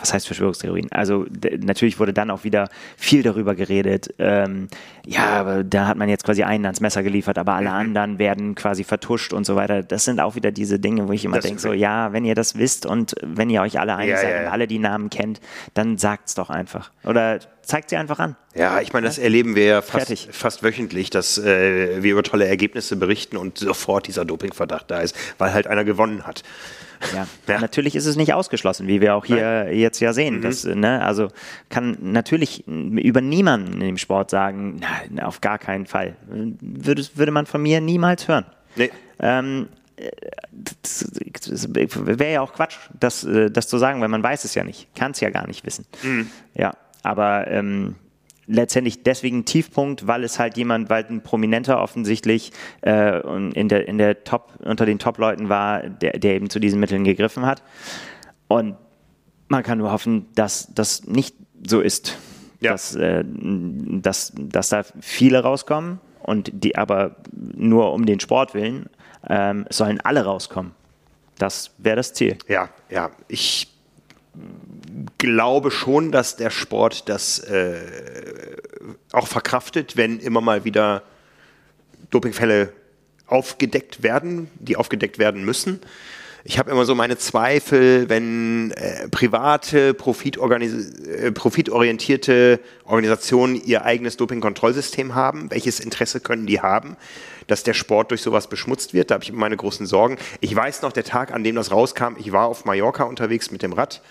[0.00, 0.90] was heißt Verschwörungstheorien?
[0.90, 1.26] Also
[1.58, 4.14] natürlich wurde dann auch wieder viel darüber geredet.
[4.18, 4.68] Ähm,
[5.06, 8.54] ja, aber da hat man jetzt quasi einen ans Messer geliefert, aber alle anderen werden
[8.54, 9.82] quasi vertuscht und so weiter.
[9.82, 12.58] Das sind auch wieder diese Dinge, wo ich immer denke, so ja, wenn ihr das
[12.58, 14.50] wisst und wenn ihr euch alle einig Ja, seid ja, und ja.
[14.50, 15.40] alle die Namen kennt,
[15.74, 16.90] dann sagt's doch einfach.
[17.04, 18.36] Oder zeigt sie einfach an.
[18.54, 22.46] Ja, ich meine, das erleben wir ja fast, fast wöchentlich, dass äh, wir über tolle
[22.46, 26.42] Ergebnisse berichten und sofort dieser Dopingverdacht da ist, weil halt einer gewonnen hat.
[27.12, 27.26] Ja.
[27.54, 27.60] ja.
[27.60, 29.76] natürlich ist es nicht ausgeschlossen, wie wir auch hier Nein.
[29.76, 30.38] jetzt ja sehen.
[30.38, 30.42] Mhm.
[30.42, 31.28] Dass, ne, also
[31.68, 34.80] kann natürlich über niemanden dem Sport sagen,
[35.10, 36.16] na, auf gar keinen Fall.
[36.26, 38.46] Würde, würde man von mir niemals hören.
[38.76, 38.90] Nee.
[39.20, 39.68] Ähm,
[40.52, 41.10] das,
[41.48, 44.64] das wäre ja auch Quatsch, das, äh, das zu sagen, weil man weiß es ja
[44.64, 45.86] nicht, kann es ja gar nicht wissen.
[46.02, 46.30] Mhm.
[46.54, 47.96] Ja, aber ähm,
[48.46, 53.20] letztendlich deswegen Tiefpunkt, weil es halt jemand, weil ein Prominenter offensichtlich äh,
[53.52, 57.04] in der, in der Top, unter den Top-Leuten war, der, der eben zu diesen Mitteln
[57.04, 57.62] gegriffen hat.
[58.48, 58.76] Und
[59.48, 61.36] man kann nur hoffen, dass das nicht
[61.66, 62.18] so ist.
[62.60, 62.72] Ja.
[62.72, 68.88] Dass, äh, dass, dass da viele rauskommen und die aber nur um den Sport willen
[69.28, 70.72] ähm, sollen alle rauskommen.
[71.38, 72.38] Das wäre das Ziel.
[72.48, 73.10] Ja, ja.
[73.28, 73.73] Ich
[75.18, 77.76] glaube schon, dass der Sport das äh,
[79.12, 81.02] auch verkraftet, wenn immer mal wieder
[82.10, 82.72] Dopingfälle
[83.26, 85.80] aufgedeckt werden, die aufgedeckt werden müssen.
[86.46, 89.94] Ich habe immer so meine Zweifel, wenn äh, private, äh,
[91.32, 95.50] profitorientierte Organisationen ihr eigenes Dopingkontrollsystem haben.
[95.50, 96.98] Welches Interesse können die haben,
[97.46, 99.10] dass der Sport durch sowas beschmutzt wird?
[99.10, 100.18] Da habe ich meine großen Sorgen.
[100.40, 103.62] Ich weiß noch, der Tag, an dem das rauskam, ich war auf Mallorca unterwegs mit
[103.62, 104.02] dem Rad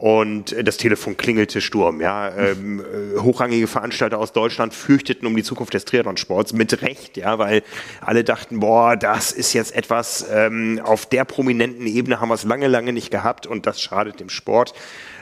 [0.00, 2.00] und äh, das Telefon klingelte Sturm.
[2.00, 7.18] Ja, ähm, äh, hochrangige Veranstalter aus Deutschland fürchteten um die Zukunft des Triathlonsports mit Recht,
[7.18, 7.62] ja, weil
[8.00, 12.44] alle dachten, boah, das ist jetzt etwas ähm, auf der prominenten Ebene haben wir es
[12.44, 14.72] lange, lange nicht gehabt und das schadet dem Sport.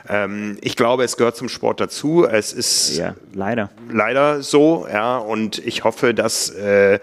[0.09, 2.25] Ähm, ich glaube, es gehört zum Sport dazu.
[2.25, 7.01] Es ist ja, leider leider so, ja, und ich hoffe, dass äh,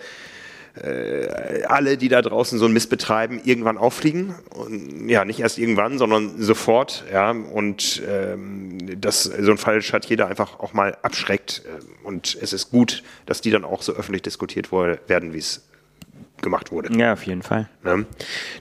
[0.82, 4.36] äh, alle, die da draußen so ein Mist betreiben, irgendwann auffliegen.
[4.50, 7.06] Und, ja, nicht erst irgendwann, sondern sofort.
[7.12, 11.64] Ja, und ähm, das, so ein Fall hat jeder einfach auch mal abschreckt.
[12.04, 15.68] Und es ist gut, dass die dann auch so öffentlich diskutiert werden, wie es
[16.42, 16.96] gemacht wurde.
[16.98, 17.70] Ja, auf jeden Fall.
[17.84, 18.00] Ja,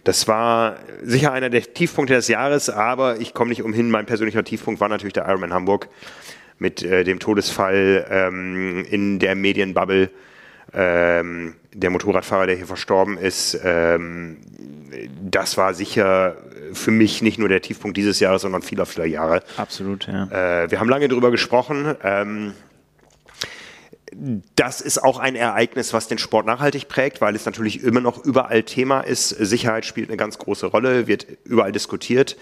[0.04, 3.90] das war sicher einer der Tiefpunkte des Jahres, aber ich komme nicht umhin.
[3.90, 5.88] Mein persönlicher Tiefpunkt war natürlich der Ironman Hamburg
[6.58, 10.10] mit äh, dem Todesfall ähm, in der Medienbubble
[10.74, 14.38] ähm, der Motorradfahrer, der hier verstorben ist, ähm,
[15.22, 16.36] das war sicher
[16.72, 19.42] für mich nicht nur der Tiefpunkt dieses Jahres, sondern vieler, vieler Jahre.
[19.56, 20.62] Absolut, ja.
[20.62, 21.94] Äh, wir haben lange darüber gesprochen.
[22.02, 22.54] Ähm,
[24.54, 28.24] das ist auch ein Ereignis, was den Sport nachhaltig prägt, weil es natürlich immer noch
[28.24, 29.30] überall Thema ist.
[29.30, 32.36] Sicherheit spielt eine ganz große Rolle, wird überall diskutiert.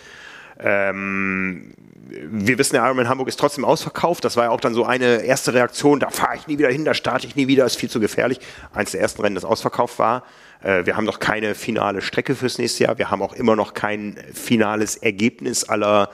[0.59, 1.73] Ähm,
[2.09, 4.25] wir wissen, der Ironman Hamburg ist trotzdem ausverkauft.
[4.25, 6.01] Das war ja auch dann so eine erste Reaktion.
[6.01, 8.41] Da fahre ich nie wieder hin, da starte ich nie wieder, ist viel zu gefährlich.
[8.73, 10.25] Eins der ersten Rennen, das ausverkauft war.
[10.63, 12.99] Äh, wir haben noch keine finale Strecke fürs nächste Jahr.
[12.99, 16.11] Wir haben auch immer noch kein finales Ergebnis aller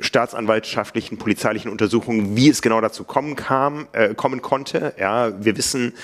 [0.00, 4.94] staatsanwaltschaftlichen, polizeilichen Untersuchungen, wie es genau dazu kommen kam, äh, kommen konnte.
[4.98, 5.94] Ja, wir wissen,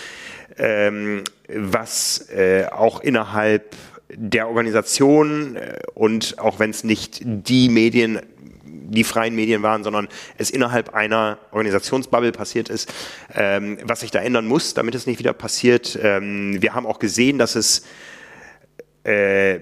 [0.58, 3.74] ähm, was äh, auch innerhalb
[4.08, 8.20] der Organisation äh, und auch wenn es nicht die Medien
[8.88, 10.08] die freien Medien waren, sondern
[10.38, 12.92] es innerhalb einer Organisationsbubble passiert ist,
[13.34, 15.98] ähm, was sich da ändern muss, damit es nicht wieder passiert.
[16.02, 17.84] Ähm, wir haben auch gesehen, dass es
[19.04, 19.60] äh,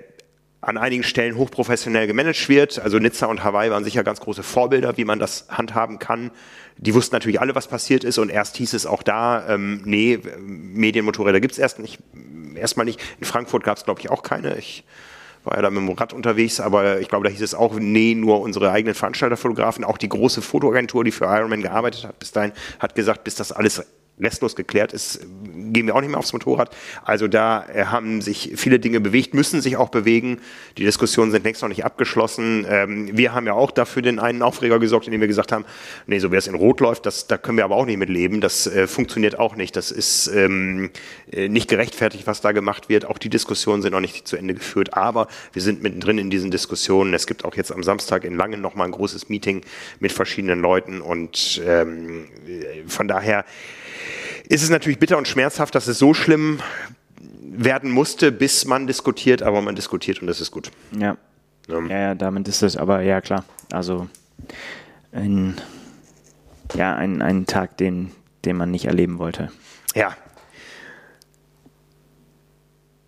[0.61, 2.79] an einigen Stellen hochprofessionell gemanagt wird.
[2.79, 6.31] Also Nizza und Hawaii waren sicher ganz große Vorbilder, wie man das handhaben kann.
[6.79, 10.19] Die wussten natürlich alle, was passiert ist und erst hieß es auch da, ähm, nee,
[10.39, 11.99] Medienmotorräder gibt es erst nicht,
[12.57, 13.01] erstmal nicht.
[13.21, 14.57] In Frankfurt gab es, glaube ich, auch keine.
[14.57, 14.85] Ich
[15.45, 18.15] war ja da mit dem Rad unterwegs, aber ich glaube, da hieß es auch, nee,
[18.15, 22.53] nur unsere eigenen Veranstalterfotografen, auch die große Fotoagentur, die für Ironman gearbeitet hat bis dahin,
[22.79, 23.85] hat gesagt, bis das alles
[24.21, 25.21] restlos geklärt ist,
[25.73, 26.75] gehen wir auch nicht mehr aufs Motorrad.
[27.05, 30.41] Also da äh, haben sich viele Dinge bewegt, müssen sich auch bewegen.
[30.79, 32.65] Die Diskussionen sind längst noch nicht abgeschlossen.
[32.69, 35.65] Ähm, wir haben ja auch dafür den einen Aufreger gesorgt, indem wir gesagt haben,
[36.07, 38.09] nee, so wie es in Rot läuft, das, da können wir aber auch nicht mit
[38.09, 38.41] leben.
[38.41, 39.75] Das äh, funktioniert auch nicht.
[39.75, 40.91] Das ist ähm,
[41.33, 43.07] äh, nicht gerechtfertigt, was da gemacht wird.
[43.07, 44.95] Auch die Diskussionen sind noch nicht zu Ende geführt.
[44.95, 47.15] Aber wir sind mittendrin in diesen Diskussionen.
[47.15, 49.63] Es gibt auch jetzt am Samstag in Langen nochmal ein großes Meeting
[49.99, 52.27] mit verschiedenen Leuten und ähm,
[52.87, 53.45] von daher
[54.49, 56.61] ist es natürlich bitter und schmerzhaft, dass es so schlimm
[57.41, 60.71] werden musste, bis man diskutiert, aber man diskutiert und das ist gut.
[60.99, 61.17] Ja.
[61.69, 63.45] Ja, ja, damit ist es, aber ja klar.
[63.73, 64.09] Also
[65.13, 65.59] ein,
[66.75, 68.11] ja, ein, ein Tag, den,
[68.45, 69.51] den man nicht erleben wollte.
[69.95, 70.15] Ja.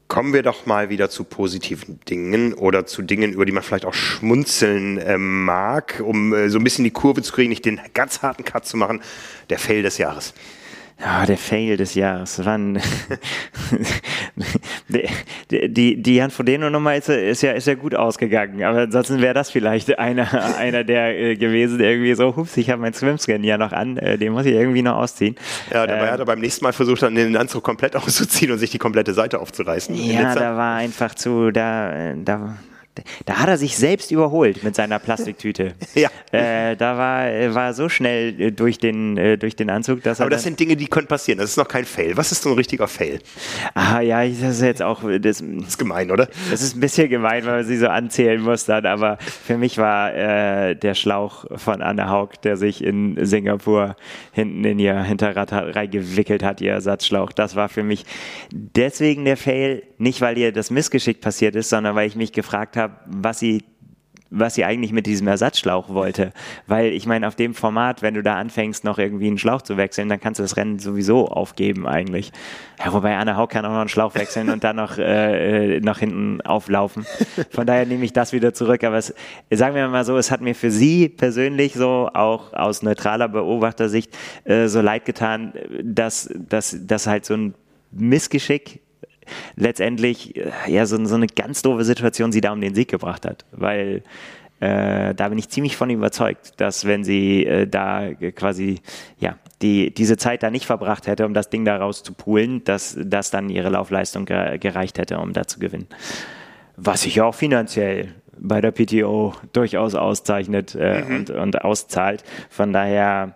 [0.08, 3.84] Kommen wir doch mal wieder zu positiven Dingen oder zu Dingen, über die man vielleicht
[3.84, 7.80] auch schmunzeln äh, mag, um äh, so ein bisschen die Kurve zu kriegen, nicht den
[7.92, 9.02] ganz harten Cut zu machen.
[9.50, 10.32] Der Fail des Jahres.
[10.98, 12.40] Ja, der Fail des Jahres.
[12.44, 12.80] Wann?
[14.88, 19.34] die, die, die Jan Frodeno-Nummer ist, ist, ja, ist ja gut ausgegangen, aber ansonsten wäre
[19.34, 23.58] das vielleicht einer, einer der äh, gewesen, irgendwie so, hups, ich habe mein Swimscan ja
[23.58, 25.36] noch an, äh, den muss ich irgendwie noch ausziehen.
[25.70, 28.58] Ja, dabei ähm, hat er beim nächsten Mal versucht, dann den Anzug komplett auszuziehen und
[28.58, 29.94] sich die komplette Seite aufzureißen.
[29.94, 32.56] Ja, da war einfach zu, da, da
[33.24, 35.74] da hat er sich selbst überholt mit seiner Plastiktüte.
[35.94, 36.10] Ja.
[36.30, 40.28] Äh, da war, war so schnell äh, durch den, äh, durch den Anzug, dass Aber
[40.28, 40.30] er.
[40.30, 41.38] das sind Dinge, die können passieren.
[41.38, 42.16] Das ist noch kein Fail.
[42.16, 43.20] Was ist so ein richtiger Fail?
[43.74, 45.02] ah, ja, das ist jetzt auch.
[45.20, 46.28] Das, Das ist gemein, oder?
[46.50, 49.78] das ist ein bisschen gemein, weil man sie so anzählen muss dann, aber für mich
[49.78, 53.96] war äh, der Schlauch von Anne Haug, der sich in Singapur
[54.32, 57.32] hinten in ihr Hinterrad reingewickelt hat, ihr Ersatzschlauch.
[57.32, 58.04] Das war für mich
[58.52, 62.76] deswegen der Fail, nicht weil ihr das Missgeschick passiert ist, sondern weil ich mich gefragt
[62.76, 63.64] habe, was sie
[64.30, 66.32] was sie eigentlich mit diesem Ersatzschlauch wollte.
[66.66, 69.76] Weil ich meine, auf dem Format, wenn du da anfängst, noch irgendwie einen Schlauch zu
[69.76, 72.32] wechseln, dann kannst du das Rennen sowieso aufgeben eigentlich.
[72.84, 75.98] Ja, wobei Anna Haug kann auch noch einen Schlauch wechseln und dann noch äh, nach
[75.98, 77.06] hinten auflaufen.
[77.50, 78.84] Von daher nehme ich das wieder zurück.
[78.84, 79.14] Aber es,
[79.50, 84.16] sagen wir mal so, es hat mir für sie persönlich so, auch aus neutraler Beobachtersicht,
[84.44, 87.54] äh, so leid getan, dass, dass, dass halt so ein
[87.92, 88.80] Missgeschick
[89.56, 93.26] letztendlich äh, ja so, so eine ganz doofe Situation sie da um den Sieg gebracht
[93.26, 94.02] hat, weil
[94.60, 98.80] äh, da bin ich ziemlich von überzeugt, dass wenn sie äh, da quasi
[99.18, 103.30] ja die diese Zeit da nicht verbracht hätte, um das Ding da rauszupulen, dass das
[103.30, 105.88] dann ihre Laufleistung ge gereicht hätte, um da zu gewinnen.
[106.76, 112.24] Was sich ja auch finanziell bei der PTO durchaus auszeichnet äh, und, und auszahlt.
[112.50, 113.34] Von daher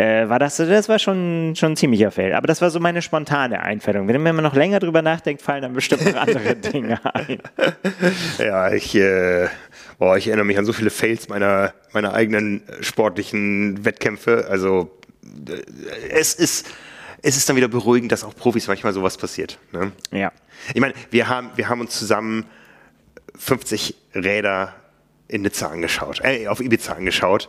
[0.00, 2.32] äh, war das, das war schon, schon ein ziemlicher Fail.
[2.32, 4.08] Aber das war so meine spontane Einfällung.
[4.08, 7.38] Wenn man noch länger drüber nachdenkt, fallen dann bestimmt noch andere Dinge ein.
[8.38, 9.48] Ja, ich, äh,
[9.98, 14.46] boah, ich erinnere mich an so viele Fails meiner, meiner eigenen sportlichen Wettkämpfe.
[14.48, 14.90] Also
[15.48, 15.60] äh,
[16.08, 16.66] es ist,
[17.22, 19.58] es ist dann wieder beruhigend, dass auch Profis manchmal sowas passiert.
[19.72, 19.92] Ne?
[20.10, 20.32] Ja.
[20.72, 22.46] Ich meine, wir haben, wir haben uns zusammen
[23.36, 24.74] 50 Räder
[25.28, 27.48] in Nizza angeschaut, äh, auf Ibiza angeschaut.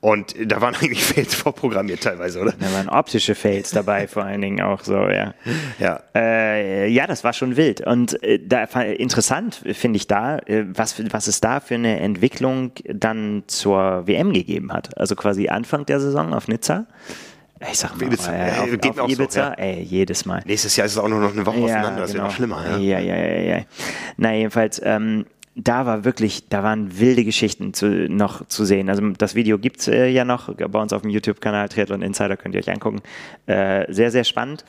[0.00, 2.52] Und da waren eigentlich Fails vorprogrammiert teilweise, oder?
[2.58, 5.34] Da waren optische Fails dabei, vor allen Dingen auch so, ja.
[5.78, 6.00] Ja.
[6.14, 7.86] Äh, ja, das war schon wild.
[7.86, 12.72] Und äh, da, interessant finde ich da, äh, was, was es da für eine Entwicklung
[12.84, 14.96] dann zur WM gegeben hat.
[14.98, 16.86] Also quasi Anfang der Saison auf Nizza.
[17.70, 18.32] Ich sag mal, Ibiza.
[18.32, 19.52] äh, Ja, auf, geht auf auch so, Ibiza, ja.
[19.52, 20.42] ey, jedes Mal.
[20.46, 22.00] Nächstes Jahr ist es auch nur noch eine Woche auseinander.
[22.00, 22.64] Das wird noch schlimmer.
[22.66, 22.78] Ja?
[22.78, 23.64] Ja, ja, ja, ja.
[24.16, 28.88] Na, jedenfalls, ähm, da war wirklich, da waren wilde Geschichten zu, noch zu sehen.
[28.88, 32.54] Also das Video gibt's äh, ja noch bei uns auf dem YouTube-Kanal Triathlon Insider, könnt
[32.54, 33.00] ihr euch angucken.
[33.46, 34.64] Äh, sehr, sehr spannend.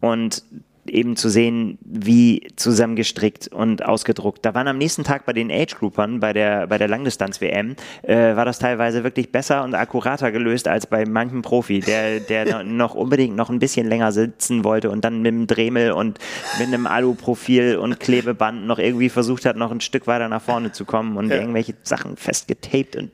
[0.00, 0.42] Und
[0.90, 4.44] eben zu sehen, wie zusammengestrickt und ausgedruckt.
[4.44, 8.44] Da waren am nächsten Tag bei den Age-Groupern, bei der, bei der Langdistanz-WM, äh, war
[8.44, 13.36] das teilweise wirklich besser und akkurater gelöst als bei manchem Profi, der, der noch unbedingt
[13.36, 16.18] noch ein bisschen länger sitzen wollte und dann mit einem Dremel und
[16.58, 20.72] mit einem Alu-Profil und Klebeband noch irgendwie versucht hat, noch ein Stück weiter nach vorne
[20.72, 21.36] zu kommen und Ja.
[21.36, 23.10] irgendwelche Sachen festgetaped und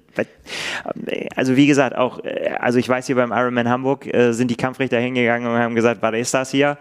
[1.36, 4.56] also wie gesagt, auch, äh, also ich weiß hier beim Ironman Hamburg äh, sind die
[4.56, 6.76] Kampfrichter hingegangen und haben gesagt, was ist das hier?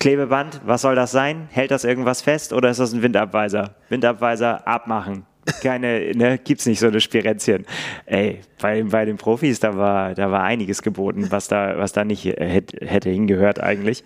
[0.00, 1.46] Klebeband, was soll das sein?
[1.52, 3.74] Hält das irgendwas fest oder ist das ein Windabweiser?
[3.90, 5.26] Windabweiser abmachen.
[5.62, 7.66] Keine, ne, gibt's nicht so eine Spirenzchen.
[8.06, 12.04] Ey, bei, bei den Profis, da war, da war einiges geboten, was da, was da
[12.04, 14.02] nicht hätte, hätte hingehört eigentlich.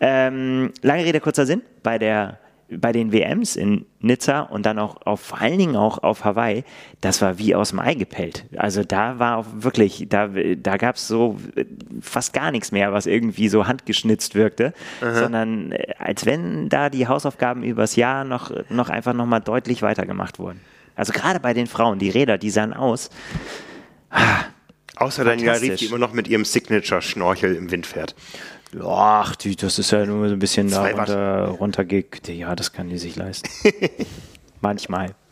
[0.00, 1.62] Ähm, lange Rede, kurzer Sinn.
[1.82, 2.38] Bei der,
[2.78, 6.64] bei den WMs in Nizza und dann auch auf, vor allen Dingen auch auf Hawaii,
[7.00, 8.44] das war wie aus dem Ei gepellt.
[8.56, 11.64] Also da war auch wirklich, da, da gab es so äh,
[12.00, 17.08] fast gar nichts mehr, was irgendwie so handgeschnitzt wirkte, sondern äh, als wenn da die
[17.08, 20.60] Hausaufgaben übers Jahr noch, noch einfach nochmal deutlich weitergemacht wurden.
[20.94, 23.10] Also gerade bei den Frauen, die Räder, die sahen aus.
[24.96, 28.14] Außer Daniela Rief, die immer noch mit ihrem Signature-Schnorchel im Wind fährt.
[28.80, 32.28] Ach, die, das ist ja nur so ein bisschen da Zwei runter, runtergekickt.
[32.28, 33.48] Ja, das kann die sich leisten.
[34.60, 35.14] Manchmal.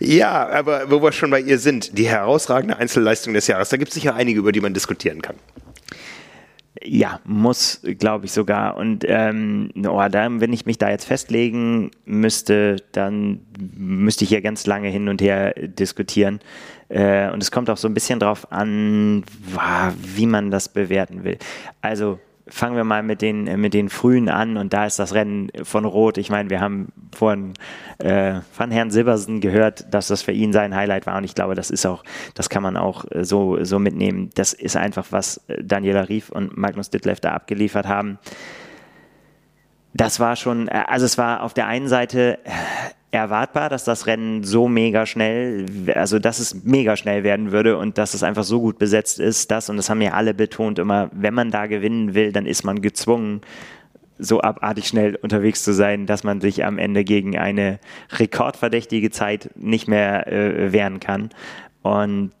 [0.00, 3.88] Ja, aber wo wir schon bei ihr sind, die herausragende Einzelleistung des Jahres, da gibt
[3.88, 5.36] es sicher einige, über die man diskutieren kann.
[6.82, 8.76] Ja, muss, glaube ich sogar.
[8.76, 13.40] Und ähm, oh, da, wenn ich mich da jetzt festlegen müsste, dann
[13.76, 16.40] müsste ich ja ganz lange hin und her diskutieren.
[16.88, 19.24] Äh, und es kommt auch so ein bisschen drauf an,
[20.14, 21.38] wie man das bewerten will.
[21.82, 22.20] Also
[22.50, 25.84] fangen wir mal mit den, mit den Frühen an und da ist das Rennen von
[25.84, 26.18] Rot.
[26.18, 27.54] Ich meine, wir haben von,
[27.98, 31.54] äh, von Herrn Silbersen gehört, dass das für ihn sein Highlight war und ich glaube,
[31.54, 34.30] das ist auch, das kann man auch äh, so, so mitnehmen.
[34.34, 38.18] Das ist einfach, was äh, Daniela Rief und Magnus Ditlev da abgeliefert haben.
[39.94, 42.50] Das war schon, äh, also es war auf der einen Seite äh,
[43.10, 47.98] erwartbar, dass das Rennen so mega schnell, also dass es mega schnell werden würde und
[47.98, 51.10] dass es einfach so gut besetzt ist, das und das haben ja alle betont immer,
[51.12, 53.40] wenn man da gewinnen will, dann ist man gezwungen,
[54.18, 57.80] so abartig schnell unterwegs zu sein, dass man sich am Ende gegen eine
[58.12, 61.30] rekordverdächtige Zeit nicht mehr äh, wehren kann.
[61.82, 62.32] Und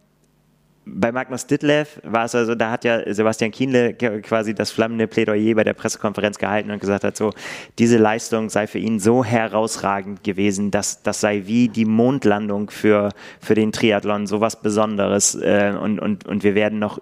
[0.92, 5.54] bei Magnus Ditlev war es also, da hat ja Sebastian Kienle quasi das flammende Plädoyer
[5.54, 7.32] bei der Pressekonferenz gehalten und gesagt hat, so,
[7.78, 13.10] diese Leistung sei für ihn so herausragend gewesen, dass das sei wie die Mondlandung für,
[13.40, 17.00] für den Triathlon, sowas Besonderes äh, und, und, und wir werden noch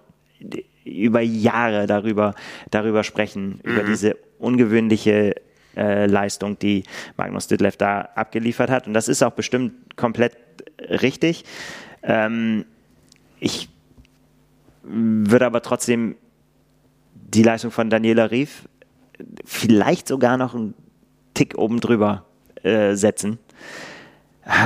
[0.85, 2.35] über Jahre darüber,
[2.71, 3.71] darüber sprechen, mhm.
[3.71, 5.35] über diese ungewöhnliche
[5.75, 6.83] äh, Leistung, die
[7.17, 8.87] Magnus Ditlev da abgeliefert hat.
[8.87, 10.37] Und das ist auch bestimmt komplett
[10.89, 11.43] richtig.
[12.03, 12.65] Ähm,
[13.39, 13.69] ich
[14.83, 16.15] würde aber trotzdem
[17.13, 18.67] die Leistung von Daniela Rief
[19.45, 20.73] vielleicht sogar noch einen
[21.33, 22.25] Tick oben drüber
[22.63, 23.39] äh, setzen,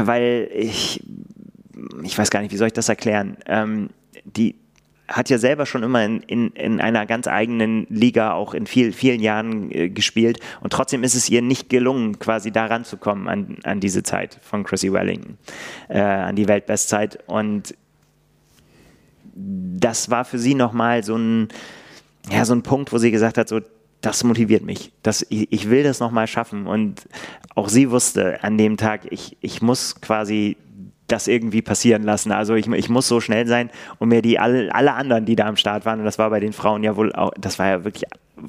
[0.03, 1.03] weil ich,
[2.03, 3.37] ich weiß gar nicht, wie soll ich das erklären.
[3.45, 3.89] Ähm,
[4.23, 4.55] die
[5.07, 8.93] hat ja selber schon immer in, in, in einer ganz eigenen Liga auch in viel,
[8.93, 10.39] vielen Jahren äh, gespielt.
[10.61, 14.63] Und trotzdem ist es ihr nicht gelungen, quasi da ranzukommen an, an diese Zeit von
[14.63, 15.37] Chrissy Wellington,
[15.89, 17.19] äh, an die Weltbestzeit.
[17.27, 17.75] Und
[19.35, 21.47] das war für sie nochmal so ein,
[22.29, 23.59] ja, so ein Punkt, wo sie gesagt hat, so,
[24.01, 24.91] das motiviert mich.
[25.01, 26.67] Das, ich, ich will das nochmal schaffen.
[26.67, 27.07] Und
[27.55, 30.57] auch sie wusste an dem Tag, ich, ich muss quasi
[31.07, 32.31] das irgendwie passieren lassen.
[32.31, 33.69] Also ich, ich muss so schnell sein
[33.99, 36.39] und mir die alle, alle anderen, die da am Start waren, und das war bei
[36.39, 38.05] den Frauen ja wohl auch, das war ja wirklich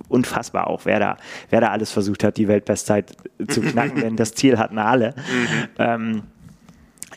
[0.09, 1.17] unfassbar auch, wer da,
[1.51, 3.13] wer da alles versucht hat, die Weltbestzeit
[3.49, 5.11] zu knacken, denn das Ziel hatten alle.
[5.11, 5.69] Mhm.
[5.79, 6.23] Ähm,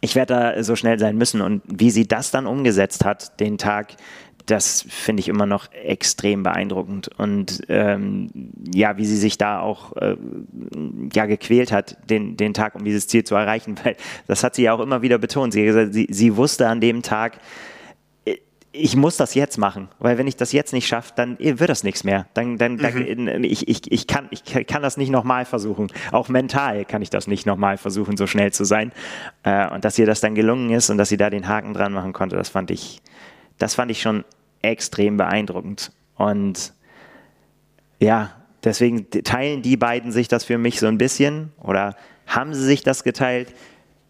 [0.01, 1.41] ich werde da so schnell sein müssen.
[1.41, 3.95] Und wie sie das dann umgesetzt hat, den Tag,
[4.45, 7.09] das finde ich immer noch extrem beeindruckend.
[7.17, 8.29] Und ähm,
[8.73, 10.15] ja, wie sie sich da auch äh,
[11.13, 13.95] ja, gequält hat, den, den Tag, um dieses Ziel zu erreichen, weil
[14.27, 15.53] das hat sie ja auch immer wieder betont.
[15.53, 17.39] Sie, sie, sie wusste an dem Tag,
[18.71, 21.83] ich muss das jetzt machen, weil wenn ich das jetzt nicht schaffe, dann wird das
[21.83, 22.27] nichts mehr.
[22.33, 23.43] Dann, dann, mhm.
[23.43, 25.87] ich, ich, ich, kann, ich kann das nicht nochmal versuchen.
[26.11, 28.91] Auch mental kann ich das nicht nochmal versuchen, so schnell zu sein.
[29.43, 31.93] Äh, und dass ihr das dann gelungen ist und dass sie da den Haken dran
[31.93, 33.01] machen konnte, das fand ich,
[33.57, 34.25] das fand ich schon
[34.61, 35.91] extrem beeindruckend.
[36.15, 36.73] Und
[37.99, 38.31] ja,
[38.63, 41.95] deswegen teilen die beiden sich das für mich so ein bisschen oder
[42.27, 43.53] haben sie sich das geteilt,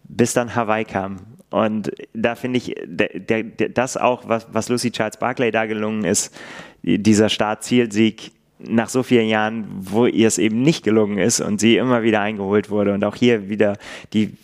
[0.04, 1.37] bis dann Hawaii kam.
[1.50, 3.08] Und da finde ich, der,
[3.42, 6.34] der, das auch, was, was Lucy Charles Barclay da gelungen ist,
[6.82, 11.76] dieser Start-Zielsieg nach so vielen Jahren, wo ihr es eben nicht gelungen ist und sie
[11.76, 13.76] immer wieder eingeholt wurde und auch hier wieder
[14.12, 14.36] die,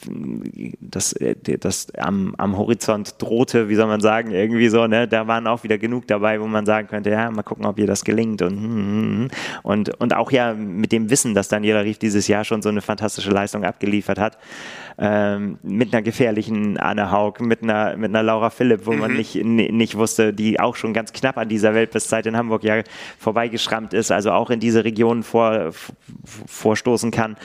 [0.80, 1.14] das,
[1.60, 5.64] das am, am Horizont drohte, wie soll man sagen, irgendwie so, ne, da waren auch
[5.64, 8.56] wieder genug dabei, wo man sagen könnte, ja, mal gucken, ob ihr das gelingt und,
[8.56, 9.28] hm, hm, hm.
[9.64, 12.82] und, und auch ja mit dem Wissen, dass Daniela Rief dieses Jahr schon so eine
[12.82, 14.38] fantastische Leistung abgeliefert hat,
[14.98, 18.98] ähm, mit einer gefährlichen Anne Haug, mit einer, mit einer Laura Philipp, wo mhm.
[19.00, 22.82] man nicht, nicht wusste, die auch schon ganz knapp an dieser Weltbestzeit in Hamburg ja
[23.18, 25.72] vorbeigeschrammt ist, also auch in diese Region vor,
[26.46, 27.36] vorstoßen kann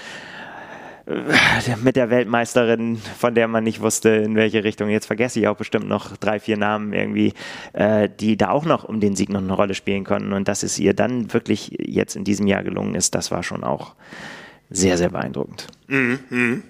[1.08, 4.90] äh, mit der Weltmeisterin, von der man nicht wusste, in welche Richtung.
[4.90, 7.34] Jetzt vergesse ich auch bestimmt noch drei, vier Namen irgendwie,
[7.74, 10.34] äh, die da auch noch um den Sieg noch eine Rolle spielen konnten.
[10.34, 13.64] Und dass es ihr dann wirklich jetzt in diesem Jahr gelungen ist, das war schon
[13.64, 13.96] auch
[14.70, 15.68] sehr, sehr beeindruckend.
[15.88, 16.64] Mhm.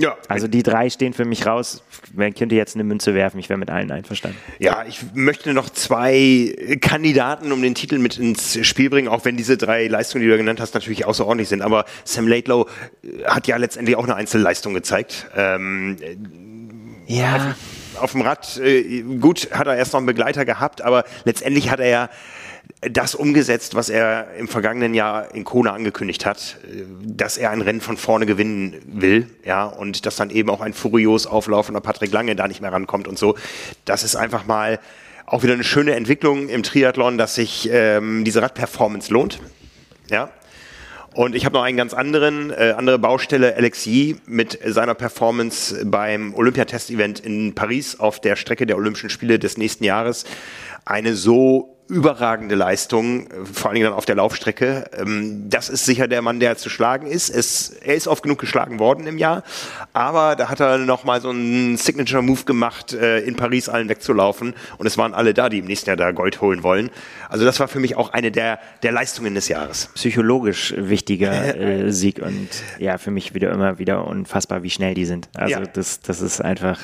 [0.00, 0.16] Ja.
[0.28, 1.82] Also die drei stehen für mich raus.
[2.14, 4.38] Man könnte jetzt eine Münze werfen, ich wäre mit allen einverstanden.
[4.60, 9.36] Ja, ich möchte noch zwei Kandidaten um den Titel mit ins Spiel bringen, auch wenn
[9.36, 11.62] diese drei Leistungen, die du genannt hast, natürlich außerordentlich sind.
[11.62, 12.68] Aber Sam Laidlow
[13.02, 15.26] äh, hat ja letztendlich auch eine Einzelleistung gezeigt.
[15.36, 15.96] Ähm,
[17.06, 17.56] ja.
[17.96, 21.70] Auf, auf dem Rad, äh, gut, hat er erst noch einen Begleiter gehabt, aber letztendlich
[21.70, 22.10] hat er ja
[22.80, 26.58] das umgesetzt, was er im vergangenen Jahr in Kona angekündigt hat,
[27.02, 30.74] dass er ein Rennen von vorne gewinnen will, ja, und dass dann eben auch ein
[30.74, 33.36] furios auflaufender Patrick Lange da nicht mehr rankommt und so.
[33.84, 34.78] Das ist einfach mal
[35.26, 39.40] auch wieder eine schöne Entwicklung im Triathlon, dass sich ähm, diese Radperformance lohnt,
[40.10, 40.30] ja.
[41.14, 46.32] Und ich habe noch einen ganz anderen, äh, andere Baustelle, Alexis mit seiner Performance beim
[46.34, 50.24] Olympiatest-Event in Paris auf der Strecke der Olympischen Spiele des nächsten Jahres.
[50.84, 54.90] Eine so überragende Leistung, äh, vor allen Dingen dann auf der Laufstrecke.
[54.96, 57.30] Ähm, das ist sicher der Mann, der zu schlagen ist.
[57.30, 59.42] Es, er ist oft genug geschlagen worden im Jahr,
[59.92, 64.86] aber da hat er nochmal so einen Signature-Move gemacht, äh, in Paris allen wegzulaufen und
[64.86, 66.90] es waren alle da, die im nächsten Jahr da Gold holen wollen.
[67.28, 69.90] Also das war für mich auch eine der, der Leistungen des Jahres.
[69.94, 75.06] Psychologisch wichtiger äh, Sieg und ja, für mich wieder immer wieder unfassbar, wie schnell die
[75.06, 75.28] sind.
[75.34, 75.66] Also ja.
[75.66, 76.78] das, das ist einfach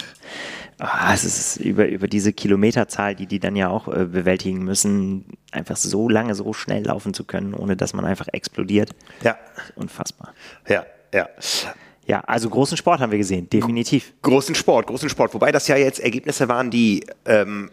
[0.78, 5.26] ah, es ist über, über diese Kilometerzahl, die die dann ja auch äh, bewältigen müssen,
[5.52, 8.90] einfach so lange, so schnell laufen zu können, ohne dass man einfach explodiert.
[9.22, 9.36] Ja.
[9.76, 10.34] Unfassbar.
[10.68, 11.28] Ja, ja.
[12.06, 14.12] Ja, also großen Sport haben wir gesehen, definitiv.
[14.20, 15.32] Großen Sport, großen Sport.
[15.32, 17.70] Wobei das ja jetzt Ergebnisse waren, die ähm,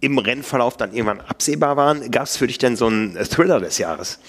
[0.00, 2.10] im Rennverlauf dann irgendwann absehbar waren.
[2.10, 4.20] Gab es für dich denn so einen Thriller des Jahres?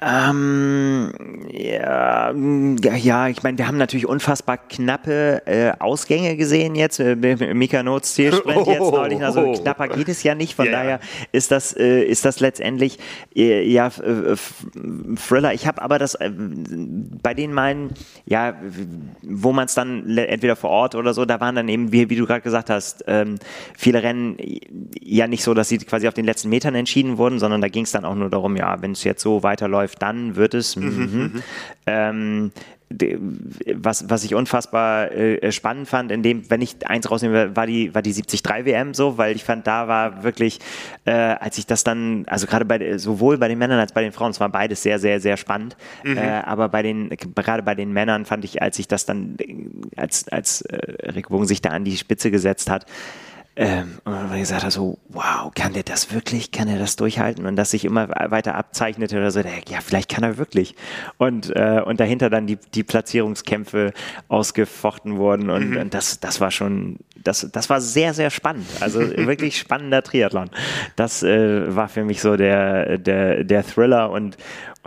[0.00, 1.10] Ähm,
[1.50, 7.00] ja, ja, ich meine, wir haben natürlich unfassbar knappe äh, Ausgänge gesehen jetzt.
[7.00, 9.24] Äh, Mika Notes Zielsprint oh, jetzt neulich.
[9.24, 10.54] Also knapper geht es ja nicht.
[10.54, 10.76] Von yeah.
[10.76, 11.00] daher
[11.32, 12.98] ist das, äh, ist das letztendlich
[13.34, 15.52] äh, ja Thriller.
[15.52, 17.92] Ich habe aber das äh, bei den meinen,
[18.24, 18.54] ja,
[19.22, 22.16] wo man es dann entweder vor Ort oder so, da waren dann eben, wie, wie
[22.16, 23.36] du gerade gesagt hast, ähm,
[23.76, 24.36] viele Rennen
[25.00, 27.82] ja nicht so, dass sie quasi auf den letzten Metern entschieden wurden, sondern da ging
[27.82, 30.76] es dann auch nur darum, ja, wenn es jetzt so weiterläuft, läuft, dann wird es.
[30.76, 31.20] Mhm, mhm.
[31.20, 31.42] mhm.
[31.86, 32.52] Ähm,
[33.74, 37.94] was, was ich unfassbar äh, spannend fand, in dem, wenn ich eins rausnehme, war die,
[37.94, 40.58] war die 73 WM so, weil ich fand, da war wirklich,
[41.04, 44.12] äh, als ich das dann, also gerade bei, sowohl bei den Männern als bei den
[44.12, 46.16] Frauen, es war beides sehr, sehr, sehr spannend, mhm.
[46.16, 49.36] äh, aber bei den, gerade bei den Männern fand ich, als ich das dann,
[49.96, 52.86] als, als äh, Rick Bogen sich da an die Spitze gesetzt hat,
[53.60, 56.52] ähm, und dann gesagt habe, so, wow, kann der das wirklich?
[56.52, 57.44] Kann er das durchhalten?
[57.44, 60.76] Und das sich immer weiter abzeichnete oder so, ja, vielleicht kann er wirklich.
[61.16, 63.92] Und, äh, und dahinter dann die, die Platzierungskämpfe
[64.28, 65.50] ausgefochten wurden.
[65.50, 65.76] Und, mhm.
[65.78, 68.68] und das, das war schon, das, das war sehr, sehr spannend.
[68.78, 70.50] Also wirklich spannender Triathlon.
[70.94, 74.36] Das äh, war für mich so der, der, der Thriller und,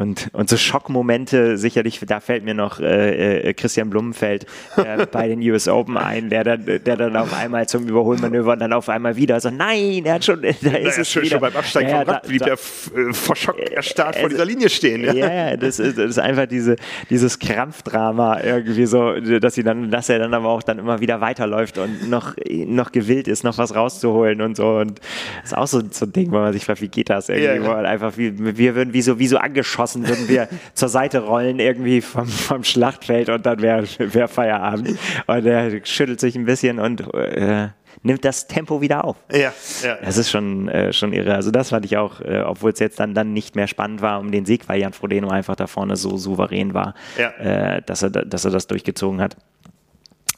[0.01, 4.45] und, und so Schockmomente, sicherlich, da fällt mir noch äh, äh, Christian Blumenfeld
[4.77, 8.59] äh, bei den US Open ein, der dann, der dann auf einmal zum Überholmanöver und
[8.59, 11.31] dann auf einmal wieder so, nein, er hat schon, da ist naja, es schon, wieder.
[11.33, 14.69] schon beim Absteigen ja, vom Rad blieb er äh, vor Schock erstarrt vor dieser Linie
[14.69, 15.03] stehen.
[15.03, 16.75] Ja, ja das, ist, das ist einfach diese,
[17.09, 21.21] dieses Krampfdrama irgendwie so, dass sie dann, dass er dann aber auch dann immer wieder
[21.21, 24.99] weiterläuft und noch, noch gewillt ist, noch was rauszuholen und so und
[25.41, 27.65] das ist auch so, so ein Ding, wo man sich fragt, wie geht das irgendwie,
[27.65, 27.87] ja, ja.
[27.87, 31.59] einfach wie, wir würden wie so, wie so angeschossen geschossen, würden wir zur Seite rollen
[31.59, 34.97] irgendwie vom, vom Schlachtfeld und dann wäre wär Feierabend.
[35.27, 37.69] Und er schüttelt sich ein bisschen und äh,
[38.03, 39.17] nimmt das Tempo wieder auf.
[39.31, 39.97] Ja, ja.
[40.03, 41.35] Das ist schon, äh, schon irre.
[41.35, 44.19] Also das fand ich auch, äh, obwohl es jetzt dann, dann nicht mehr spannend war
[44.19, 47.29] um den Sieg, weil Jan Frodeno einfach da vorne so souverän war, ja.
[47.31, 49.37] äh, dass, er, dass er das durchgezogen hat,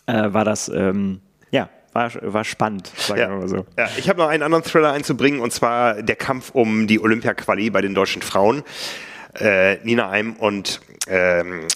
[0.08, 3.30] äh, war das, ähm, ja, war, war spannend, sagen ja.
[3.30, 3.66] wir mal so.
[3.78, 7.70] Ja, ich habe noch einen anderen Thriller einzubringen und zwar der Kampf um die Olympia-Quali
[7.70, 8.64] bei den deutschen Frauen.
[9.40, 11.68] Äh, Nina Eim und ähm,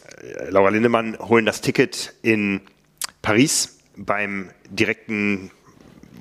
[0.50, 2.62] Laura Lindemann holen das Ticket in
[3.22, 5.52] Paris beim direkten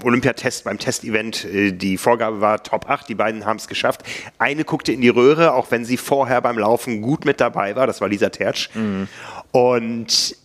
[0.03, 1.45] Olympiatest, beim Testevent.
[1.45, 4.03] Äh, die Vorgabe war Top 8, die beiden haben es geschafft.
[4.39, 7.87] Eine guckte in die Röhre, auch wenn sie vorher beim Laufen gut mit dabei war,
[7.87, 8.71] das war Lisa Tertsch.
[8.75, 9.09] Mhm.
[9.53, 10.37] Und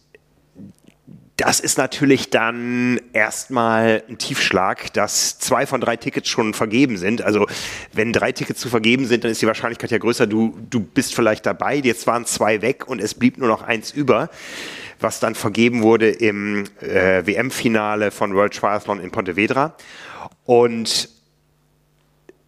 [1.37, 7.23] das ist natürlich dann erstmal ein Tiefschlag, dass zwei von drei Tickets schon vergeben sind.
[7.23, 7.47] Also
[7.93, 11.15] wenn drei Tickets zu vergeben sind, dann ist die Wahrscheinlichkeit ja größer, du, du bist
[11.15, 11.77] vielleicht dabei.
[11.77, 14.29] Jetzt waren zwei weg und es blieb nur noch eins über,
[14.99, 19.75] was dann vergeben wurde im äh, WM-Finale von World Triathlon in Pontevedra.
[20.45, 21.09] Und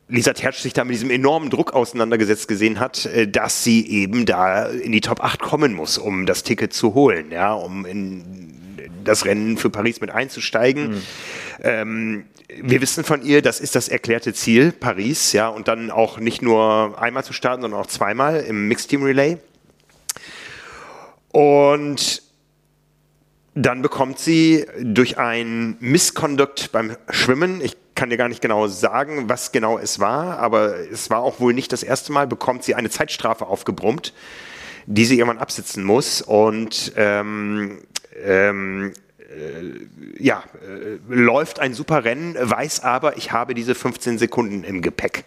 [0.08, 4.28] Lisa Tertsch sich da mit diesem enormen Druck auseinandergesetzt gesehen hat, äh, dass sie eben
[4.28, 8.63] da in die Top 8 kommen muss, um das Ticket zu holen, ja, um in
[9.04, 10.92] das Rennen für Paris mit einzusteigen.
[10.92, 11.02] Mhm.
[11.62, 12.26] Ähm,
[12.62, 16.42] wir wissen von ihr, das ist das erklärte Ziel, Paris, ja, und dann auch nicht
[16.42, 19.38] nur einmal zu starten, sondern auch zweimal im Mixed Team Relay.
[21.32, 22.22] Und
[23.56, 29.30] dann bekommt sie durch ein Misconduct beim Schwimmen, ich kann dir gar nicht genau sagen,
[29.30, 32.76] was genau es war, aber es war auch wohl nicht das erste Mal, bekommt sie
[32.76, 34.14] eine Zeitstrafe aufgebrummt,
[34.86, 36.22] die sie irgendwann absitzen muss.
[36.22, 37.80] Und ähm,
[38.24, 44.64] ähm, äh, ja, äh, läuft ein super Rennen, weiß aber, ich habe diese 15 Sekunden
[44.64, 45.26] im Gepäck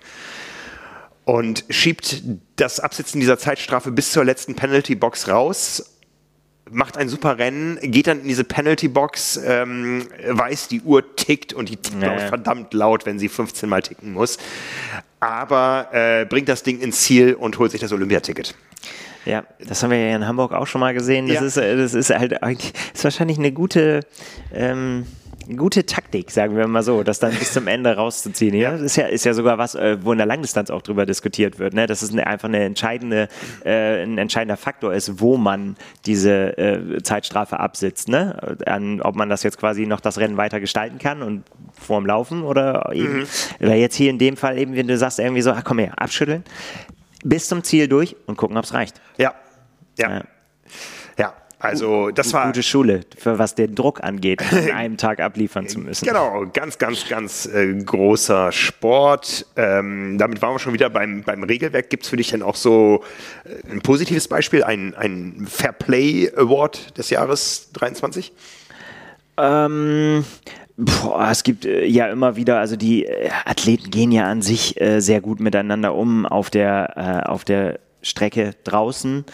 [1.26, 2.22] und schiebt
[2.54, 5.92] das Absitzen dieser Zeitstrafe bis zur letzten Penalty Box raus.
[6.70, 11.52] Macht ein super Rennen, geht dann in diese Penalty Box, ähm, weiß, die Uhr tickt
[11.52, 14.38] und die tickt auch verdammt laut, wenn sie 15 Mal ticken muss.
[15.18, 18.54] Aber äh, bringt das Ding ins Ziel und holt sich das Olympiaticket.
[19.26, 21.26] Ja, das haben wir ja in Hamburg auch schon mal gesehen.
[21.26, 21.42] Das, ja.
[21.42, 24.00] ist, äh, das ist halt eigentlich, ist wahrscheinlich eine gute,
[24.54, 25.04] ähm,
[25.56, 28.54] gute Taktik, sagen wir mal so, das dann bis zum Ende rauszuziehen.
[28.54, 31.06] Ja, das ist ja, ist ja sogar was, äh, wo in der Langdistanz auch drüber
[31.06, 31.86] diskutiert wird, ne?
[31.86, 33.28] dass es einfach eine entscheidende,
[33.64, 38.08] äh, ein entscheidender Faktor ist, wo man diese äh, Zeitstrafe absitzt.
[38.08, 38.56] Ne?
[38.66, 42.42] An, ob man das jetzt quasi noch das Rennen weiter gestalten kann und vorm Laufen
[42.42, 43.26] oder eben, mhm.
[43.60, 45.92] oder jetzt hier in dem Fall eben, wenn du sagst irgendwie so, ach komm her,
[45.96, 46.44] abschütteln
[47.28, 49.00] bis zum Ziel durch und gucken, ob es reicht.
[49.18, 49.34] Ja.
[49.98, 50.10] ja.
[50.10, 50.24] ja.
[51.18, 51.34] Ja.
[51.58, 55.80] Also das war gute Schule, für was den Druck angeht, an einem Tag abliefern zu
[55.80, 56.06] müssen.
[56.06, 59.46] Genau, ganz, ganz, ganz äh, großer Sport.
[59.56, 61.88] Ähm, damit waren wir schon wieder beim, beim Regelwerk.
[61.88, 63.02] Gibt es für dich denn auch so
[63.44, 68.32] äh, ein positives Beispiel, ein, ein Fair Play Award des Jahres 23?
[69.38, 70.24] Ähm,
[70.78, 74.78] Boah, es gibt äh, ja immer wieder, also die äh, Athleten gehen ja an sich
[74.80, 79.24] äh, sehr gut miteinander um auf der, äh, auf der Strecke draußen.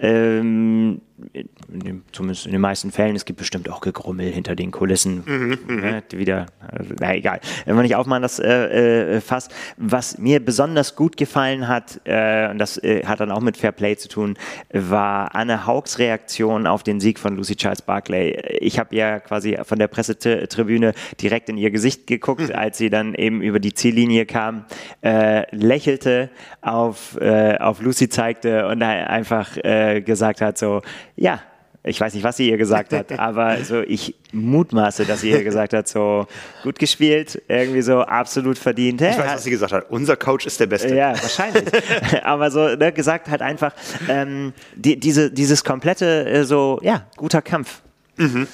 [0.00, 1.00] Ähm,
[1.32, 5.22] in, zumindest in den meisten Fällen, es gibt bestimmt auch Gegrummel hinter den Kulissen.
[5.26, 7.40] Mhm, ne, wieder, also, na egal.
[7.64, 9.48] Wenn wir nicht aufmachen, das äh, äh, Fass.
[9.76, 13.72] Was mir besonders gut gefallen hat, äh, und das äh, hat dann auch mit Fair
[13.72, 14.36] Play zu tun,
[14.72, 18.58] war Anne Haugs Reaktion auf den Sieg von Lucy Charles Barclay.
[18.60, 22.54] Ich habe ja quasi von der Pressetribüne direkt in ihr Gesicht geguckt, mhm.
[22.54, 24.64] als sie dann eben über die Ziellinie kam,
[25.02, 26.30] äh, lächelte,
[26.62, 29.56] auf, äh, auf Lucy zeigte und einfach
[29.98, 30.82] gesagt hat, so,
[31.16, 31.40] ja,
[31.82, 35.42] ich weiß nicht, was sie ihr gesagt hat, aber so ich mutmaße, dass sie ihr
[35.42, 36.26] gesagt hat, so
[36.62, 39.00] gut gespielt, irgendwie so absolut verdient.
[39.00, 39.90] Ich weiß, was sie gesagt hat.
[39.90, 40.94] Unser Coach ist der Beste.
[40.94, 41.64] Ja, wahrscheinlich.
[42.22, 43.72] aber so ne, gesagt hat einfach
[44.08, 47.82] ähm, die, diese, dieses komplette äh, so ja guter Kampf
[48.20, 48.46] Mhm.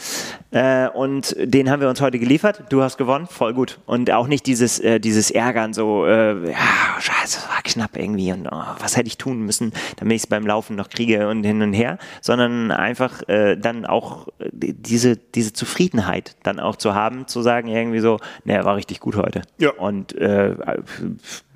[0.53, 2.62] Äh, und den haben wir uns heute geliefert.
[2.69, 3.81] Du hast gewonnen, voll gut.
[3.85, 8.33] Und auch nicht dieses, äh, dieses Ärgern, so, äh, ja, scheiße, das war knapp irgendwie
[8.33, 11.43] und oh, was hätte ich tun müssen, damit ich es beim Laufen noch kriege und
[11.43, 16.95] hin und her, sondern einfach äh, dann auch äh, diese, diese Zufriedenheit dann auch zu
[16.95, 19.43] haben, zu sagen irgendwie so, ne, war richtig gut heute.
[19.59, 19.71] Ja.
[19.71, 20.55] Und äh,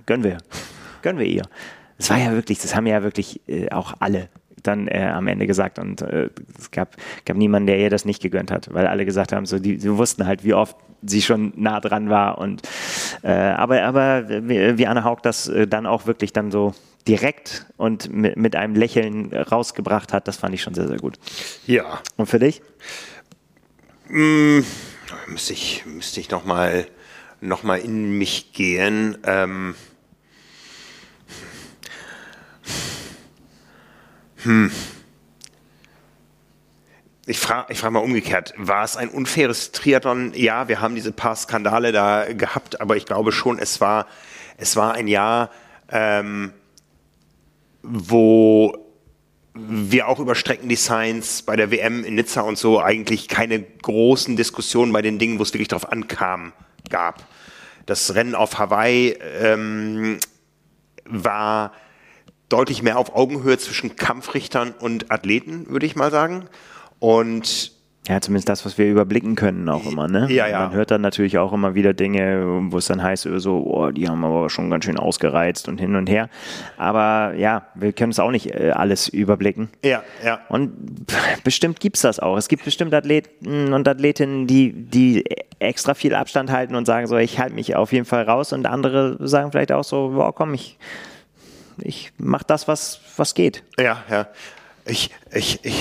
[0.07, 0.39] gönnen wir,
[1.03, 1.45] gönnen wir ihr.
[1.97, 4.31] Das war ja wirklich, das haben ja wirklich auch alle
[4.63, 8.23] dann äh, am Ende gesagt und äh, es gab, gab niemanden, der ihr das nicht
[8.23, 11.53] gegönnt hat, weil alle gesagt haben, so die, sie wussten halt, wie oft sie schon
[11.57, 12.63] nah dran war und
[13.23, 16.75] äh, aber aber wie, wie Anne Haug das äh, dann auch wirklich dann so
[17.09, 21.19] direkt und mit, mit einem Lächeln rausgebracht hat, das fand ich schon sehr sehr gut.
[21.67, 22.01] Ja.
[22.17, 22.63] Und für dich?
[24.09, 24.61] Mm,
[25.29, 26.87] müsste ich müsste ich noch mal
[27.41, 29.17] noch mal in mich gehen.
[29.25, 29.75] Ähm
[34.43, 34.71] Hm.
[37.27, 40.33] Ich frage ich frag mal umgekehrt, war es ein unfaires Triathlon?
[40.35, 44.07] Ja, wir haben diese paar Skandale da gehabt, aber ich glaube schon, es war,
[44.57, 45.51] es war ein Jahr,
[45.91, 46.53] ähm,
[47.83, 48.75] wo
[49.55, 54.93] wir auch über Streckendesigns bei der WM in Nizza und so eigentlich keine großen Diskussionen
[54.93, 56.53] bei den Dingen, wo es wirklich darauf ankam,
[56.89, 57.27] gab.
[57.87, 60.19] Das Rennen auf Hawaii ähm,
[61.05, 61.73] war
[62.51, 66.45] deutlich mehr auf Augenhöhe zwischen Kampfrichtern und Athleten, würde ich mal sagen.
[66.99, 67.73] Und
[68.09, 70.27] ja, zumindest das, was wir überblicken können auch immer, ne?
[70.31, 70.61] Ja, ja.
[70.61, 74.09] Man hört dann natürlich auch immer wieder Dinge, wo es dann heißt, so, oh, die
[74.09, 76.31] haben aber schon ganz schön ausgereizt und hin und her.
[76.79, 79.69] Aber ja, wir können es auch nicht äh, alles überblicken.
[79.85, 80.41] Ja, ja.
[80.49, 80.73] Und
[81.45, 82.39] bestimmt gibt es das auch.
[82.39, 85.25] Es gibt bestimmt Athleten und Athletinnen, die, die
[85.59, 88.67] extra viel Abstand halten und sagen so, ich halte mich auf jeden Fall raus und
[88.67, 90.79] andere sagen vielleicht auch so, boah, komm, ich
[91.79, 93.63] ich mache das, was, was geht.
[93.79, 94.29] Ja, ja.
[94.85, 95.75] Ich, ich, ich.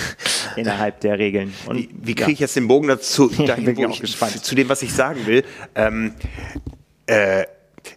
[0.56, 1.52] Innerhalb der Regeln.
[1.66, 4.68] Und, wie, wie kriege ich jetzt den Bogen dazu, dahin, ja, ich, ich zu dem,
[4.68, 5.44] was ich sagen will?
[5.74, 6.14] Ähm,
[7.06, 7.44] äh,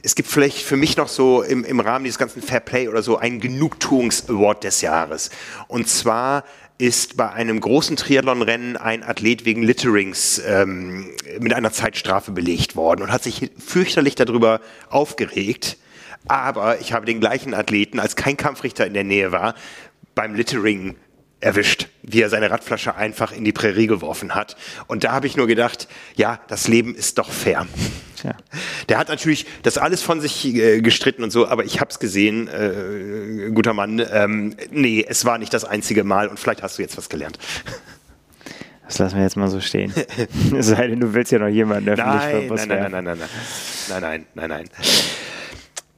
[0.04, 3.02] es gibt vielleicht für mich noch so im, im Rahmen dieses ganzen Fair Play oder
[3.02, 5.30] so einen Genugtuungs-Award des Jahres.
[5.68, 6.44] Und zwar
[6.78, 11.10] ist bei einem großen Triathlon-Rennen ein Athlet wegen Litterings ähm,
[11.40, 15.78] mit einer Zeitstrafe belegt worden und hat sich fürchterlich darüber aufgeregt
[16.28, 19.56] aber ich habe den gleichen Athleten, als kein Kampfrichter in der Nähe war,
[20.16, 20.96] beim Littering
[21.42, 24.58] erwischt, wie er seine Radflasche einfach in die Prärie geworfen hat.
[24.88, 27.66] Und da habe ich nur gedacht, ja, das Leben ist doch fair.
[28.24, 28.36] Ja.
[28.90, 32.00] Der hat natürlich das alles von sich äh, gestritten und so, aber ich habe es
[32.00, 34.06] gesehen, äh, guter Mann.
[34.12, 37.40] Ähm, nee, es war nicht das einzige Mal und vielleicht hast du jetzt was gelernt.
[38.86, 39.94] Das lassen wir jetzt mal so stehen.
[40.58, 44.02] Es sei denn, du willst ja noch jemanden öffentlich nein, nein, nein, nein, nein, nein,
[44.02, 44.70] nein, nein, nein, nein.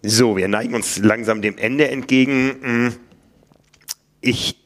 [0.01, 2.55] So, wir neigen uns langsam dem Ende entgegen.
[2.61, 2.93] Hm.
[4.21, 4.57] Ich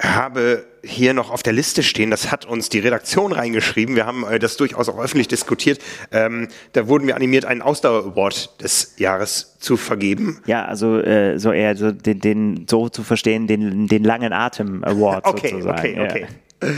[0.00, 4.24] habe hier noch auf der Liste stehen, das hat uns die Redaktion reingeschrieben, wir haben
[4.24, 5.80] äh, das durchaus auch öffentlich diskutiert,
[6.12, 10.40] ähm, da wurden wir animiert, einen Ausdauer-Award des Jahres zu vergeben.
[10.46, 15.26] Ja, also äh, so eher so den, den, so zu verstehen, den, den langen Atem-Award
[15.26, 15.78] okay, sozusagen.
[15.78, 16.26] Okay, okay,
[16.62, 16.74] okay.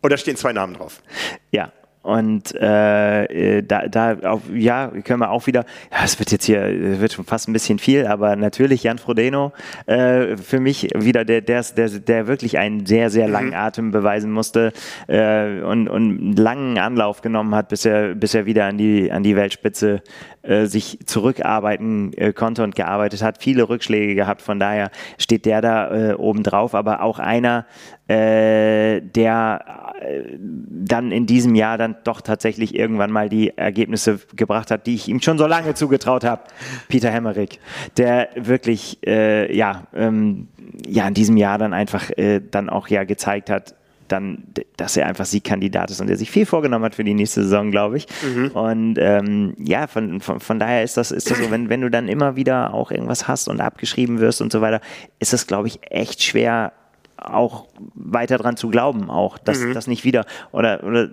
[0.00, 1.02] Und da stehen zwei Namen drauf.
[1.50, 1.72] Ja,
[2.04, 7.00] und äh, da, da auch, ja, können wir auch wieder, ja, es wird jetzt hier,
[7.00, 9.52] wird schon fast ein bisschen viel, aber natürlich Jan Frodeno
[9.86, 13.54] äh, für mich wieder der, der, der, der wirklich einen sehr, sehr langen mhm.
[13.54, 14.74] Atem beweisen musste
[15.06, 19.10] äh, und, und einen langen Anlauf genommen hat, bis er, bis er wieder an die,
[19.10, 20.02] an die Weltspitze
[20.42, 23.42] äh, sich zurückarbeiten äh, konnte und gearbeitet hat.
[23.42, 27.64] Viele Rückschläge gehabt, von daher steht der da äh, oben drauf, aber auch einer,
[28.08, 29.64] äh, der
[29.98, 34.94] äh, dann in diesem Jahr dann doch tatsächlich irgendwann mal die Ergebnisse gebracht hat, die
[34.94, 36.42] ich ihm schon so lange zugetraut habe.
[36.88, 37.60] Peter Hemmerich,
[37.96, 40.48] der wirklich äh, ja ähm,
[40.86, 43.74] ja in diesem Jahr dann einfach äh, dann auch ja gezeigt hat,
[44.08, 44.44] dann,
[44.76, 47.70] dass er einfach Siegkandidat ist und er sich viel vorgenommen hat für die nächste Saison,
[47.70, 48.06] glaube ich.
[48.22, 48.48] Mhm.
[48.48, 51.90] Und ähm, ja, von, von, von daher ist das, ist das so, wenn, wenn du
[51.90, 54.80] dann immer wieder auch irgendwas hast und abgeschrieben wirst und so weiter,
[55.20, 56.72] ist das, glaube ich, echt schwer,
[57.16, 59.74] auch weiter dran zu glauben, auch, dass mhm.
[59.74, 61.08] das nicht wieder oder, oder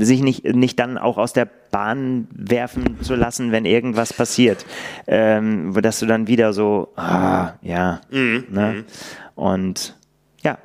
[0.00, 4.66] sich nicht, nicht dann auch aus der Bahn werfen zu lassen, wenn irgendwas passiert,
[5.06, 8.46] ähm, dass du dann wieder so, ah, ja, mhm.
[8.50, 8.72] ne?
[8.72, 8.84] Mhm.
[9.34, 9.96] und
[10.42, 10.58] ja,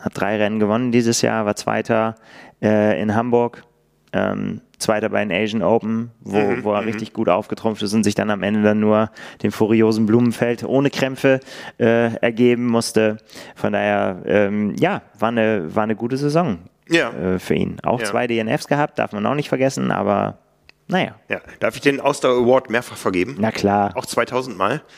[0.00, 2.16] hat drei Rennen gewonnen dieses Jahr, war Zweiter
[2.62, 3.64] äh, in Hamburg.
[4.12, 6.88] Ähm, Zweiter bei den Asian Open, wo, mhm, wo er mhm.
[6.88, 9.10] richtig gut aufgetrumpft ist und sich dann am Ende dann nur
[9.42, 11.40] den furiosen Blumenfeld ohne Krämpfe
[11.78, 13.18] äh, ergeben musste.
[13.54, 17.10] Von daher, ähm, ja, war eine, war eine gute Saison ja.
[17.10, 17.78] äh, für ihn.
[17.82, 18.06] Auch ja.
[18.06, 20.38] zwei DNFs gehabt, darf man auch nicht vergessen, aber
[20.86, 21.14] naja.
[21.30, 21.40] Ja.
[21.60, 23.36] Darf ich den Ausdauer Award mehrfach vergeben?
[23.38, 23.92] Na klar.
[23.96, 24.82] Auch 2000 Mal?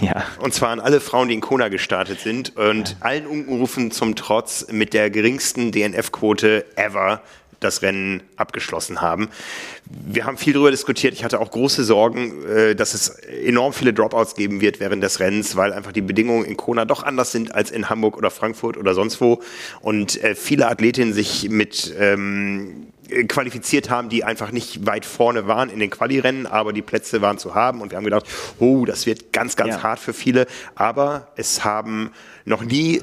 [0.00, 0.24] Ja.
[0.38, 2.96] Und zwar an alle Frauen, die in Kona gestartet sind und ja.
[3.00, 7.20] allen Unkenrufen zum Trotz mit der geringsten DNF-Quote ever
[7.60, 9.28] das Rennen abgeschlossen haben.
[9.84, 11.14] Wir haben viel darüber diskutiert.
[11.14, 15.20] Ich hatte auch große Sorgen, äh, dass es enorm viele Dropouts geben wird während des
[15.20, 18.76] Rennens, weil einfach die Bedingungen in Kona doch anders sind als in Hamburg oder Frankfurt
[18.76, 19.42] oder sonst wo.
[19.80, 22.88] Und äh, viele Athletinnen sich mit ähm,
[23.28, 27.38] qualifiziert haben, die einfach nicht weit vorne waren in den Quali-Rennen, aber die Plätze waren
[27.38, 27.80] zu haben.
[27.82, 28.26] Und wir haben gedacht,
[28.58, 29.82] oh, das wird ganz, ganz ja.
[29.82, 30.46] hart für viele.
[30.74, 32.10] Aber es haben
[32.44, 33.02] noch nie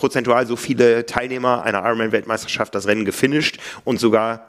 [0.00, 4.46] prozentual so viele Teilnehmer einer Ironman-Weltmeisterschaft das Rennen gefinisht und sogar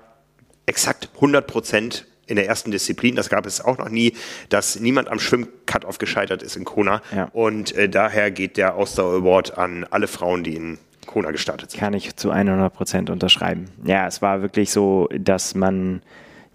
[0.65, 3.15] exakt 100 Prozent in der ersten Disziplin.
[3.15, 4.13] Das gab es auch noch nie,
[4.47, 7.01] dass niemand am Schwimm-Cut-Off gescheitert ist in Kona.
[7.13, 7.25] Ja.
[7.33, 11.79] Und äh, daher geht der Ausdauer Award an alle Frauen, die in Kona gestartet sind.
[11.81, 13.65] Kann ich zu 100 Prozent unterschreiben.
[13.83, 16.01] Ja, es war wirklich so, dass man,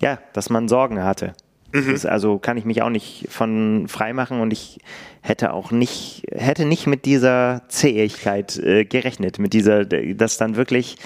[0.00, 1.34] ja, dass man Sorgen hatte.
[1.72, 1.98] Mhm.
[2.04, 4.78] also kann ich mich auch nicht von frei machen und ich
[5.20, 10.96] hätte auch nicht, hätte nicht mit dieser Zähigkeit äh, gerechnet, mit dieser, dass dann wirklich,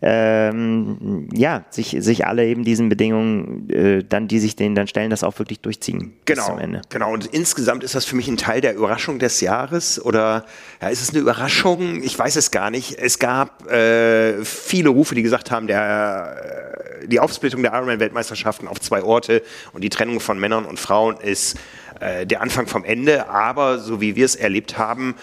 [0.00, 5.10] ähm, ja, sich, sich alle eben diesen Bedingungen, äh, dann, die sich denen dann stellen,
[5.10, 6.12] das auch wirklich durchziehen.
[6.24, 6.58] Genau.
[6.88, 7.12] Genau.
[7.12, 10.44] Und insgesamt ist das für mich ein Teil der Überraschung des Jahres oder
[10.80, 12.02] ja, ist es eine Überraschung?
[12.02, 12.98] Ich weiß es gar nicht.
[12.98, 16.68] Es gab äh, viele Rufe, die gesagt haben, der,
[17.06, 21.56] die Aufsplittung der Ironman-Weltmeisterschaften auf zwei Orte und die Trennung von Männern und Frauen ist
[22.00, 23.28] äh, der Anfang vom Ende.
[23.28, 25.14] Aber so wie wir es erlebt haben,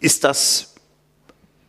[0.00, 0.72] ist das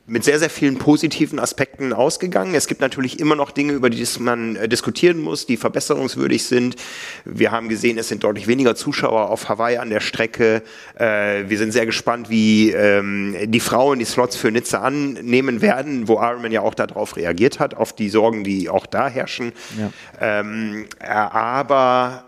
[0.06, 2.56] mit sehr, sehr vielen positiven Aspekten ausgegangen.
[2.56, 6.76] Es gibt natürlich immer noch Dinge, über die man äh, diskutieren muss, die verbesserungswürdig sind.
[7.24, 10.62] Wir haben gesehen, es sind deutlich weniger Zuschauer auf Hawaii an der Strecke.
[10.96, 16.10] Äh, wir sind sehr gespannt, wie ähm, die Frauen die Slots für Nizza annehmen werden,
[16.10, 19.54] wo Ironman ja auch darauf reagiert hat, auf die Sorgen, die auch da herrschen.
[19.80, 19.90] Ja.
[20.20, 22.26] Ähm, aber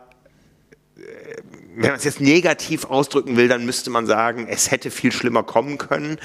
[1.75, 5.43] wenn man es jetzt negativ ausdrücken will, dann müsste man sagen, es hätte viel schlimmer
[5.43, 6.17] kommen können.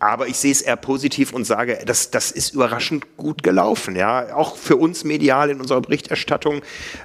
[0.00, 3.96] Aber ich sehe es eher positiv und sage, das, das ist überraschend gut gelaufen.
[3.96, 6.62] Ja, auch für uns medial in unserer Berichterstattung.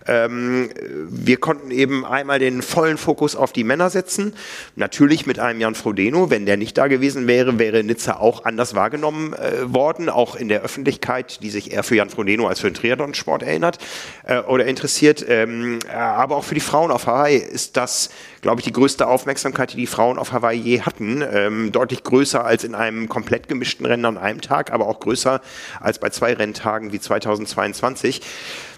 [0.08, 0.70] Ähm,
[1.10, 4.36] wir konnten eben einmal den vollen Fokus auf die Männer setzen.
[4.76, 6.30] Natürlich mit einem Jan Frodeno.
[6.30, 10.10] Wenn der nicht da gewesen wäre, wäre Nizza auch anders wahrgenommen äh, worden.
[10.10, 13.80] Auch in der Öffentlichkeit, die sich eher für Jan Frodeno als für den Triathlon-Sport erinnert
[14.26, 15.26] äh, oder interessiert.
[15.28, 18.10] Ähm, aber auch für die Frauen auf Hawaii ist das das,
[18.44, 21.24] glaube ich, die größte Aufmerksamkeit, die die Frauen auf Hawaii je hatten.
[21.28, 25.42] Ähm, deutlich größer als in einem komplett gemischten Rennen an einem Tag, aber auch größer
[25.80, 28.22] als bei zwei Renntagen wie 2022.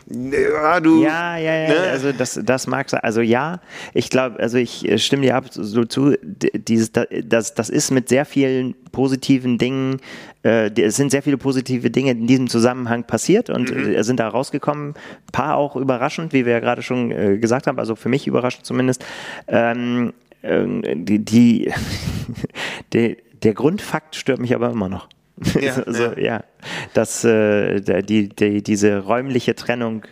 [0.08, 1.68] Ja, du, ja, ja, ja.
[1.70, 1.80] Ne?
[1.92, 3.00] Also das, das mag sein.
[3.02, 3.60] Also ja,
[3.94, 6.16] ich glaube, also ich äh, stimme dir ab so zu.
[6.22, 10.00] Dieses, das, das ist mit sehr vielen positiven Dingen.
[10.44, 13.96] Äh, es sind sehr viele positive Dinge in diesem Zusammenhang passiert und mhm.
[13.96, 14.90] Äh, sind da rausgekommen.
[14.90, 17.80] Ein paar auch überraschend, wie wir ja gerade schon äh, gesagt haben.
[17.80, 19.04] Also für mich überraschend zumindest.
[19.48, 20.14] Ähm,
[20.44, 20.66] äh,
[20.96, 21.74] die, die,
[22.94, 25.08] die der Grundfakt stört mich aber immer noch.
[25.62, 26.20] Ja, also, ja.
[26.20, 26.44] ja
[26.94, 30.06] dass äh, die, die, diese räumliche Trennung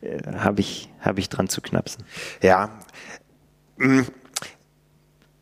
[0.00, 2.04] äh, habe ich, hab ich dran zu knapsen.
[2.42, 2.80] Ja.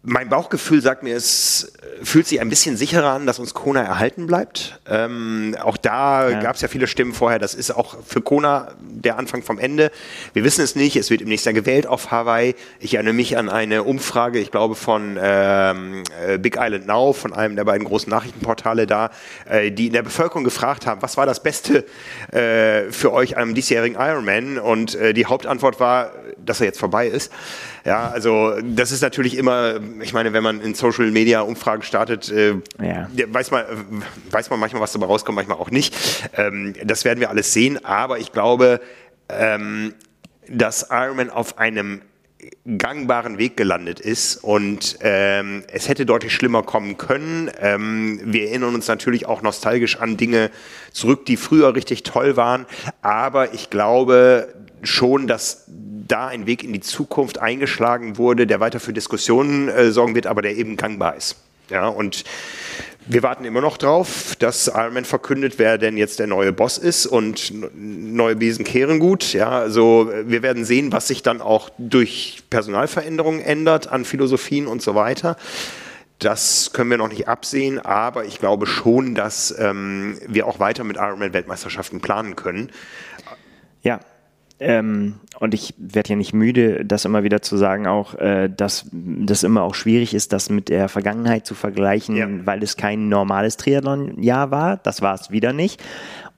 [0.03, 1.73] Mein Bauchgefühl sagt mir, es
[2.05, 4.81] fühlt sich ein bisschen sicherer an, dass uns Kona erhalten bleibt.
[4.89, 6.41] Ähm, auch da ja.
[6.41, 7.41] gab es ja viele Stimmen vorher.
[7.41, 9.91] Das ist auch für Kona der Anfang vom Ende.
[10.35, 10.95] Wir wissen es nicht.
[10.95, 12.55] Es wird im nächsten Jahr gewählt auf Hawaii.
[12.79, 17.33] Ich erinnere mich an eine Umfrage, ich glaube von ähm, äh, Big Island Now, von
[17.33, 19.11] einem der beiden großen Nachrichtenportale da,
[19.47, 21.85] äh, die in der Bevölkerung gefragt haben, was war das Beste
[22.31, 24.59] äh, für euch am diesjährigen Ironman?
[24.59, 26.13] Und äh, die Hauptantwort war,
[26.49, 27.33] dass er jetzt vorbei ist.
[27.85, 32.31] Ja, also das ist natürlich immer, ich meine, wenn man in Social Media Umfragen startet,
[32.31, 33.09] äh, ja.
[33.29, 33.65] weiß, man,
[34.31, 35.95] weiß man manchmal, was dabei rauskommt, manchmal auch nicht.
[36.37, 38.81] Ähm, das werden wir alles sehen, aber ich glaube,
[39.29, 39.95] ähm,
[40.49, 42.03] dass Ironman auf einem
[42.79, 47.51] gangbaren Weg gelandet ist und ähm, es hätte deutlich schlimmer kommen können.
[47.61, 50.51] Ähm, wir erinnern uns natürlich auch nostalgisch an Dinge
[50.93, 52.67] zurück, die früher richtig toll waren,
[53.03, 58.81] aber ich glaube schon, dass da ein Weg in die Zukunft eingeschlagen wurde, der weiter
[58.81, 61.37] für Diskussionen äh, sorgen wird, aber der eben gangbar ist.
[61.71, 62.25] Ja, und
[63.11, 66.77] wir warten immer noch drauf, dass Iron Man verkündet, wer denn jetzt der neue Boss
[66.77, 69.33] ist und neue Besen kehren gut.
[69.33, 74.83] Ja, also wir werden sehen, was sich dann auch durch Personalveränderungen ändert an Philosophien und
[74.83, 75.37] so weiter.
[76.19, 80.85] Das können wir noch nicht absehen, aber ich glaube schon, dass ähm, wir auch weiter
[80.85, 82.71] mit Ironman Weltmeisterschaften planen können.
[83.83, 84.01] Ja,
[84.61, 88.87] ähm, und ich werde ja nicht müde, das immer wieder zu sagen, auch, äh, dass
[88.93, 92.27] das immer auch schwierig ist, das mit der Vergangenheit zu vergleichen, ja.
[92.45, 94.77] weil es kein normales Triathlon-Jahr war.
[94.79, 95.83] Das war es wieder nicht.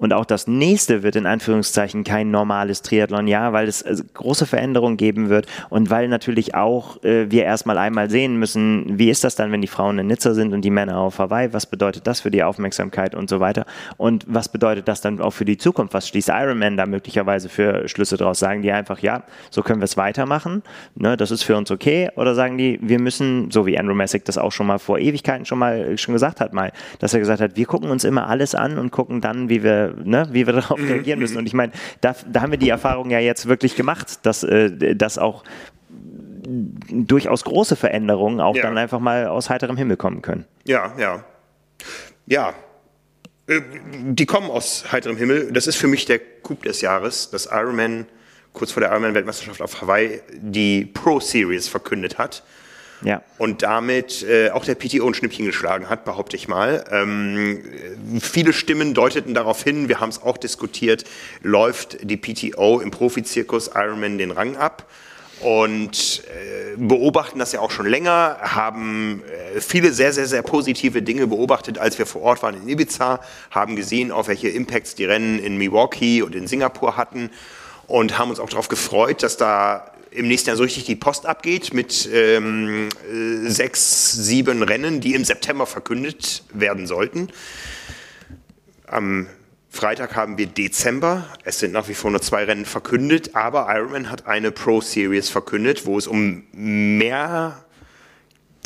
[0.00, 4.96] Und auch das nächste wird in Anführungszeichen kein normales Triathlon-Jahr, weil es also große Veränderungen
[4.96, 9.36] geben wird und weil natürlich auch äh, wir erstmal einmal sehen müssen, wie ist das
[9.36, 11.52] dann, wenn die Frauen in Nizza sind und die Männer auf Hawaii?
[11.52, 13.66] Was bedeutet das für die Aufmerksamkeit und so weiter?
[13.98, 15.92] Und was bedeutet das dann auch für die Zukunft?
[15.92, 18.38] Was schließt Ironman da möglicherweise für Schlüsse draus?
[18.38, 20.62] Sagen die einfach, ja, so können wir es weitermachen,
[20.94, 22.08] ne, das ist für uns okay?
[22.16, 25.44] Oder sagen die, wir müssen, so wie Andrew Messick das auch schon mal vor Ewigkeiten
[25.44, 28.54] schon mal schon gesagt hat, mal, dass er gesagt hat, wir gucken uns immer alles
[28.54, 30.88] an und gucken dann, wie wir ne, wie wir darauf mhm.
[30.88, 31.38] reagieren müssen.
[31.38, 34.94] Und ich meine, da, da haben wir die Erfahrung ja jetzt wirklich gemacht, dass äh,
[34.96, 35.44] das auch
[36.46, 38.62] durchaus große Veränderungen auch ja.
[38.62, 40.44] dann einfach mal aus heiterem Himmel kommen können.
[40.64, 41.24] Ja, ja.
[42.26, 42.54] Ja.
[43.46, 43.60] Äh,
[44.04, 45.52] die kommen aus heiterem Himmel.
[45.52, 48.06] Das ist für mich der Coup des Jahres, dass Ironman
[48.52, 52.42] kurz vor der Ironman-Weltmeisterschaft auf Hawaii die Pro Series verkündet hat.
[53.02, 53.22] Ja.
[53.38, 56.84] Und damit äh, auch der PTO ein Schnippchen geschlagen hat, behaupte ich mal.
[56.90, 57.62] Ähm,
[58.20, 61.04] viele Stimmen deuteten darauf hin, wir haben es auch diskutiert,
[61.42, 64.86] läuft die PTO im Profizirkus Ironman den Rang ab
[65.40, 69.22] und äh, beobachten das ja auch schon länger, haben
[69.54, 73.20] äh, viele sehr, sehr, sehr positive Dinge beobachtet, als wir vor Ort waren in Ibiza,
[73.50, 77.30] haben gesehen, auf welche Impacts die Rennen in Milwaukee und in Singapur hatten
[77.86, 81.26] und haben uns auch darauf gefreut, dass da im nächsten Jahr so richtig die Post
[81.26, 82.88] abgeht mit ähm,
[83.44, 87.28] sechs, sieben Rennen, die im September verkündet werden sollten.
[88.86, 89.28] Am
[89.70, 91.26] Freitag haben wir Dezember.
[91.44, 95.28] Es sind nach wie vor nur zwei Rennen verkündet, aber Ironman hat eine Pro Series
[95.28, 97.64] verkündet, wo es um mehr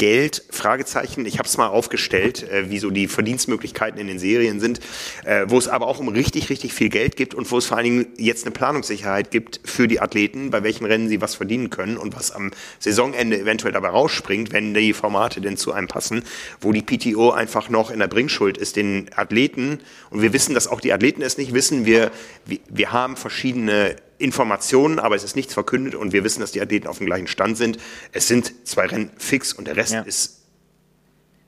[0.05, 0.45] Geld?
[0.51, 1.25] Fragezeichen.
[1.25, 4.81] Ich habe es mal aufgestellt, äh, wie so die Verdienstmöglichkeiten in den Serien sind,
[5.25, 7.79] äh, wo es aber auch um richtig, richtig viel Geld gibt und wo es vor
[7.79, 11.71] allen Dingen jetzt eine Planungssicherheit gibt für die Athleten, bei welchen Rennen sie was verdienen
[11.71, 12.51] können und was am
[12.81, 16.23] Saisonende eventuell dabei rausspringt, wenn die Formate denn zu einem passen,
[16.61, 19.81] wo die PTO einfach noch in der Bringschuld ist, den Athleten.
[20.11, 21.87] Und wir wissen, dass auch die Athleten es nicht wissen.
[21.87, 22.11] Wir,
[22.45, 26.61] wir, wir haben verschiedene Informationen, aber es ist nichts verkündet und wir wissen, dass die
[26.61, 27.79] Athleten auf dem gleichen Stand sind.
[28.13, 30.03] Es sind zwei Rennen fix und der Rest ja.
[30.03, 30.34] ist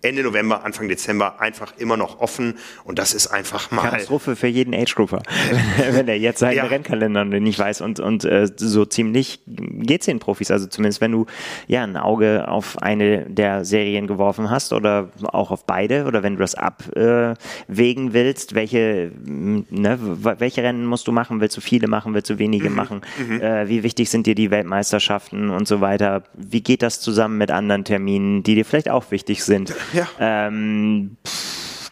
[0.07, 2.55] Ende November, Anfang Dezember einfach immer noch offen
[2.85, 3.83] und das ist einfach mal.
[3.83, 5.23] Katastrophe für jeden Age-Grupper,
[5.91, 6.65] wenn er jetzt seinen ja.
[6.65, 10.51] Rennkalender nicht weiß und, und äh, so ziemlich geht's den Profis.
[10.51, 11.27] Also zumindest wenn du
[11.67, 16.35] ja ein Auge auf eine der Serien geworfen hast oder auch auf beide oder wenn
[16.35, 21.89] du das abwägen äh, willst, welche, ne, welche Rennen musst du machen, willst du viele
[21.89, 22.77] machen, willst du wenige mhm.
[22.77, 23.41] machen, mhm.
[23.41, 27.51] Äh, wie wichtig sind dir die Weltmeisterschaften und so weiter, wie geht das zusammen mit
[27.51, 29.75] anderen Terminen, die dir vielleicht auch wichtig sind.
[29.97, 30.07] Ja.
[30.21, 31.17] Ähm,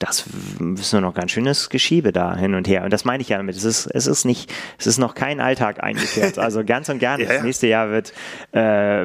[0.06, 0.26] das
[0.80, 2.84] ist nur noch ganz schönes Geschiebe da hin und her.
[2.84, 3.56] Und das meine ich ja damit.
[3.56, 6.38] Es ist, es ist nicht, es ist noch kein Alltag eingekehrt.
[6.38, 7.26] Also ganz und gar nicht.
[7.28, 7.38] Ja, ja.
[7.38, 8.12] Das nächste Jahr wird,
[8.52, 8.60] äh,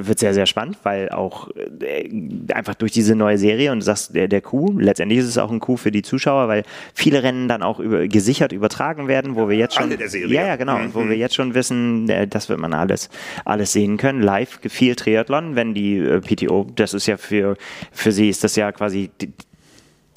[0.05, 1.49] wird sehr, sehr spannend, weil auch
[1.79, 2.09] äh,
[2.53, 5.51] einfach durch diese neue Serie und du sagst, der, der Coup, letztendlich ist es auch
[5.51, 6.63] ein Coup für die Zuschauer, weil
[6.93, 9.85] viele Rennen dann auch über, gesichert übertragen werden, wo wir jetzt schon.
[9.85, 10.33] Alle der Serie.
[10.33, 10.79] Ja, ja, genau.
[10.79, 10.93] Mhm.
[10.93, 13.09] Wo wir jetzt schon wissen, äh, das wird man alles,
[13.45, 14.21] alles sehen können.
[14.21, 17.55] Live viel Triathlon, wenn die äh, PTO, das ist ja für,
[17.91, 19.31] für sie ist das ja quasi die,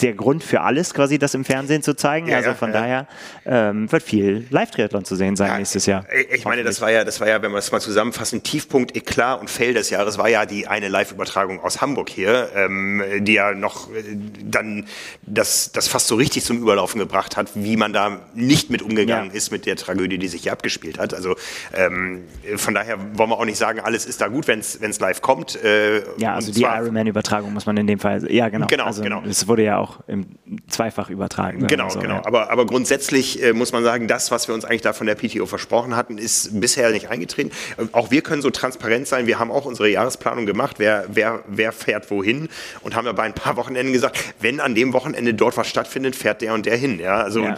[0.02, 2.28] der Grund für alles, quasi das im Fernsehen zu zeigen.
[2.28, 2.80] Ja, also ja, von ja.
[2.80, 3.06] daher
[3.46, 6.04] ähm, wird viel Live-Triathlon zu sehen sein nächstes Jahr.
[6.32, 9.40] Ich meine, das war ja, das war ja, wenn wir es mal zusammenfassen, Tiefpunkt, Eklat
[9.40, 13.52] und Fail des Jahres war ja die eine Live-Übertragung aus Hamburg hier, ähm, die ja
[13.52, 14.02] noch äh,
[14.44, 14.86] dann
[15.22, 19.30] das, das fast so richtig zum Überlaufen gebracht hat, wie man da nicht mit umgegangen
[19.30, 21.14] ist mit der Tragödie, die sich hier abgespielt hat.
[21.14, 21.36] Also
[21.74, 22.24] ähm,
[22.56, 25.62] von daher wollen wir auch nicht sagen, alles ist da gut, wenn es live kommt.
[25.62, 28.66] Äh, ja, also die Ironman-Übertragung muss man in dem Fall, ja genau.
[28.66, 29.22] Genau, also, genau.
[29.28, 30.26] Es wurde ja auch auch im
[30.68, 31.66] zweifach übertragen.
[31.66, 32.16] Genau, so, genau.
[32.16, 32.26] Ja.
[32.26, 35.14] Aber, aber grundsätzlich äh, muss man sagen, das, was wir uns eigentlich da von der
[35.14, 37.50] PTO versprochen hatten, ist bisher nicht eingetreten.
[37.76, 39.26] Äh, Auch wir können so transparent sein.
[39.26, 42.48] Wir haben auch unsere Jahresplanung gemacht, wer, wer, wer fährt wohin
[42.82, 46.16] und haben ja bei ein paar Wochenenden gesagt, wenn an dem Wochenende dort was stattfindet,
[46.16, 46.98] fährt der und der hin.
[46.98, 47.56] Ja, also Ja.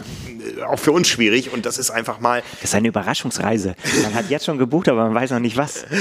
[0.57, 3.75] äh, auch für uns schwierig und das ist einfach mal Das ist eine Überraschungsreise.
[4.03, 5.85] Man hat jetzt schon gebucht, aber man weiß noch nicht was.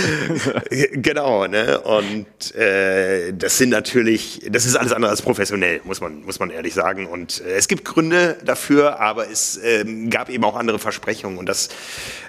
[0.93, 1.81] Genau, ne?
[1.81, 6.51] Und äh, das sind natürlich, das ist alles andere als professionell, muss man, muss man
[6.51, 7.07] ehrlich sagen.
[7.07, 11.39] Und äh, es gibt Gründe dafür, aber es ähm, gab eben auch andere Versprechungen.
[11.39, 11.69] Und das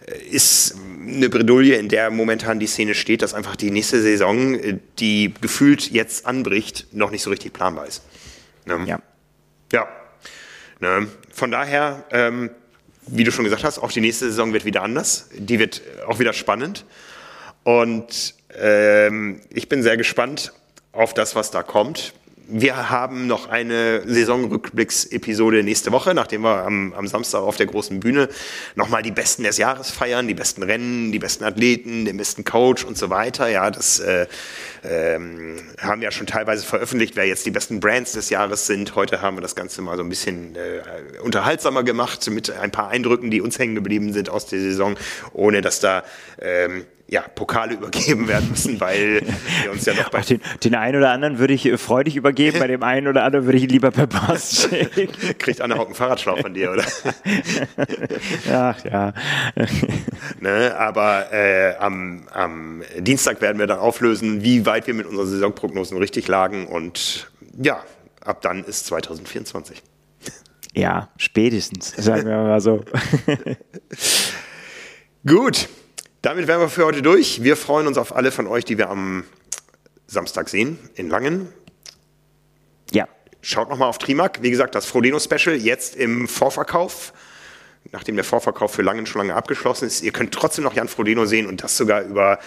[0.06, 0.76] äh, ist
[1.08, 5.34] eine Bredouille, in der momentan die Szene steht, dass einfach die nächste Saison, äh, die
[5.42, 8.04] gefühlt jetzt anbricht, noch nicht so richtig planbar ist.
[8.66, 8.84] Ne?
[8.86, 9.00] Ja.
[9.72, 9.88] Ja.
[10.80, 11.08] Ne?
[11.32, 12.50] Von daher, ähm,
[13.08, 15.30] wie du schon gesagt hast, auch die nächste Saison wird wieder anders.
[15.38, 16.86] Die wird auch wieder spannend.
[17.64, 20.54] Und ähm, ich bin sehr gespannt
[20.92, 22.14] auf das, was da kommt.
[22.48, 28.00] Wir haben noch eine Saisonrückblicks-Episode nächste Woche, nachdem wir am, am Samstag auf der großen
[28.00, 28.30] Bühne
[28.76, 32.84] nochmal die Besten des Jahres feiern, die besten Rennen, die besten Athleten, den besten Coach
[32.84, 33.48] und so weiter.
[33.48, 34.28] Ja, das äh,
[34.84, 38.96] ähm, haben wir ja schon teilweise veröffentlicht, wer jetzt die besten Brands des Jahres sind.
[38.96, 42.90] Heute haben wir das Ganze mal so ein bisschen äh, unterhaltsamer gemacht mit ein paar
[42.90, 44.98] Eindrücken, die uns hängen geblieben sind aus der Saison,
[45.34, 46.04] ohne dass da
[46.40, 49.22] ähm, ja, Pokale übergeben werden müssen, weil
[49.62, 52.16] wir uns ja noch bei Auch den, den einen oder anderen würde ich äh, freudig
[52.16, 55.38] übergeben, bei dem einen oder anderen würde ich ihn lieber per Post schicken.
[55.38, 56.84] kriegt Anne Hock einen Fahrradschlauch von dir, oder?
[58.52, 59.14] Ach ja.
[60.40, 60.76] ne?
[60.78, 65.98] Aber äh, am, am Dienstag werden wir dann auflösen, wie weit wir mit unseren Saisonprognosen
[66.00, 67.30] richtig lagen und
[67.62, 67.84] ja,
[68.22, 69.84] ab dann ist 2024.
[70.74, 72.84] Ja, spätestens, sagen wir mal so.
[75.26, 75.70] Gut,
[76.26, 77.44] damit wären wir für heute durch.
[77.44, 79.24] Wir freuen uns auf alle von euch, die wir am
[80.08, 81.50] Samstag sehen in Langen.
[82.92, 83.08] Ja,
[83.48, 84.42] Schaut nochmal auf Trimac.
[84.42, 87.14] Wie gesagt, das Frodeno Special jetzt im Vorverkauf.
[87.92, 90.02] Nachdem der Vorverkauf für Langen schon lange abgeschlossen ist.
[90.02, 92.40] Ihr könnt trotzdem noch Jan Frodeno sehen und das sogar über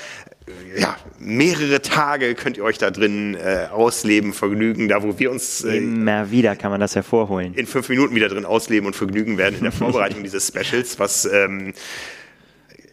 [0.74, 4.88] äh, ja, mehrere Tage könnt ihr euch da drin äh, ausleben, vergnügen.
[4.88, 7.54] Da, wo wir uns äh, immer wieder kann man das hervorholen.
[7.54, 11.26] in fünf Minuten wieder drin ausleben und vergnügen werden in der Vorbereitung dieses Specials, was
[11.26, 11.74] ähm,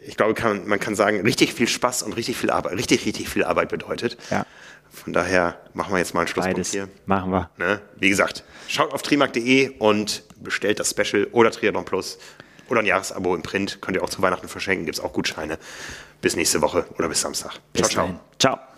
[0.08, 3.30] ich glaube, kann, man kann sagen, richtig viel Spaß und richtig viel Arbeit, richtig, richtig
[3.30, 4.18] viel Arbeit bedeutet.
[4.30, 4.46] Ja.
[4.92, 6.88] Von daher machen wir jetzt mal einen Schlusspunkt Beides hier.
[7.06, 7.50] machen wir.
[7.58, 7.82] Ne?
[7.98, 12.18] Wie gesagt, schaut auf trimark.de und bestellt das Special oder Triathlon Plus
[12.70, 13.82] oder ein Jahresabo im Print.
[13.82, 15.58] Könnt ihr auch zu Weihnachten verschenken, gibt es auch Gutscheine.
[16.22, 17.60] Bis nächste Woche oder bis Samstag.
[17.74, 18.06] Bis ciao, ciao.
[18.06, 18.20] dahin.
[18.40, 18.75] Ciao.